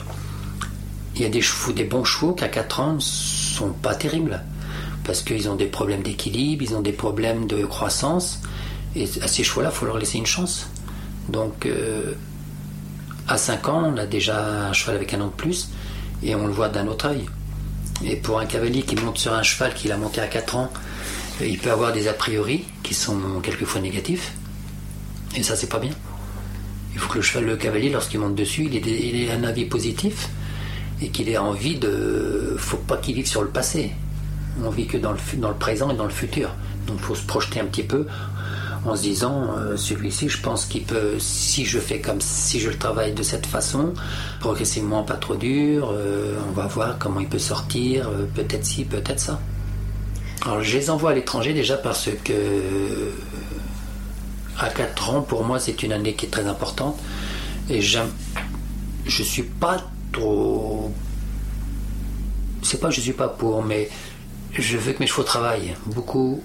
il 1.14 1.22
y 1.22 1.24
a 1.24 1.28
des 1.28 1.40
chevaux, 1.40 1.72
des 1.72 1.84
bons 1.84 2.04
chevaux 2.04 2.32
qui 2.32 2.44
à 2.44 2.48
4 2.48 2.80
ans 2.80 2.92
ne 2.94 3.00
sont 3.00 3.70
pas 3.70 3.94
terribles. 3.94 4.42
Parce 5.04 5.22
qu'ils 5.22 5.48
ont 5.48 5.56
des 5.56 5.66
problèmes 5.66 6.02
d'équilibre, 6.02 6.62
ils 6.62 6.74
ont 6.74 6.80
des 6.80 6.92
problèmes 6.92 7.46
de 7.46 7.64
croissance. 7.64 8.40
Et 8.94 9.08
à 9.22 9.28
ces 9.28 9.42
chevaux-là, 9.42 9.70
il 9.72 9.76
faut 9.76 9.86
leur 9.86 9.98
laisser 9.98 10.18
une 10.18 10.26
chance. 10.26 10.68
Donc 11.28 11.66
euh, 11.66 12.14
à 13.26 13.38
5 13.38 13.68
ans, 13.68 13.92
on 13.94 13.96
a 13.96 14.06
déjà 14.06 14.68
un 14.68 14.72
cheval 14.72 14.96
avec 14.96 15.14
un 15.14 15.20
an 15.20 15.26
de 15.26 15.32
plus 15.32 15.70
et 16.22 16.34
on 16.34 16.46
le 16.46 16.52
voit 16.52 16.68
d'un 16.68 16.86
autre 16.86 17.06
œil. 17.06 17.26
Et 18.04 18.16
pour 18.16 18.38
un 18.38 18.46
cavalier 18.46 18.82
qui 18.82 18.96
monte 18.96 19.18
sur 19.18 19.32
un 19.32 19.42
cheval 19.42 19.74
qu'il 19.74 19.90
a 19.92 19.96
monté 19.96 20.20
à 20.20 20.26
4 20.26 20.56
ans 20.56 20.70
il 21.40 21.58
peut 21.58 21.70
avoir 21.70 21.92
des 21.92 22.08
a 22.08 22.12
priori 22.12 22.64
qui 22.82 22.94
sont 22.94 23.40
quelquefois 23.42 23.80
négatifs. 23.80 24.32
Et 25.36 25.42
ça, 25.42 25.56
c'est 25.56 25.68
pas 25.68 25.78
bien. 25.78 25.92
Il 26.94 26.98
faut 26.98 27.10
que 27.10 27.18
le 27.18 27.22
cheval, 27.22 27.44
le 27.44 27.56
cavalier, 27.56 27.90
lorsqu'il 27.90 28.20
monte 28.20 28.34
dessus, 28.34 28.68
il 28.70 28.76
ait, 28.76 29.30
un 29.30 29.44
avis 29.44 29.66
positif 29.66 30.30
et 31.00 31.10
qu'il 31.10 31.28
ait 31.28 31.38
envie 31.38 31.76
de. 31.76 32.56
faut 32.58 32.76
pas 32.78 32.96
qu'il 32.96 33.14
vive 33.14 33.28
sur 33.28 33.42
le 33.42 33.48
passé. 33.48 33.92
On 34.64 34.70
vit 34.70 34.86
que 34.86 34.96
dans 34.96 35.12
le, 35.12 35.18
dans 35.36 35.50
le 35.50 35.54
présent 35.54 35.90
et 35.90 35.94
dans 35.94 36.04
le 36.04 36.10
futur. 36.10 36.50
Donc 36.86 36.96
il 36.98 37.04
faut 37.04 37.14
se 37.14 37.24
projeter 37.24 37.60
un 37.60 37.66
petit 37.66 37.84
peu 37.84 38.06
en 38.84 38.96
se 38.96 39.02
disant 39.02 39.50
euh, 39.56 39.76
celui-ci 39.76 40.28
je 40.28 40.40
pense 40.40 40.64
qu'il 40.64 40.84
peut 40.84 41.14
si 41.18 41.64
je 41.64 41.78
fais 41.78 42.00
comme 42.00 42.20
si 42.20 42.60
je 42.60 42.70
le 42.70 42.76
travaille 42.76 43.12
de 43.12 43.22
cette 43.22 43.46
façon 43.46 43.92
progressivement 44.40 45.02
pas 45.02 45.16
trop 45.16 45.34
dur 45.34 45.90
euh, 45.92 46.36
on 46.48 46.52
va 46.52 46.66
voir 46.68 46.96
comment 46.98 47.20
il 47.20 47.28
peut 47.28 47.40
sortir 47.40 48.08
euh, 48.08 48.24
peut-être 48.34 48.64
ci 48.64 48.84
peut-être 48.84 49.18
ça 49.20 49.40
alors, 50.42 50.62
je 50.62 50.78
les 50.78 50.90
envoie 50.90 51.10
à 51.10 51.14
l'étranger 51.14 51.52
déjà 51.52 51.76
parce 51.76 52.08
que 52.24 53.12
à 54.58 54.70
4 54.70 55.10
ans, 55.10 55.22
pour 55.22 55.44
moi, 55.44 55.58
c'est 55.58 55.82
une 55.82 55.92
année 55.92 56.14
qui 56.14 56.26
est 56.26 56.30
très 56.30 56.46
importante. 56.46 56.98
Et 57.68 57.80
j'aime. 57.80 58.10
Je 59.06 59.22
suis 59.22 59.42
pas 59.42 59.78
trop. 60.12 60.92
C'est 62.62 62.80
pas 62.80 62.90
je 62.90 63.00
suis 63.00 63.12
pas 63.12 63.28
pour, 63.28 63.62
mais 63.62 63.88
je 64.52 64.76
veux 64.76 64.92
que 64.92 65.00
mes 65.00 65.06
chevaux 65.06 65.22
travaillent. 65.22 65.74
Beaucoup. 65.86 66.42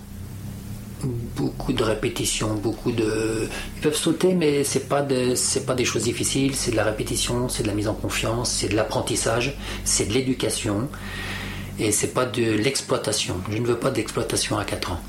Beaucoup 1.36 1.74
de 1.74 1.84
répétitions, 1.84 2.54
beaucoup 2.54 2.94
de. 2.94 3.50
Ils 3.76 3.82
peuvent 3.82 3.96
sauter, 3.96 4.34
mais 4.34 4.64
c'est 4.64 4.88
pas 4.88 5.02
de, 5.02 5.36
c'est 5.36 5.66
pas 5.66 5.76
des 5.76 5.84
choses 5.84 6.04
difficiles. 6.04 6.56
C'est 6.56 6.72
de 6.72 6.78
la 6.78 6.86
répétition, 6.86 7.50
c'est 7.50 7.64
de 7.64 7.68
la 7.68 7.74
mise 7.74 7.89
en 7.89 7.94
confiance, 7.94 8.50
c'est 8.50 8.70
de 8.70 8.76
l'apprentissage, 8.76 9.58
c'est 9.84 10.06
de 10.06 10.14
l'éducation 10.14 10.88
et 11.80 11.92
c'est 11.92 12.14
pas 12.14 12.26
de 12.26 12.44
l'exploitation. 12.44 13.36
Je 13.50 13.58
ne 13.58 13.66
veux 13.66 13.78
pas 13.78 13.92
d'exploitation 13.92 14.58
à 14.58 14.66
4 14.66 14.92
ans. 14.92 15.00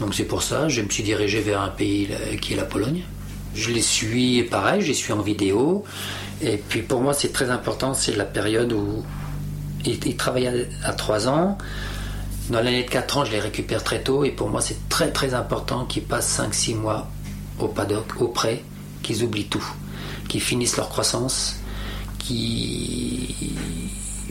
Donc 0.00 0.14
c'est 0.14 0.24
pour 0.24 0.42
ça, 0.42 0.68
je 0.68 0.80
me 0.82 0.88
suis 0.88 1.02
dirigé 1.02 1.40
vers 1.40 1.60
un 1.60 1.68
pays 1.68 2.08
qui 2.40 2.54
est 2.54 2.56
la 2.56 2.64
Pologne. 2.64 3.02
Je 3.54 3.70
les 3.70 3.82
suis, 3.82 4.42
pareil, 4.44 4.80
je 4.80 4.88
les 4.88 4.94
suis 4.94 5.12
en 5.12 5.20
vidéo. 5.20 5.84
Et 6.40 6.56
puis 6.56 6.82
pour 6.82 7.00
moi, 7.00 7.12
c'est 7.12 7.32
très 7.32 7.50
important, 7.50 7.94
c'est 7.94 8.16
la 8.16 8.24
période 8.24 8.72
où 8.72 9.04
ils, 9.84 10.16
travaillent 10.16 10.68
à, 10.84 10.92
3 10.92 11.28
ans. 11.28 11.58
Dans 12.48 12.60
l'année 12.60 12.82
de 12.82 12.90
4 12.90 13.18
ans, 13.18 13.24
je 13.24 13.32
les 13.32 13.40
récupère 13.40 13.84
très 13.84 14.02
tôt. 14.02 14.24
Et 14.24 14.30
pour 14.30 14.48
moi, 14.48 14.60
c'est 14.60 14.88
très 14.88 15.12
très 15.12 15.34
important 15.34 15.84
qu'ils 15.84 16.04
passent 16.04 16.40
5-6 16.40 16.76
mois 16.76 17.08
au 17.58 17.68
paddock, 17.68 18.20
au 18.20 18.28
prêt, 18.28 18.62
qu'ils 19.02 19.22
oublient 19.22 19.48
tout, 19.48 19.64
qu'ils 20.28 20.40
finissent 20.40 20.76
leur 20.76 20.88
croissance, 20.88 21.56
qu'ils 22.18 23.34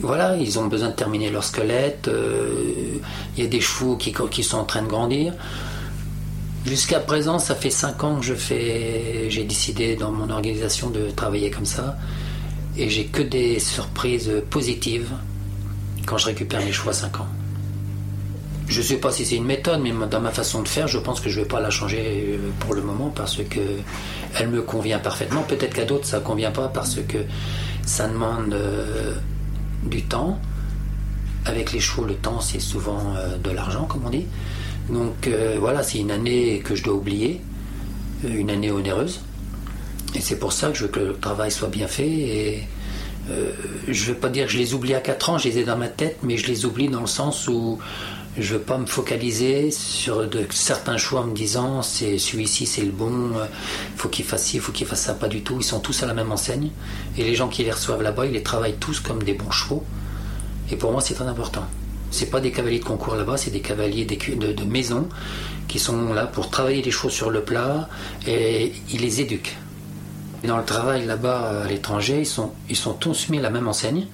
voilà, 0.02 0.36
ils 0.36 0.58
ont 0.58 0.66
besoin 0.66 0.88
de 0.88 0.94
terminer 0.94 1.30
leur 1.30 1.44
squelette. 1.44 2.08
Euh, 2.08 2.98
il 3.36 3.42
y 3.42 3.46
a 3.46 3.50
des 3.50 3.60
chevaux 3.60 3.96
qui, 3.96 4.42
sont 4.42 4.58
en 4.58 4.64
train 4.64 4.82
de 4.82 4.88
grandir. 4.88 5.34
Jusqu'à 6.66 7.00
présent, 7.00 7.38
ça 7.38 7.54
fait 7.54 7.70
5 7.70 8.04
ans 8.04 8.16
que 8.20 8.26
je 8.26 8.34
fais. 8.34 9.26
J'ai 9.30 9.44
décidé 9.44 9.96
dans 9.96 10.12
mon 10.12 10.30
organisation 10.30 10.90
de 10.90 11.10
travailler 11.10 11.50
comme 11.50 11.66
ça. 11.66 11.96
Et 12.76 12.88
j'ai 12.88 13.06
que 13.06 13.22
des 13.22 13.58
surprises 13.58 14.30
positives 14.50 15.10
quand 16.06 16.18
je 16.18 16.26
récupère 16.26 16.64
mes 16.64 16.72
chevaux 16.72 16.90
à 16.90 16.94
5 16.94 17.20
ans. 17.20 17.28
Je 18.70 18.78
ne 18.78 18.84
sais 18.84 18.96
pas 18.98 19.10
si 19.10 19.26
c'est 19.26 19.34
une 19.34 19.46
méthode, 19.46 19.80
mais 19.82 19.92
dans 20.08 20.20
ma 20.20 20.30
façon 20.30 20.62
de 20.62 20.68
faire, 20.68 20.86
je 20.86 20.98
pense 20.98 21.20
que 21.20 21.28
je 21.28 21.40
ne 21.40 21.42
vais 21.42 21.48
pas 21.48 21.60
la 21.60 21.70
changer 21.70 22.38
euh, 22.38 22.50
pour 22.60 22.72
le 22.72 22.82
moment 22.82 23.12
parce 23.14 23.38
que 23.42 23.60
elle 24.38 24.48
me 24.48 24.62
convient 24.62 25.00
parfaitement. 25.00 25.42
Peut-être 25.42 25.74
qu'à 25.74 25.84
d'autres 25.84 26.06
ça 26.06 26.20
ne 26.20 26.24
convient 26.24 26.52
pas 26.52 26.68
parce 26.68 27.00
que 27.08 27.18
ça 27.84 28.06
demande 28.06 28.54
euh, 28.54 29.14
du 29.84 30.02
temps. 30.02 30.38
Avec 31.46 31.72
les 31.72 31.80
chevaux, 31.80 32.04
le 32.04 32.14
temps, 32.14 32.40
c'est 32.40 32.60
souvent 32.60 33.14
euh, 33.16 33.36
de 33.38 33.50
l'argent, 33.50 33.84
comme 33.84 34.02
on 34.04 34.10
dit. 34.10 34.26
Donc 34.90 35.26
euh, 35.26 35.56
voilà, 35.58 35.82
c'est 35.82 35.98
une 35.98 36.10
année 36.10 36.60
que 36.64 36.74
je 36.74 36.84
dois 36.84 36.94
oublier, 36.94 37.40
euh, 38.24 38.28
une 38.28 38.50
année 38.50 38.70
onéreuse. 38.70 39.20
Et 40.14 40.20
c'est 40.20 40.38
pour 40.38 40.52
ça 40.52 40.68
que 40.70 40.76
je 40.76 40.84
veux 40.84 40.90
que 40.90 41.00
le 41.00 41.14
travail 41.14 41.50
soit 41.50 41.68
bien 41.68 41.86
fait. 41.86 42.08
Et 42.08 42.68
je 43.86 44.02
ne 44.02 44.08
veux 44.08 44.18
pas 44.18 44.28
dire 44.28 44.46
que 44.46 44.52
je 44.52 44.58
les 44.58 44.74
oublie 44.74 44.92
à 44.94 45.00
4 45.00 45.30
ans, 45.30 45.38
je 45.38 45.48
les 45.48 45.58
ai 45.58 45.64
dans 45.64 45.76
ma 45.76 45.86
tête, 45.86 46.18
mais 46.24 46.36
je 46.36 46.48
les 46.48 46.64
oublie 46.64 46.88
dans 46.88 47.02
le 47.02 47.06
sens 47.06 47.46
où 47.46 47.78
Je 48.40 48.54
veux 48.54 48.60
pas 48.60 48.78
me 48.78 48.86
focaliser 48.86 49.70
sur 49.70 50.26
certains 50.50 50.96
choix 50.96 51.20
en 51.20 51.26
me 51.26 51.34
disant 51.34 51.82
c'est 51.82 52.16
celui-ci 52.16 52.64
c'est 52.64 52.80
le 52.80 52.90
bon, 52.90 53.32
il 53.34 53.98
faut 53.98 54.08
qu'il 54.08 54.24
fasse 54.24 54.44
ci, 54.44 54.56
il 54.56 54.62
faut 54.62 54.72
qu'il 54.72 54.86
fasse 54.86 55.02
ça. 55.02 55.14
Pas 55.14 55.28
du 55.28 55.42
tout. 55.42 55.56
Ils 55.58 55.64
sont 55.64 55.80
tous 55.80 56.02
à 56.02 56.06
la 56.06 56.14
même 56.14 56.32
enseigne. 56.32 56.70
Et 57.18 57.22
les 57.22 57.34
gens 57.34 57.48
qui 57.48 57.62
les 57.62 57.70
reçoivent 57.70 58.02
là-bas, 58.02 58.24
ils 58.24 58.32
les 58.32 58.42
travaillent 58.42 58.78
tous 58.80 59.00
comme 59.00 59.22
des 59.22 59.34
bons 59.34 59.50
chevaux. 59.50 59.84
Et 60.70 60.76
pour 60.76 60.90
moi, 60.90 61.02
c'est 61.02 61.14
très 61.14 61.26
important. 61.26 61.66
C'est 62.10 62.30
pas 62.30 62.40
des 62.40 62.50
cavaliers 62.50 62.78
de 62.78 62.84
concours 62.84 63.14
là-bas, 63.14 63.36
c'est 63.36 63.50
des 63.50 63.60
cavaliers 63.60 64.04
de, 64.04 64.52
de 64.52 64.64
maison 64.64 65.08
qui 65.68 65.78
sont 65.78 66.12
là 66.12 66.26
pour 66.26 66.50
travailler 66.50 66.82
les 66.82 66.90
chevaux 66.90 67.10
sur 67.10 67.30
le 67.30 67.42
plat 67.42 67.88
et 68.26 68.72
ils 68.90 69.00
les 69.00 69.20
éduquent. 69.20 69.56
Dans 70.42 70.56
le 70.56 70.64
travail 70.64 71.04
là-bas 71.04 71.64
à 71.64 71.68
l'étranger, 71.68 72.20
ils 72.20 72.26
sont, 72.26 72.52
ils 72.68 72.76
sont 72.76 72.94
tous 72.94 73.28
mis 73.28 73.38
à 73.38 73.42
la 73.42 73.50
même 73.50 73.68
enseigne, 73.68 74.06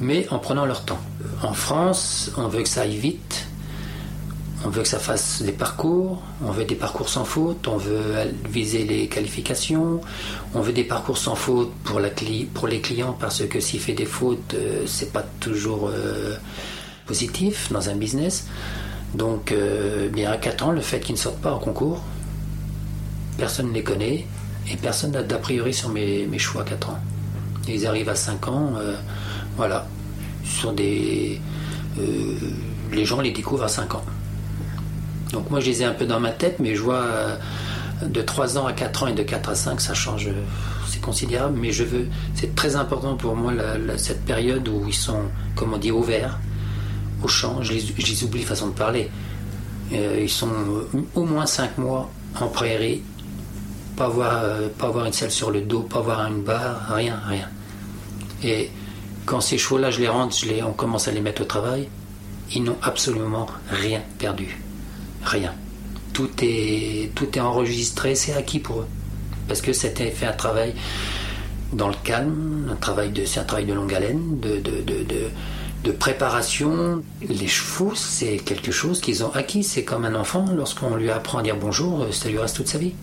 mais 0.00 0.26
en 0.30 0.38
prenant 0.38 0.64
leur 0.64 0.84
temps. 0.84 1.00
En 1.42 1.52
France, 1.52 2.30
on 2.36 2.46
veut 2.48 2.62
que 2.62 2.68
ça 2.68 2.82
aille 2.82 2.96
vite, 2.96 3.46
on 4.64 4.70
veut 4.70 4.82
que 4.82 4.88
ça 4.88 4.98
fasse 4.98 5.42
des 5.42 5.52
parcours, 5.52 6.22
on 6.42 6.50
veut 6.50 6.64
des 6.64 6.74
parcours 6.74 7.10
sans 7.10 7.26
faute, 7.26 7.68
on 7.68 7.76
veut 7.76 8.14
viser 8.48 8.84
les 8.84 9.08
qualifications, 9.08 10.00
on 10.54 10.60
veut 10.62 10.72
des 10.72 10.84
parcours 10.84 11.18
sans 11.18 11.34
faute 11.34 11.70
pour, 11.84 12.00
les 12.00 12.80
clients 12.80 13.14
parce 13.18 13.46
que 13.46 13.60
s'il 13.60 13.80
fait 13.80 13.92
des 13.92 14.06
fautes, 14.06 14.54
euh, 14.54 14.84
c'est 14.86 15.12
pas 15.12 15.22
toujours 15.38 15.90
euh, 15.92 16.34
positif 17.06 17.70
dans 17.72 17.90
un 17.90 17.94
business. 17.94 18.46
Donc, 19.14 19.52
euh, 19.52 20.08
bien 20.08 20.32
à 20.32 20.38
4 20.38 20.64
ans, 20.64 20.72
le 20.72 20.80
fait 20.80 20.98
qu'ils 20.98 21.14
ne 21.14 21.20
sortent 21.20 21.42
pas 21.42 21.52
en 21.52 21.58
concours, 21.58 22.02
personne 23.36 23.68
ne 23.68 23.74
les 23.74 23.84
connaît 23.84 24.26
et 24.70 24.76
personne 24.76 25.12
n'a 25.12 25.22
d'a 25.22 25.36
priori 25.36 25.74
sur 25.74 25.90
mes, 25.90 26.26
mes, 26.26 26.38
choix 26.38 26.62
à 26.62 26.64
4 26.64 26.88
ans. 26.88 26.98
ils 27.68 27.86
arrivent 27.86 28.08
à 28.08 28.16
5 28.16 28.48
ans, 28.48 28.72
voilà, 29.58 29.86
sur 30.42 30.72
des. 30.72 31.38
les 32.92 33.04
gens 33.04 33.20
les 33.20 33.30
découvrent 33.30 33.64
à 33.64 33.68
5 33.68 33.96
ans. 33.96 34.04
Donc 35.34 35.50
moi 35.50 35.58
je 35.58 35.66
les 35.66 35.82
ai 35.82 35.84
un 35.84 35.92
peu 35.92 36.06
dans 36.06 36.20
ma 36.20 36.30
tête, 36.30 36.60
mais 36.60 36.76
je 36.76 36.82
vois 36.82 37.02
euh, 37.02 37.36
de 38.06 38.22
3 38.22 38.56
ans 38.56 38.66
à 38.66 38.72
4 38.72 39.02
ans 39.02 39.06
et 39.08 39.14
de 39.14 39.24
4 39.24 39.50
à 39.50 39.54
5, 39.56 39.80
ça 39.80 39.92
change, 39.92 40.28
c'est 40.88 41.00
considérable, 41.00 41.58
mais 41.60 41.72
je 41.72 41.82
veux, 41.82 42.06
c'est 42.34 42.54
très 42.54 42.76
important 42.76 43.16
pour 43.16 43.34
moi 43.34 43.52
cette 43.96 44.24
période 44.24 44.68
où 44.68 44.84
ils 44.86 44.94
sont, 44.94 45.22
comme 45.56 45.74
on 45.74 45.78
dit, 45.78 45.90
au 45.90 46.02
vert, 46.02 46.38
au 47.24 47.26
champ, 47.26 47.62
je 47.62 47.72
les, 47.72 48.24
oublie 48.24 48.42
façon 48.42 48.68
de 48.68 48.74
parler. 48.74 49.10
Euh, 49.92 50.20
ils 50.22 50.30
sont 50.30 50.52
au 51.16 51.24
moins 51.24 51.46
5 51.46 51.78
mois 51.78 52.08
en 52.40 52.46
prairie, 52.46 53.02
pas 53.96 54.04
avoir, 54.04 54.40
euh, 54.44 54.68
une 55.04 55.12
selle 55.12 55.32
sur 55.32 55.50
le 55.50 55.62
dos, 55.62 55.80
pas 55.80 55.98
avoir 55.98 56.28
une 56.28 56.42
barre, 56.42 56.94
rien, 56.94 57.18
rien. 57.26 57.48
Et 58.44 58.70
quand 59.26 59.40
ces 59.40 59.58
chevaux-là, 59.58 59.90
je 59.90 59.98
les 59.98 60.08
rentre, 60.08 60.36
on 60.64 60.72
commence 60.74 61.08
à 61.08 61.10
les 61.10 61.20
mettre 61.20 61.42
au 61.42 61.46
travail, 61.46 61.88
ils 62.54 62.62
n'ont 62.62 62.78
absolument 62.82 63.46
rien 63.68 64.00
perdu 64.18 64.60
rien. 65.24 65.54
Tout 66.12 66.30
est, 66.42 67.10
tout 67.14 67.36
est 67.36 67.40
enregistré, 67.40 68.14
c'est 68.14 68.34
acquis 68.34 68.60
pour 68.60 68.80
eux. 68.80 68.86
Parce 69.48 69.60
que 69.60 69.72
c'était 69.72 70.10
fait 70.10 70.26
un 70.26 70.32
travail 70.32 70.74
dans 71.72 71.88
le 71.88 71.96
calme, 72.04 72.68
un 72.70 72.76
travail 72.76 73.10
de, 73.10 73.24
c'est 73.24 73.40
un 73.40 73.44
travail 73.44 73.66
de 73.66 73.74
longue 73.74 73.92
haleine, 73.92 74.38
de, 74.40 74.56
de, 74.58 74.80
de, 74.82 75.04
de, 75.84 75.92
préparation. 75.92 77.02
Les 77.28 77.46
chevaux, 77.46 77.92
c'est 77.94 78.36
quelque 78.36 78.72
chose 78.72 79.00
qu'ils 79.00 79.24
ont 79.24 79.30
acquis. 79.34 79.62
C'est 79.64 79.84
comme 79.84 80.04
un 80.04 80.14
enfant, 80.14 80.46
lorsqu'on 80.56 80.94
lui 80.96 81.10
apprend 81.10 81.38
à 81.38 81.42
dire 81.42 81.56
bonjour, 81.56 82.06
ça 82.12 82.28
lui 82.28 82.38
reste 82.38 82.56
toute 82.56 82.68
sa 82.68 82.78
vie. 82.78 82.94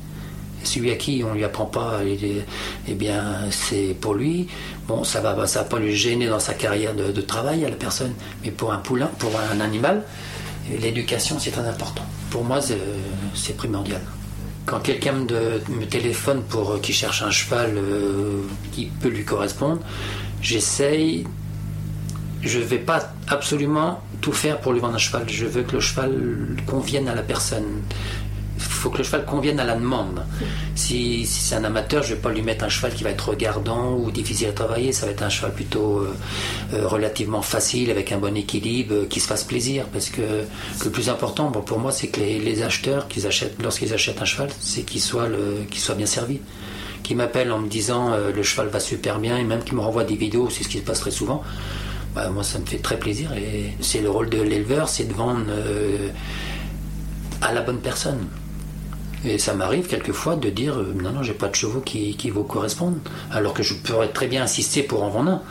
celui 0.63 0.91
à 0.91 0.95
qui 0.95 1.23
on 1.27 1.33
lui 1.33 1.43
apprend 1.43 1.65
pas, 1.65 1.99
eh 2.05 2.93
bien, 2.93 3.49
c'est 3.51 3.95
pour 3.99 4.13
lui. 4.13 4.47
Bon, 4.87 5.03
ça 5.03 5.21
va, 5.21 5.45
ça 5.47 5.59
va 5.59 5.65
pas 5.65 5.79
lui 5.79 5.95
gêner 5.95 6.27
dans 6.27 6.39
sa 6.39 6.53
carrière 6.53 6.95
de, 6.95 7.11
de 7.11 7.21
travail 7.21 7.65
à 7.65 7.69
la 7.69 7.75
personne, 7.75 8.13
mais 8.43 8.51
pour 8.51 8.71
un 8.71 8.77
poulain, 8.77 9.09
pour 9.19 9.31
un 9.53 9.59
animal, 9.59 10.03
l'éducation, 10.77 11.39
c'est 11.39 11.51
très 11.51 11.67
important. 11.67 12.03
Pour 12.29 12.43
moi, 12.43 12.59
c'est 12.61 13.57
primordial. 13.57 14.01
Quand 14.65 14.79
quelqu'un 14.79 15.13
me, 15.13 15.85
téléphone 15.85 16.43
pour 16.43 16.71
euh, 16.71 16.79
qu'il 16.79 16.93
cherche 16.93 17.23
un 17.23 17.31
cheval 17.31 17.73
euh, 17.77 18.43
qui 18.71 18.85
peut 18.85 19.09
lui 19.09 19.25
correspondre, 19.25 19.81
j'essaye. 20.41 21.25
Je 22.43 22.57
ne 22.59 22.63
vais 22.63 22.79
pas 22.79 23.13
absolument 23.27 24.01
tout 24.19 24.31
faire 24.31 24.59
pour 24.59 24.73
lui 24.73 24.79
vendre 24.79 24.95
un 24.95 24.99
cheval. 24.99 25.27
Je 25.27 25.45
veux 25.45 25.63
que 25.63 25.73
le 25.73 25.79
cheval 25.79 26.55
convienne 26.65 27.07
à 27.07 27.15
la 27.15 27.21
personne 27.21 27.83
faut 28.81 28.89
que 28.89 28.97
le 28.97 29.03
cheval 29.03 29.25
convienne 29.25 29.59
à 29.59 29.63
la 29.63 29.75
demande. 29.75 30.25
Si, 30.73 31.25
c'est 31.27 31.55
un 31.55 31.63
amateur, 31.63 32.01
je 32.01 32.09
ne 32.09 32.15
vais 32.15 32.21
pas 32.21 32.31
lui 32.31 32.41
mettre 32.41 32.65
un 32.65 32.69
cheval 32.69 32.93
qui 32.93 33.03
va 33.03 33.11
être 33.11 33.29
regardant 33.29 33.93
ou 33.93 34.09
difficile 34.09 34.47
à 34.47 34.53
travailler. 34.53 34.91
Ça 34.91 35.05
va 35.05 35.11
être 35.11 35.21
un 35.21 35.29
cheval 35.29 35.53
plutôt 35.53 35.99
euh, 35.99 36.15
euh, 36.73 36.87
relativement 36.87 37.43
facile, 37.43 37.91
avec 37.91 38.11
un 38.11 38.17
bon 38.17 38.35
équilibre, 38.35 38.93
euh, 38.95 39.05
qui 39.05 39.19
se 39.19 39.27
fasse 39.27 39.43
plaisir. 39.43 39.85
Parce 39.93 40.09
que, 40.09 40.21
le 40.83 40.89
plus 40.89 41.09
important 41.09 41.51
pour 41.51 41.77
moi, 41.77 41.91
c'est 41.91 42.07
que 42.07 42.19
les, 42.19 42.63
acheteurs, 42.63 43.07
lorsqu'ils 43.61 43.93
achètent 43.93 44.21
un 44.21 44.25
cheval, 44.25 44.49
c'est 44.59 44.81
qu'il 44.81 45.01
soit, 45.01 45.29
bien 45.95 46.07
servi. 46.07 46.39
Qui 47.03 47.13
m'appellent 47.13 47.51
en 47.51 47.59
me 47.59 47.67
disant 47.67 48.15
le 48.15 48.43
cheval 48.43 48.67
va 48.67 48.79
super 48.79 49.19
bien 49.19 49.37
et 49.37 49.43
même 49.43 49.63
qui 49.63 49.73
me 49.73 49.81
renvoient 49.81 50.03
des 50.03 50.15
vidéos, 50.15 50.49
c'est 50.51 50.63
ce 50.63 50.69
qui 50.69 50.77
se 50.77 50.83
passe 50.83 50.99
très 50.99 51.11
souvent. 51.11 51.43
Bah, 52.15 52.29
moi, 52.29 52.43
ça 52.43 52.59
me 52.59 52.65
fait 52.65 52.77
très 52.77 52.97
plaisir 52.97 53.33
et 53.33 53.73
c'est 53.81 54.01
le 54.01 54.09
rôle 54.09 54.29
de 54.29 54.41
l'éleveur, 54.41 54.87
c'est 54.87 55.05
de 55.05 55.13
vendre 55.13 55.45
à 57.41 57.53
la 57.53 57.61
bonne 57.61 57.79
personne. 57.79 58.27
Et 59.23 59.37
ça 59.37 59.53
m'arrive 59.53 59.87
quelquefois 59.87 60.35
de 60.35 60.49
dire 60.49 60.79
euh, 60.79 60.93
non, 60.95 61.11
non, 61.11 61.23
j'ai 61.23 61.33
pas 61.33 61.47
de 61.47 61.55
chevaux 61.55 61.81
qui, 61.81 62.15
qui 62.15 62.29
vous 62.31 62.43
correspondent. 62.43 62.99
Alors 63.31 63.53
que 63.53 63.61
je 63.61 63.75
pourrais 63.75 64.09
très 64.09 64.27
bien 64.27 64.43
insister 64.43 64.81
pour 64.81 65.03
en 65.03 65.09
vendre 65.09 65.31
un. 65.31 65.41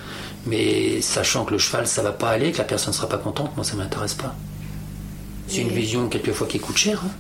Mais 0.47 1.01
sachant 1.03 1.45
que 1.45 1.53
le 1.53 1.59
cheval, 1.59 1.87
ça 1.87 2.03
va 2.03 2.13
pas 2.13 2.31
aller, 2.31 2.51
que 2.51 2.59
la 2.59 2.65
personne 2.65 2.93
ne 2.93 2.97
sera 2.97 3.09
pas 3.09 3.19
contente, 3.19 3.55
moi 3.57 3.65
ça 3.65 3.77
m'intéresse 3.77 4.15
pas. 4.15 4.35
C'est 5.47 5.63
une 5.63 5.69
vision 5.69 6.09
quelquefois 6.09 6.47
qui 6.47 6.59
coûte 6.59 6.77
cher. 6.77 7.01
Hein. 7.05 7.11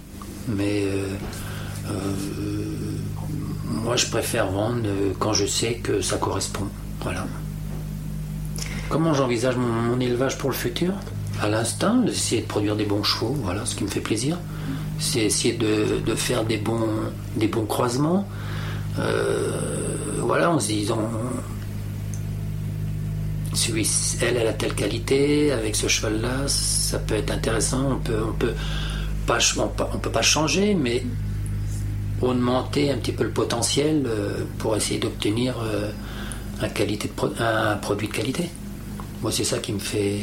Mais 0.49 0.85
euh, 0.85 1.07
euh, 1.91 1.93
moi 3.67 3.97
je 3.97 4.07
préfère 4.07 4.51
vendre 4.51 4.89
quand 5.19 5.33
je 5.33 5.47
sais 5.47 5.75
que 5.75 6.01
ça 6.01 6.17
correspond. 6.17 6.67
Voilà. 7.03 7.27
Comment 8.89 9.15
j'envisage 9.15 9.57
mon, 9.57 9.69
mon 9.69 10.01
élevage 10.01 10.37
pour 10.37 10.51
le 10.51 10.57
futur? 10.57 10.95
À 11.41 11.49
l'instinct, 11.49 12.05
essayer 12.07 12.43
de 12.43 12.47
produire 12.47 12.75
des 12.75 12.85
bons 12.85 13.05
chevaux, 13.05 13.37
voilà, 13.45 13.65
ce 13.65 13.77
qui 13.77 13.85
me 13.85 13.89
fait 13.89 14.01
plaisir 14.01 14.37
c'est 15.01 15.21
essayer 15.21 15.55
de, 15.55 16.15
faire 16.15 16.45
des 16.45 16.59
bons, 16.59 16.89
des 17.37 17.49
bons 17.49 17.65
croisements. 17.65 18.29
Euh, 18.99 19.51
voilà, 20.21 20.51
en 20.51 20.61
se 20.61 20.69
disant, 20.69 21.11
elle, 24.23 24.37
elle 24.37 24.47
a 24.47 24.53
telle 24.53 24.75
qualité, 24.75 25.53
avec 25.53 25.75
ce 25.75 25.89
cheval-là, 25.89 26.47
ça 26.47 26.99
peut 26.99 27.15
être 27.15 27.33
intéressant, 27.33 27.93
on 27.93 27.97
peut, 27.97 28.23
on 28.29 28.33
peut 28.33 28.55
pas, 29.27 29.39
on 29.95 29.99
peut 29.99 30.11
pas 30.11 30.23
changer, 30.23 30.75
mais 30.75 31.03
augmenter 32.21 32.91
un 32.91 32.99
petit 32.99 33.13
peu 33.13 33.25
le 33.25 33.31
potentiel 33.31 34.05
euh, 34.07 34.45
pour 34.59 34.77
essayer 34.77 35.01
d'obtenir 35.01 35.55
euh, 35.63 35.91
un, 36.61 37.45
un 37.45 37.77
produit 37.77 38.09
de 38.09 38.13
qualité. 38.13 38.51
Moi, 39.23 39.33
c'est 39.33 39.45
ça 39.45 39.59
qui 39.59 39.73
me 39.73 39.79
fait, 39.79 40.21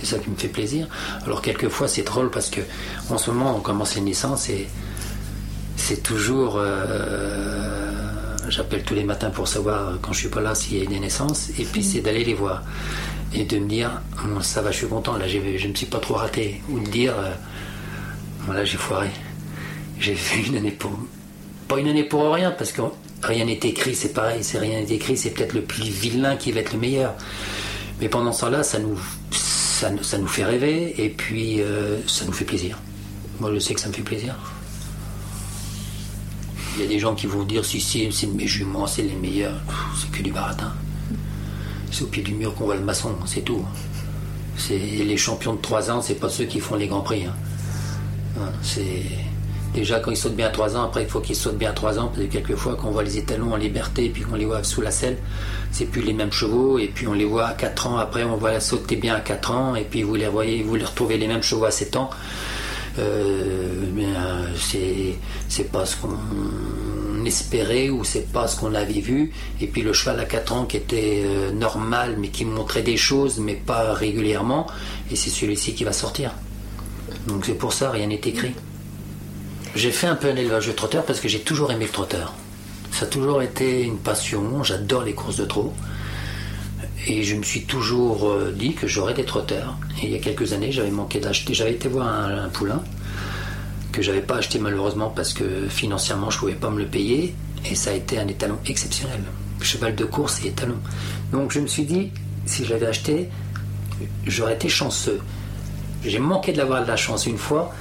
c'est 0.00 0.06
ça 0.06 0.18
qui 0.18 0.30
me 0.30 0.36
fait 0.36 0.48
plaisir. 0.48 0.88
Alors 1.24 1.42
quelquefois 1.42 1.88
c'est 1.88 2.02
drôle 2.02 2.30
parce 2.30 2.50
que 2.50 2.60
en 3.10 3.18
ce 3.18 3.30
moment 3.30 3.56
on 3.56 3.60
commence 3.60 3.94
les 3.94 4.00
naissances 4.00 4.48
et 4.48 4.68
c'est 5.76 6.02
toujours 6.02 6.56
euh, 6.56 7.96
j'appelle 8.48 8.82
tous 8.82 8.94
les 8.94 9.04
matins 9.04 9.30
pour 9.30 9.48
savoir 9.48 9.98
quand 10.00 10.12
je 10.12 10.20
suis 10.20 10.28
pas 10.28 10.40
là 10.40 10.54
s'il 10.54 10.78
y 10.78 10.82
a 10.82 10.86
des 10.86 11.00
naissances 11.00 11.50
et 11.58 11.64
puis 11.64 11.82
c'est 11.82 12.00
d'aller 12.00 12.24
les 12.24 12.34
voir 12.34 12.62
et 13.34 13.44
de 13.44 13.58
me 13.58 13.68
dire 13.68 14.02
ça 14.42 14.62
va 14.62 14.70
je 14.70 14.78
suis 14.78 14.86
content. 14.86 15.16
Là 15.16 15.26
je 15.28 15.38
ne 15.38 15.68
me 15.68 15.74
suis 15.74 15.86
pas 15.86 15.98
trop 15.98 16.14
raté. 16.14 16.60
Ou 16.68 16.80
de 16.80 16.86
dire 16.86 17.14
euh, 17.18 17.30
voilà 18.46 18.64
j'ai 18.64 18.76
foiré. 18.76 19.10
J'ai 19.98 20.14
fait 20.14 20.42
une 20.48 20.56
année 20.56 20.72
pour 20.72 20.92
pas 21.68 21.78
une 21.78 21.88
année 21.88 22.04
pour 22.04 22.32
rien 22.32 22.50
parce 22.50 22.72
que 22.72 22.82
rien 23.22 23.44
n'est 23.44 23.60
écrit 23.62 23.94
c'est 23.94 24.12
pareil 24.12 24.42
c'est 24.42 24.58
rien 24.58 24.80
n'est 24.80 24.92
écrit 24.92 25.16
c'est 25.16 25.30
peut-être 25.30 25.54
le 25.54 25.62
plus 25.62 25.84
vilain 25.84 26.36
qui 26.36 26.52
va 26.52 26.60
être 26.60 26.72
le 26.72 26.78
meilleur. 26.78 27.14
Mais 28.00 28.08
pendant 28.08 28.32
ce 28.32 28.42
temps-là 28.42 28.62
ça 28.62 28.78
nous 28.78 28.98
ça, 30.02 30.18
nous 30.18 30.28
fait 30.28 30.44
rêver 30.44 30.94
et 31.02 31.08
puis 31.08 31.60
euh, 31.60 31.98
ça 32.06 32.24
nous 32.24 32.32
fait 32.32 32.44
plaisir. 32.44 32.78
Moi, 33.40 33.52
je 33.52 33.58
sais 33.58 33.74
que 33.74 33.80
ça 33.80 33.88
me 33.88 33.92
fait 33.92 34.02
plaisir. 34.02 34.36
Il 36.76 36.82
y 36.82 36.84
a 36.84 36.88
des 36.88 36.98
gens 36.98 37.14
qui 37.14 37.26
vont 37.26 37.42
dire 37.42 37.64
si, 37.64 37.80
si 37.80 38.10
c'est 38.12 38.28
mes 38.28 38.46
juments, 38.46 38.86
c'est 38.86 39.02
les 39.02 39.14
meilleurs. 39.14 39.60
C'est 40.00 40.10
que 40.10 40.22
du 40.22 40.30
baratin. 40.30 40.72
C'est 41.90 42.04
au 42.04 42.06
pied 42.06 42.22
du 42.22 42.34
mur 42.34 42.54
qu'on 42.54 42.64
voit 42.64 42.76
le 42.76 42.84
maçon, 42.84 43.14
c'est 43.26 43.42
tout. 43.42 43.64
Les 44.70 45.16
champions 45.16 45.54
de 45.54 45.60
3 45.60 45.90
ans, 45.90 46.00
c'est 46.00 46.14
pas 46.14 46.28
ceux 46.28 46.44
qui 46.44 46.60
font 46.60 46.76
les 46.76 46.86
grands 46.86 47.00
prix. 47.00 47.24
Hein. 47.24 47.34
Hein, 48.38 48.52
c'est 48.62 49.02
déjà 49.74 50.00
quand 50.00 50.10
ils 50.10 50.16
sautent 50.16 50.36
bien 50.36 50.46
à 50.46 50.50
3 50.50 50.76
ans, 50.76 50.84
après 50.84 51.02
il 51.02 51.08
faut 51.08 51.20
qu'ils 51.20 51.36
sautent 51.36 51.58
bien 51.58 51.70
à 51.70 51.72
3 51.72 51.98
ans, 51.98 52.08
parce 52.08 52.26
que 52.26 52.32
quelquefois 52.32 52.76
quand 52.76 52.88
on 52.88 52.92
voit 52.92 53.02
les 53.02 53.18
étalons 53.18 53.52
en 53.52 53.56
liberté 53.56 54.06
et 54.06 54.10
puis 54.10 54.22
qu'on 54.22 54.36
les 54.36 54.44
voit 54.44 54.62
sous 54.62 54.80
la 54.80 54.90
selle, 54.90 55.18
c'est 55.70 55.86
plus 55.86 56.02
les 56.02 56.12
mêmes 56.12 56.32
chevaux, 56.32 56.78
et 56.78 56.88
puis 56.88 57.06
on 57.06 57.14
les 57.14 57.24
voit 57.24 57.46
à 57.46 57.54
4 57.54 57.86
ans, 57.86 57.96
après 57.98 58.24
on 58.24 58.36
voit 58.36 58.52
la 58.52 58.60
sauter 58.60 58.96
bien 58.96 59.14
à 59.14 59.20
4 59.20 59.50
ans, 59.50 59.74
et 59.74 59.84
puis 59.84 60.02
vous 60.02 60.14
les 60.14 60.28
voyez, 60.28 60.62
vous 60.62 60.76
les 60.76 60.84
retrouvez 60.84 61.16
les 61.16 61.26
mêmes 61.26 61.42
chevaux 61.42 61.64
à 61.64 61.70
7 61.70 61.96
ans. 61.96 62.10
Euh, 62.98 63.86
c'est, 64.56 65.16
c'est 65.48 65.72
pas 65.72 65.86
ce 65.86 65.96
qu'on 65.96 67.24
espérait 67.24 67.88
ou 67.88 68.04
c'est 68.04 68.30
pas 68.30 68.46
ce 68.46 68.60
qu'on 68.60 68.74
avait 68.74 69.00
vu. 69.00 69.32
Et 69.62 69.66
puis 69.66 69.80
le 69.80 69.94
cheval 69.94 70.20
à 70.20 70.26
4 70.26 70.52
ans 70.52 70.64
qui 70.66 70.76
était 70.76 71.22
euh, 71.24 71.52
normal 71.52 72.16
mais 72.18 72.28
qui 72.28 72.44
montrait 72.44 72.82
des 72.82 72.98
choses 72.98 73.38
mais 73.38 73.54
pas 73.54 73.94
régulièrement, 73.94 74.66
et 75.10 75.16
c'est 75.16 75.30
celui-ci 75.30 75.74
qui 75.74 75.84
va 75.84 75.92
sortir. 75.92 76.32
Donc 77.26 77.46
c'est 77.46 77.54
pour 77.54 77.72
ça, 77.72 77.90
rien 77.90 78.08
n'est 78.08 78.16
écrit. 78.16 78.54
J'ai 79.74 79.90
fait 79.90 80.06
un 80.06 80.16
peu 80.16 80.28
un 80.28 80.36
élevage 80.36 80.66
de 80.66 80.72
trotteur 80.72 81.04
parce 81.04 81.18
que 81.18 81.28
j'ai 81.28 81.40
toujours 81.40 81.72
aimé 81.72 81.86
le 81.86 81.90
trotteur. 81.90 82.34
Ça 82.90 83.06
a 83.06 83.08
toujours 83.08 83.40
été 83.40 83.82
une 83.82 83.96
passion, 83.96 84.62
j'adore 84.62 85.02
les 85.02 85.14
courses 85.14 85.36
de 85.36 85.46
trot. 85.46 85.72
Et 87.06 87.22
je 87.22 87.34
me 87.34 87.42
suis 87.42 87.64
toujours 87.64 88.30
euh, 88.30 88.52
dit 88.54 88.74
que 88.74 88.86
j'aurais 88.86 89.14
des 89.14 89.24
trotteurs. 89.24 89.78
Et 90.02 90.06
il 90.06 90.12
y 90.12 90.14
a 90.14 90.18
quelques 90.18 90.52
années, 90.52 90.70
j'avais 90.72 90.90
manqué 90.90 91.20
d'acheter, 91.20 91.54
j'avais 91.54 91.72
été 91.72 91.88
voir 91.88 92.06
un, 92.06 92.48
poulain 92.50 92.82
que 93.92 94.02
j'avais 94.02 94.20
pas 94.22 94.36
acheté 94.36 94.58
malheureusement 94.58 95.10
parce 95.10 95.34
que 95.34 95.68
financièrement 95.68 96.30
je 96.30 96.38
pouvais 96.38 96.54
pas 96.54 96.70
me 96.70 96.78
le 96.78 96.86
payer. 96.86 97.34
Et 97.68 97.74
ça 97.74 97.90
a 97.90 97.94
été 97.94 98.18
un 98.18 98.28
étalon 98.28 98.58
exceptionnel. 98.66 99.20
Cheval 99.62 99.94
de 99.94 100.04
course 100.04 100.44
et 100.44 100.48
étalon. 100.48 100.76
Donc 101.32 101.52
je 101.52 101.60
me 101.60 101.66
suis 101.66 101.84
dit, 101.84 102.10
si 102.44 102.66
j'avais 102.66 102.86
acheté, 102.86 103.30
j'aurais 104.26 104.54
été 104.54 104.68
chanceux. 104.68 105.20
J'ai 106.04 106.18
manqué 106.18 106.52
de 106.52 106.58
l'avoir 106.58 106.82
de 106.82 106.88
la 106.88 106.96
chance 106.96 107.26
une 107.26 107.38
fois. 107.38 107.72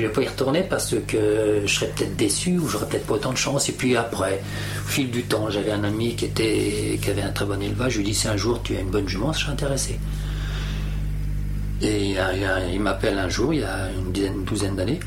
Je 0.00 0.06
ne 0.06 0.08
vais 0.08 0.14
pas 0.14 0.22
y 0.22 0.28
retourner 0.28 0.62
parce 0.62 0.94
que 1.06 1.60
je 1.66 1.74
serais 1.74 1.92
peut-être 1.94 2.16
déçu 2.16 2.56
ou 2.58 2.66
j'aurais 2.66 2.86
peut-être 2.86 3.04
pas 3.04 3.14
autant 3.14 3.32
de 3.32 3.36
chance. 3.36 3.68
Et 3.68 3.72
puis 3.72 3.96
après, 3.96 4.42
au 4.82 4.88
fil 4.88 5.10
du 5.10 5.24
temps, 5.24 5.50
j'avais 5.50 5.72
un 5.72 5.84
ami 5.84 6.16
qui, 6.16 6.24
était, 6.24 6.98
qui 7.02 7.10
avait 7.10 7.20
un 7.20 7.32
très 7.32 7.44
bon 7.44 7.60
élevage. 7.60 7.92
Je 7.92 7.98
lui 7.98 8.06
ai 8.06 8.08
dit 8.08 8.14
si 8.14 8.26
un 8.26 8.36
jour 8.38 8.62
tu 8.62 8.74
as 8.78 8.80
une 8.80 8.88
bonne 8.88 9.06
jument, 9.06 9.34
je 9.34 9.40
serais 9.40 9.52
intéressé. 9.52 10.00
Et 11.82 12.14
il 12.72 12.80
m'appelle 12.80 13.18
un 13.18 13.28
jour, 13.28 13.52
il 13.52 13.60
y 13.60 13.62
a 13.62 13.90
une, 13.90 14.24
une 14.24 14.44
douzaine 14.44 14.74
d'années. 14.74 15.00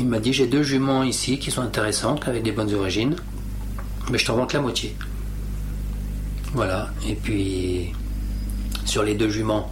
Il 0.00 0.08
m'a 0.08 0.18
dit 0.18 0.32
j'ai 0.32 0.48
deux 0.48 0.64
juments 0.64 1.04
ici 1.04 1.38
qui 1.38 1.52
sont 1.52 1.62
intéressantes, 1.62 2.26
avec 2.26 2.42
des 2.42 2.50
bonnes 2.50 2.74
origines, 2.74 3.14
mais 4.10 4.18
je 4.18 4.26
t'en 4.26 4.34
vends 4.34 4.46
que 4.46 4.54
la 4.54 4.62
moitié. 4.62 4.96
Voilà. 6.52 6.90
Et 7.08 7.14
puis 7.14 7.92
sur 8.86 9.04
les 9.04 9.14
deux 9.14 9.30
juments, 9.30 9.70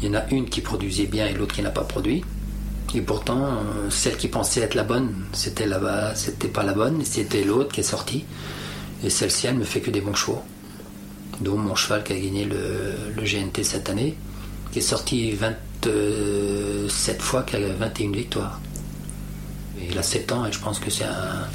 il 0.00 0.06
y 0.06 0.10
en 0.10 0.20
a 0.20 0.28
une 0.30 0.48
qui 0.48 0.60
produisait 0.60 1.06
bien 1.06 1.26
et 1.26 1.32
l'autre 1.32 1.56
qui 1.56 1.62
n'a 1.62 1.70
pas 1.70 1.82
produit. 1.82 2.22
Et 2.94 3.00
pourtant, 3.00 3.44
euh, 3.44 3.90
celle 3.90 4.16
qui 4.16 4.28
pensait 4.28 4.60
être 4.60 4.74
la 4.74 4.84
bonne, 4.84 5.24
c'était 5.32 5.66
là-bas, 5.66 6.14
c'était 6.14 6.48
pas 6.48 6.62
la 6.62 6.74
bonne, 6.74 7.04
c'était 7.04 7.42
l'autre 7.42 7.72
qui 7.72 7.80
est 7.80 7.84
sortie. 7.84 8.24
Et 9.04 9.10
celle-ci, 9.10 9.46
elle 9.46 9.56
me 9.56 9.64
fait 9.64 9.80
que 9.80 9.90
des 9.90 10.00
bons 10.00 10.14
chevaux. 10.14 10.42
Dont 11.40 11.56
mon 11.56 11.74
cheval 11.74 12.04
qui 12.04 12.12
a 12.12 12.16
gagné 12.16 12.44
le, 12.44 13.22
GNT 13.22 13.64
cette 13.64 13.88
année, 13.88 14.16
qui 14.70 14.78
est 14.78 14.82
sorti 14.82 15.32
27 15.32 17.22
fois, 17.22 17.42
qui 17.42 17.56
a 17.56 17.60
21 17.60 18.12
victoires. 18.12 18.60
il 19.80 19.96
a 19.98 20.02
7 20.02 20.32
ans 20.32 20.46
et 20.46 20.52
je 20.52 20.58
pense 20.60 20.78
que 20.78 20.90
c'est 20.90 21.04
un 21.04 21.48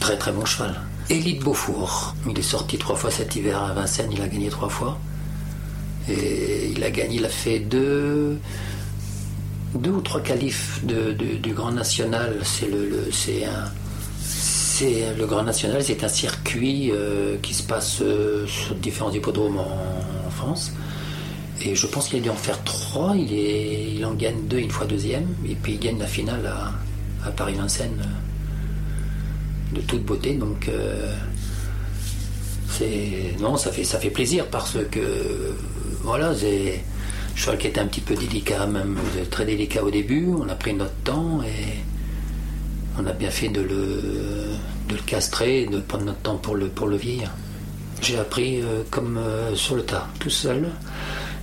très 0.00 0.16
très 0.16 0.32
bon 0.32 0.44
cheval. 0.44 0.80
Élite 1.10 1.42
Beaufour, 1.42 2.14
il 2.28 2.38
est 2.38 2.42
sorti 2.42 2.76
trois 2.78 2.96
fois 2.96 3.10
cet 3.10 3.36
hiver 3.36 3.62
à 3.62 3.72
Vincennes, 3.72 4.12
il 4.12 4.20
a 4.20 4.28
gagné 4.28 4.48
trois 4.48 4.68
fois. 4.68 4.98
Et 6.08 6.70
il 6.74 6.82
a 6.82 6.90
gagné, 6.90 7.16
il 7.16 7.24
a 7.24 7.28
fait 7.28 7.60
deux, 7.60 8.38
deux 9.74 9.90
ou 9.90 10.00
trois 10.00 10.20
qualifs 10.20 10.80
du 10.84 11.52
Grand 11.52 11.72
National. 11.72 12.36
C'est 12.42 12.70
le, 12.70 13.08
c'est 13.12 13.44
un, 13.44 13.70
c'est 14.78 15.14
le 15.16 15.26
Grand 15.26 15.42
National, 15.42 15.82
c'est 15.82 16.04
un 16.04 16.08
circuit 16.08 16.90
euh, 16.92 17.36
qui 17.42 17.54
se 17.54 17.62
passe 17.62 17.98
euh, 18.00 18.46
sur 18.46 18.74
différents 18.76 19.10
hippodromes 19.10 19.58
en, 19.58 20.30
France. 20.30 20.72
Et 21.62 21.74
je 21.74 21.86
pense 21.88 22.08
qu'il 22.08 22.20
a 22.20 22.22
dû 22.22 22.30
en 22.30 22.36
faire 22.36 22.62
trois. 22.62 23.16
Il, 23.16 23.32
est, 23.32 23.94
il 23.96 24.06
en 24.06 24.14
gagne 24.14 24.46
deux, 24.46 24.58
une 24.58 24.70
fois 24.70 24.86
deuxième. 24.86 25.26
Et 25.48 25.56
puis 25.56 25.72
il 25.72 25.80
gagne 25.80 25.98
la 25.98 26.06
finale 26.06 26.46
à, 27.24 27.30
Paris-Vincennes 27.32 28.00
euh, 28.00 29.74
de 29.74 29.80
toute 29.80 30.04
beauté. 30.04 30.34
Donc 30.34 30.70
c'est 32.68 33.34
non, 33.40 33.56
ça 33.56 33.72
fait 33.72 33.82
ça 33.82 33.98
fait 33.98 34.10
plaisir 34.10 34.46
parce 34.46 34.76
que 34.90 35.54
voilà, 36.02 36.28
un 36.28 36.32
cheval 37.38 37.56
qui 37.56 37.68
était 37.68 37.80
un 37.80 37.86
petit 37.86 38.00
peu 38.00 38.14
délicat, 38.14 38.66
même 38.66 38.98
très 39.30 39.44
délicat 39.44 39.84
au 39.84 39.90
début. 39.90 40.28
On 40.38 40.48
a 40.48 40.54
pris 40.54 40.74
notre 40.74 40.94
temps 41.04 41.40
et 41.42 41.78
on 42.98 43.06
a 43.06 43.12
bien 43.12 43.30
fait 43.30 43.48
de 43.48 43.60
le, 43.60 44.02
de 44.88 44.94
le 44.94 45.02
castrer 45.06 45.66
de 45.66 45.78
prendre 45.78 46.04
notre 46.04 46.18
temps 46.18 46.36
pour 46.36 46.56
le, 46.56 46.66
pour 46.66 46.88
le 46.88 46.96
vieillir. 46.96 47.30
J'ai 48.02 48.18
appris 48.18 48.60
euh, 48.60 48.82
comme 48.90 49.18
euh, 49.18 49.54
sur 49.54 49.76
le 49.76 49.82
tas, 49.82 50.08
tout 50.18 50.30
seul. 50.30 50.68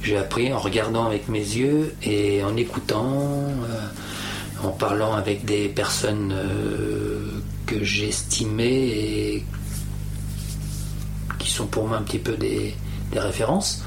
J'ai 0.03 0.17
appris 0.17 0.51
en 0.53 0.59
regardant 0.59 1.05
avec 1.05 1.29
mes 1.29 1.39
yeux 1.39 1.95
et 2.03 2.43
en 2.43 2.55
écoutant, 2.57 3.13
euh, 3.13 4.67
en 4.67 4.69
parlant 4.69 5.13
avec 5.13 5.45
des 5.45 5.67
personnes 5.69 6.35
que 7.65 7.83
j'estimais 7.83 8.87
et 8.87 9.45
qui 11.39 11.49
sont 11.49 11.65
pour 11.65 11.87
moi 11.87 11.97
un 11.97 12.03
petit 12.03 12.19
peu 12.19 12.33
des, 12.33 12.75
des 13.11 13.19
références. 13.19 13.83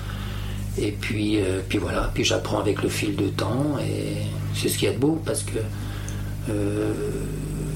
Et 0.76 0.92
puis, 0.92 1.40
euh, 1.40 1.60
puis 1.68 1.78
voilà, 1.78 2.10
puis 2.14 2.24
j'apprends 2.24 2.58
avec 2.58 2.82
le 2.82 2.88
fil 2.88 3.16
de 3.16 3.28
temps 3.28 3.76
et 3.80 4.18
c'est 4.54 4.68
ce 4.68 4.78
qu'il 4.78 4.88
y 4.88 4.90
a 4.90 4.94
de 4.94 4.98
beau 4.98 5.20
parce 5.24 5.42
que 5.42 5.58
euh, 6.50 6.92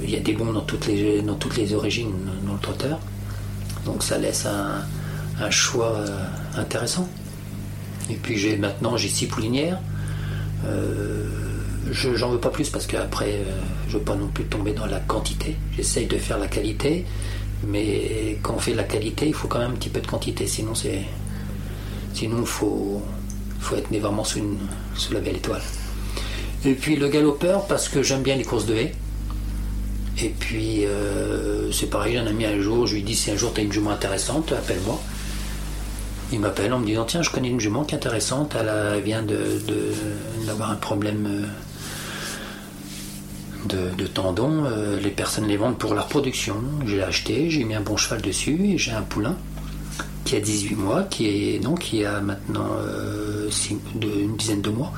il 0.04 0.10
y 0.10 0.16
a 0.16 0.20
des 0.20 0.34
bons 0.34 0.52
dans 0.52 0.60
toutes 0.60 0.86
les, 0.86 1.22
dans 1.22 1.34
toutes 1.34 1.56
les 1.56 1.74
origines 1.74 2.12
dans 2.46 2.52
le 2.52 2.58
trotteur. 2.60 2.98
Donc 3.86 4.02
ça 4.02 4.18
laisse 4.18 4.46
un, 4.46 5.50
choix 5.50 5.94
euh, 5.96 6.24
intéressant. 6.56 7.08
Et 8.10 8.14
puis 8.14 8.36
j'ai 8.36 8.56
maintenant 8.56 8.96
j'ai 8.96 9.08
six 9.08 9.26
poulinières. 9.26 9.80
je 11.90 12.14
j'en 12.14 12.30
veux 12.30 12.38
pas 12.38 12.50
plus 12.50 12.70
parce 12.70 12.86
qu'après 12.86 13.40
je 13.88 13.98
veux 13.98 14.04
pas 14.04 14.14
non 14.14 14.28
plus 14.28 14.44
tomber 14.44 14.72
dans 14.72 14.86
la 14.86 15.00
quantité. 15.00 15.56
J'essaye 15.76 16.06
de 16.06 16.18
faire 16.18 16.38
la 16.38 16.46
qualité, 16.46 17.04
mais 17.66 18.38
quand 18.42 18.54
on 18.54 18.58
fait 18.58 18.74
la 18.74 18.84
qualité, 18.84 19.26
il 19.26 19.34
faut 19.34 19.48
quand 19.48 19.58
même 19.58 19.72
un 19.72 19.74
petit 19.74 19.88
peu 19.88 20.00
de 20.00 20.06
quantité, 20.06 20.46
sinon 20.46 20.74
c'est 20.74 21.02
Sinon, 22.14 22.44
faut, 22.44 23.02
faut 23.60 23.76
être 23.76 23.90
né 23.90 23.98
vraiment 23.98 24.24
sous, 24.24 24.40
la 25.12 25.20
belle 25.20 25.36
étoile. 25.36 25.62
Et 26.64 26.74
puis 26.74 26.96
le 26.96 27.08
galopeur, 27.08 27.66
parce 27.66 27.88
que 27.88 28.02
j'aime 28.02 28.22
bien 28.22 28.36
les 28.36 28.44
courses 28.44 28.66
de 28.66 28.74
haie. 28.74 28.94
Et 30.22 30.28
puis, 30.28 30.84
euh, 30.84 31.72
c'est 31.72 31.88
pareil, 31.88 32.18
un 32.18 32.26
ami 32.26 32.44
un 32.44 32.60
jour, 32.60 32.86
je 32.86 32.94
lui 32.94 33.02
dis 33.02 33.16
si 33.16 33.30
un 33.30 33.36
jour 33.36 33.52
tu 33.54 33.60
as 33.60 33.64
une 33.64 33.72
jument 33.72 33.90
intéressante, 33.90 34.52
appelle-moi. 34.52 35.00
Il 36.32 36.40
m'appelle 36.40 36.72
en 36.72 36.78
me 36.78 36.86
disant 36.86 37.04
tiens, 37.04 37.22
je 37.22 37.30
connais 37.30 37.48
une 37.48 37.60
jument 37.60 37.84
qui 37.84 37.94
est 37.94 37.98
intéressante, 37.98 38.56
elle, 38.58 39.02
vient 39.02 39.24
d'avoir 40.46 40.70
un 40.70 40.76
problème 40.76 41.46
euh, 43.70 43.90
de, 43.96 44.06
tendon. 44.06 44.64
Euh, 44.64 45.00
les 45.00 45.10
personnes 45.10 45.46
les 45.46 45.56
vendent 45.56 45.78
pour 45.78 45.94
la 45.94 46.02
reproduction. 46.02 46.56
Je 46.86 46.96
l'ai 46.96 47.02
acheté, 47.02 47.50
j'ai 47.50 47.64
mis 47.64 47.74
un 47.74 47.80
bon 47.80 47.96
cheval 47.96 48.20
dessus 48.22 48.58
et 48.64 48.78
j'ai 48.78 48.92
un 48.92 49.02
poulain 49.02 49.36
qui 50.32 50.36
a 50.36 50.40
18 50.40 50.76
mois, 50.76 51.02
qui 51.02 51.26
est 51.26 51.58
donc 51.58 51.80
qui 51.80 52.06
a 52.06 52.22
maintenant 52.22 52.70
euh, 52.80 53.50
une 54.00 54.34
dizaine 54.36 54.62
de 54.62 54.70
mois, 54.70 54.90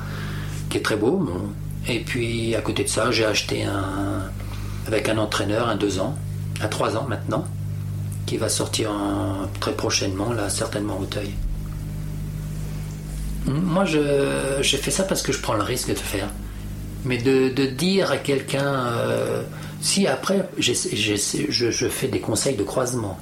qui 0.69 0.77
est 0.77 0.81
très 0.81 0.95
beau. 0.95 1.27
Et 1.89 1.99
puis 1.99 2.55
à 2.55 2.61
côté 2.61 2.85
de 2.85 2.87
ça, 2.87 3.11
j'ai 3.11 3.25
acheté 3.25 3.63
un 3.63 4.29
avec 4.87 5.09
un 5.09 5.17
entraîneur, 5.17 5.67
un 5.67 5.75
2 5.75 5.99
ans, 5.99 6.15
à 6.61 6.69
3 6.69 6.95
ans 6.95 7.05
maintenant, 7.09 7.43
qui 8.25 8.37
va 8.37 8.47
sortir 8.47 8.91
très 9.59 9.73
prochainement, 9.73 10.31
là 10.31 10.49
certainement 10.49 10.97
au 10.99 11.05
Teuil. 11.05 11.33
Moi, 13.45 13.83
j'ai 13.83 14.77
fait 14.77 14.91
ça 14.91 15.03
parce 15.03 15.21
que 15.21 15.33
je 15.33 15.41
prends 15.41 15.55
le 15.55 15.63
risque 15.63 15.89
de 15.89 15.95
faire. 15.95 16.29
Mais 17.03 17.17
de, 17.17 17.65
dire 17.65 18.09
à 18.09 18.17
quelqu'un, 18.17 18.73
euh, 18.73 19.43
si 19.81 20.07
après, 20.07 20.47
je, 20.57 21.87
fais 21.89 22.07
des 22.07 22.21
conseils 22.21 22.55
de 22.55 22.63
croisement, 22.63 23.19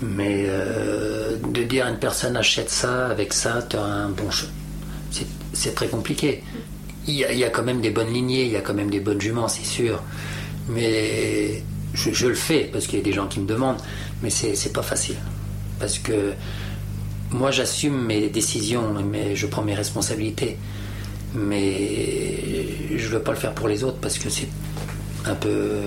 mais 0.00 0.44
euh, 0.48 1.36
de 1.36 1.62
dire 1.64 1.86
à 1.86 1.90
une 1.90 1.98
personne 1.98 2.36
achète 2.36 2.70
ça, 2.70 3.08
avec 3.08 3.32
ça, 3.32 3.62
tu 3.68 3.76
as 3.76 3.82
un 3.82 4.10
bon 4.10 4.30
choix. 4.30 4.48
C'est 5.52 5.74
très 5.74 5.88
compliqué. 5.88 6.44
Il 7.06 7.14
y, 7.14 7.44
a, 7.44 7.48
quand 7.48 7.62
même 7.62 7.80
des 7.80 7.90
bonnes 7.90 8.12
lignées, 8.12 8.44
il 8.44 8.52
y 8.52 8.56
a 8.56 8.60
quand 8.60 8.74
même 8.74 8.90
des 8.90 9.00
bonnes 9.00 9.20
juments, 9.20 9.48
c'est 9.48 9.64
sûr. 9.64 10.02
Mais 10.68 11.62
je, 11.94 12.26
le 12.26 12.34
fais 12.34 12.68
parce 12.70 12.86
qu'il 12.86 12.98
y 12.98 13.02
a 13.02 13.04
des 13.04 13.14
gens 13.14 13.26
qui 13.26 13.40
me 13.40 13.46
demandent, 13.46 13.80
mais 14.22 14.28
c'est 14.28 14.72
pas 14.72 14.82
facile. 14.82 15.16
Parce 15.80 15.98
que 15.98 16.34
moi 17.30 17.50
j'assume 17.50 18.04
mes 18.04 18.28
décisions, 18.28 18.94
mais 19.10 19.34
je 19.34 19.46
prends 19.46 19.62
mes 19.62 19.74
responsabilités. 19.74 20.58
Mais 21.34 22.96
je 22.96 23.08
veux 23.08 23.20
pas 23.20 23.32
le 23.32 23.38
faire 23.38 23.54
pour 23.54 23.68
les 23.68 23.84
autres 23.84 23.98
parce 24.00 24.18
que 24.18 24.28
c'est 24.28 24.48
un 25.24 25.34
peu. 25.34 25.80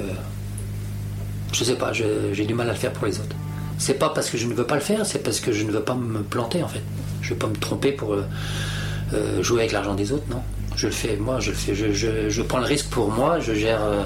Je 1.53 1.63
sais 1.63 1.75
pas, 1.75 1.93
j'ai 1.93 2.45
du 2.45 2.53
mal 2.55 2.67
à 2.67 2.73
le 2.73 2.79
faire 2.79 2.93
pour 2.93 3.05
les 3.05 3.19
autres 3.19 3.35
c'est 3.81 3.95
pas 3.95 4.09
parce 4.09 4.29
que 4.29 4.37
je 4.37 4.45
ne 4.45 4.53
veux 4.53 4.65
pas 4.65 4.75
le 4.75 4.81
faire, 4.81 5.07
c'est 5.07 5.23
parce 5.23 5.39
que 5.39 5.51
je 5.51 5.63
ne 5.63 5.71
veux 5.71 5.81
pas 5.81 5.95
me 5.95 6.21
planter 6.21 6.61
en 6.61 6.67
fait. 6.67 6.83
Je 7.23 7.29
ne 7.29 7.33
veux 7.33 7.39
pas 7.39 7.47
me 7.47 7.55
tromper 7.55 7.91
pour 7.91 8.13
euh, 8.13 8.23
euh, 9.13 9.41
jouer 9.41 9.61
avec 9.61 9.71
l'argent 9.71 9.95
des 9.95 10.11
autres, 10.11 10.25
non. 10.29 10.43
Je 10.75 10.85
le 10.85 10.93
fais, 10.93 11.17
moi, 11.17 11.39
je 11.39 11.49
le 11.49 11.57
fais, 11.57 11.73
je, 11.73 12.41
prends 12.43 12.59
le 12.59 12.65
risque 12.65 12.89
pour 12.89 13.09
moi, 13.09 13.39
je 13.39 13.53
gère. 13.53 13.81
Euh, 13.81 14.03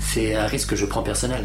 c'est 0.00 0.34
un 0.34 0.46
risque 0.46 0.70
que 0.70 0.76
je 0.76 0.86
prends 0.86 1.02
personnel. 1.02 1.44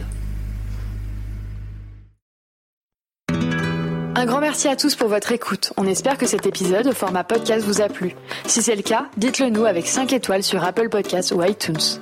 Un 4.15 4.25
grand 4.25 4.39
merci 4.39 4.69
à 4.69 4.77
tous 4.77 4.95
pour 4.95 5.09
votre 5.09 5.33
écoute. 5.33 5.73
On 5.75 5.85
espère 5.85 6.17
que 6.17 6.25
cet 6.25 6.45
épisode 6.45 6.87
au 6.87 6.93
format 6.93 7.25
podcast 7.25 7.65
vous 7.65 7.81
a 7.81 7.89
plu. 7.89 8.15
Si 8.45 8.61
c'est 8.61 8.75
le 8.75 8.83
cas, 8.83 9.07
dites-le 9.17 9.49
nous 9.49 9.65
avec 9.65 9.85
5 9.85 10.13
étoiles 10.13 10.43
sur 10.43 10.63
Apple 10.63 10.87
Podcasts 10.87 11.33
ou 11.33 11.43
iTunes. 11.43 11.99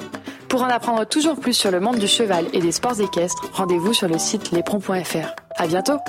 Pour 0.50 0.64
en 0.64 0.70
apprendre 0.70 1.06
toujours 1.06 1.40
plus 1.40 1.54
sur 1.54 1.70
le 1.70 1.80
monde 1.80 2.00
du 2.00 2.08
cheval 2.08 2.46
et 2.54 2.60
des 2.60 2.72
sports 2.72 3.00
équestres, 3.00 3.50
rendez-vous 3.54 3.94
sur 3.94 4.08
le 4.08 4.18
site 4.18 4.52
lespron.fr. 4.52 5.36
À 5.56 5.68
bientôt! 5.68 6.00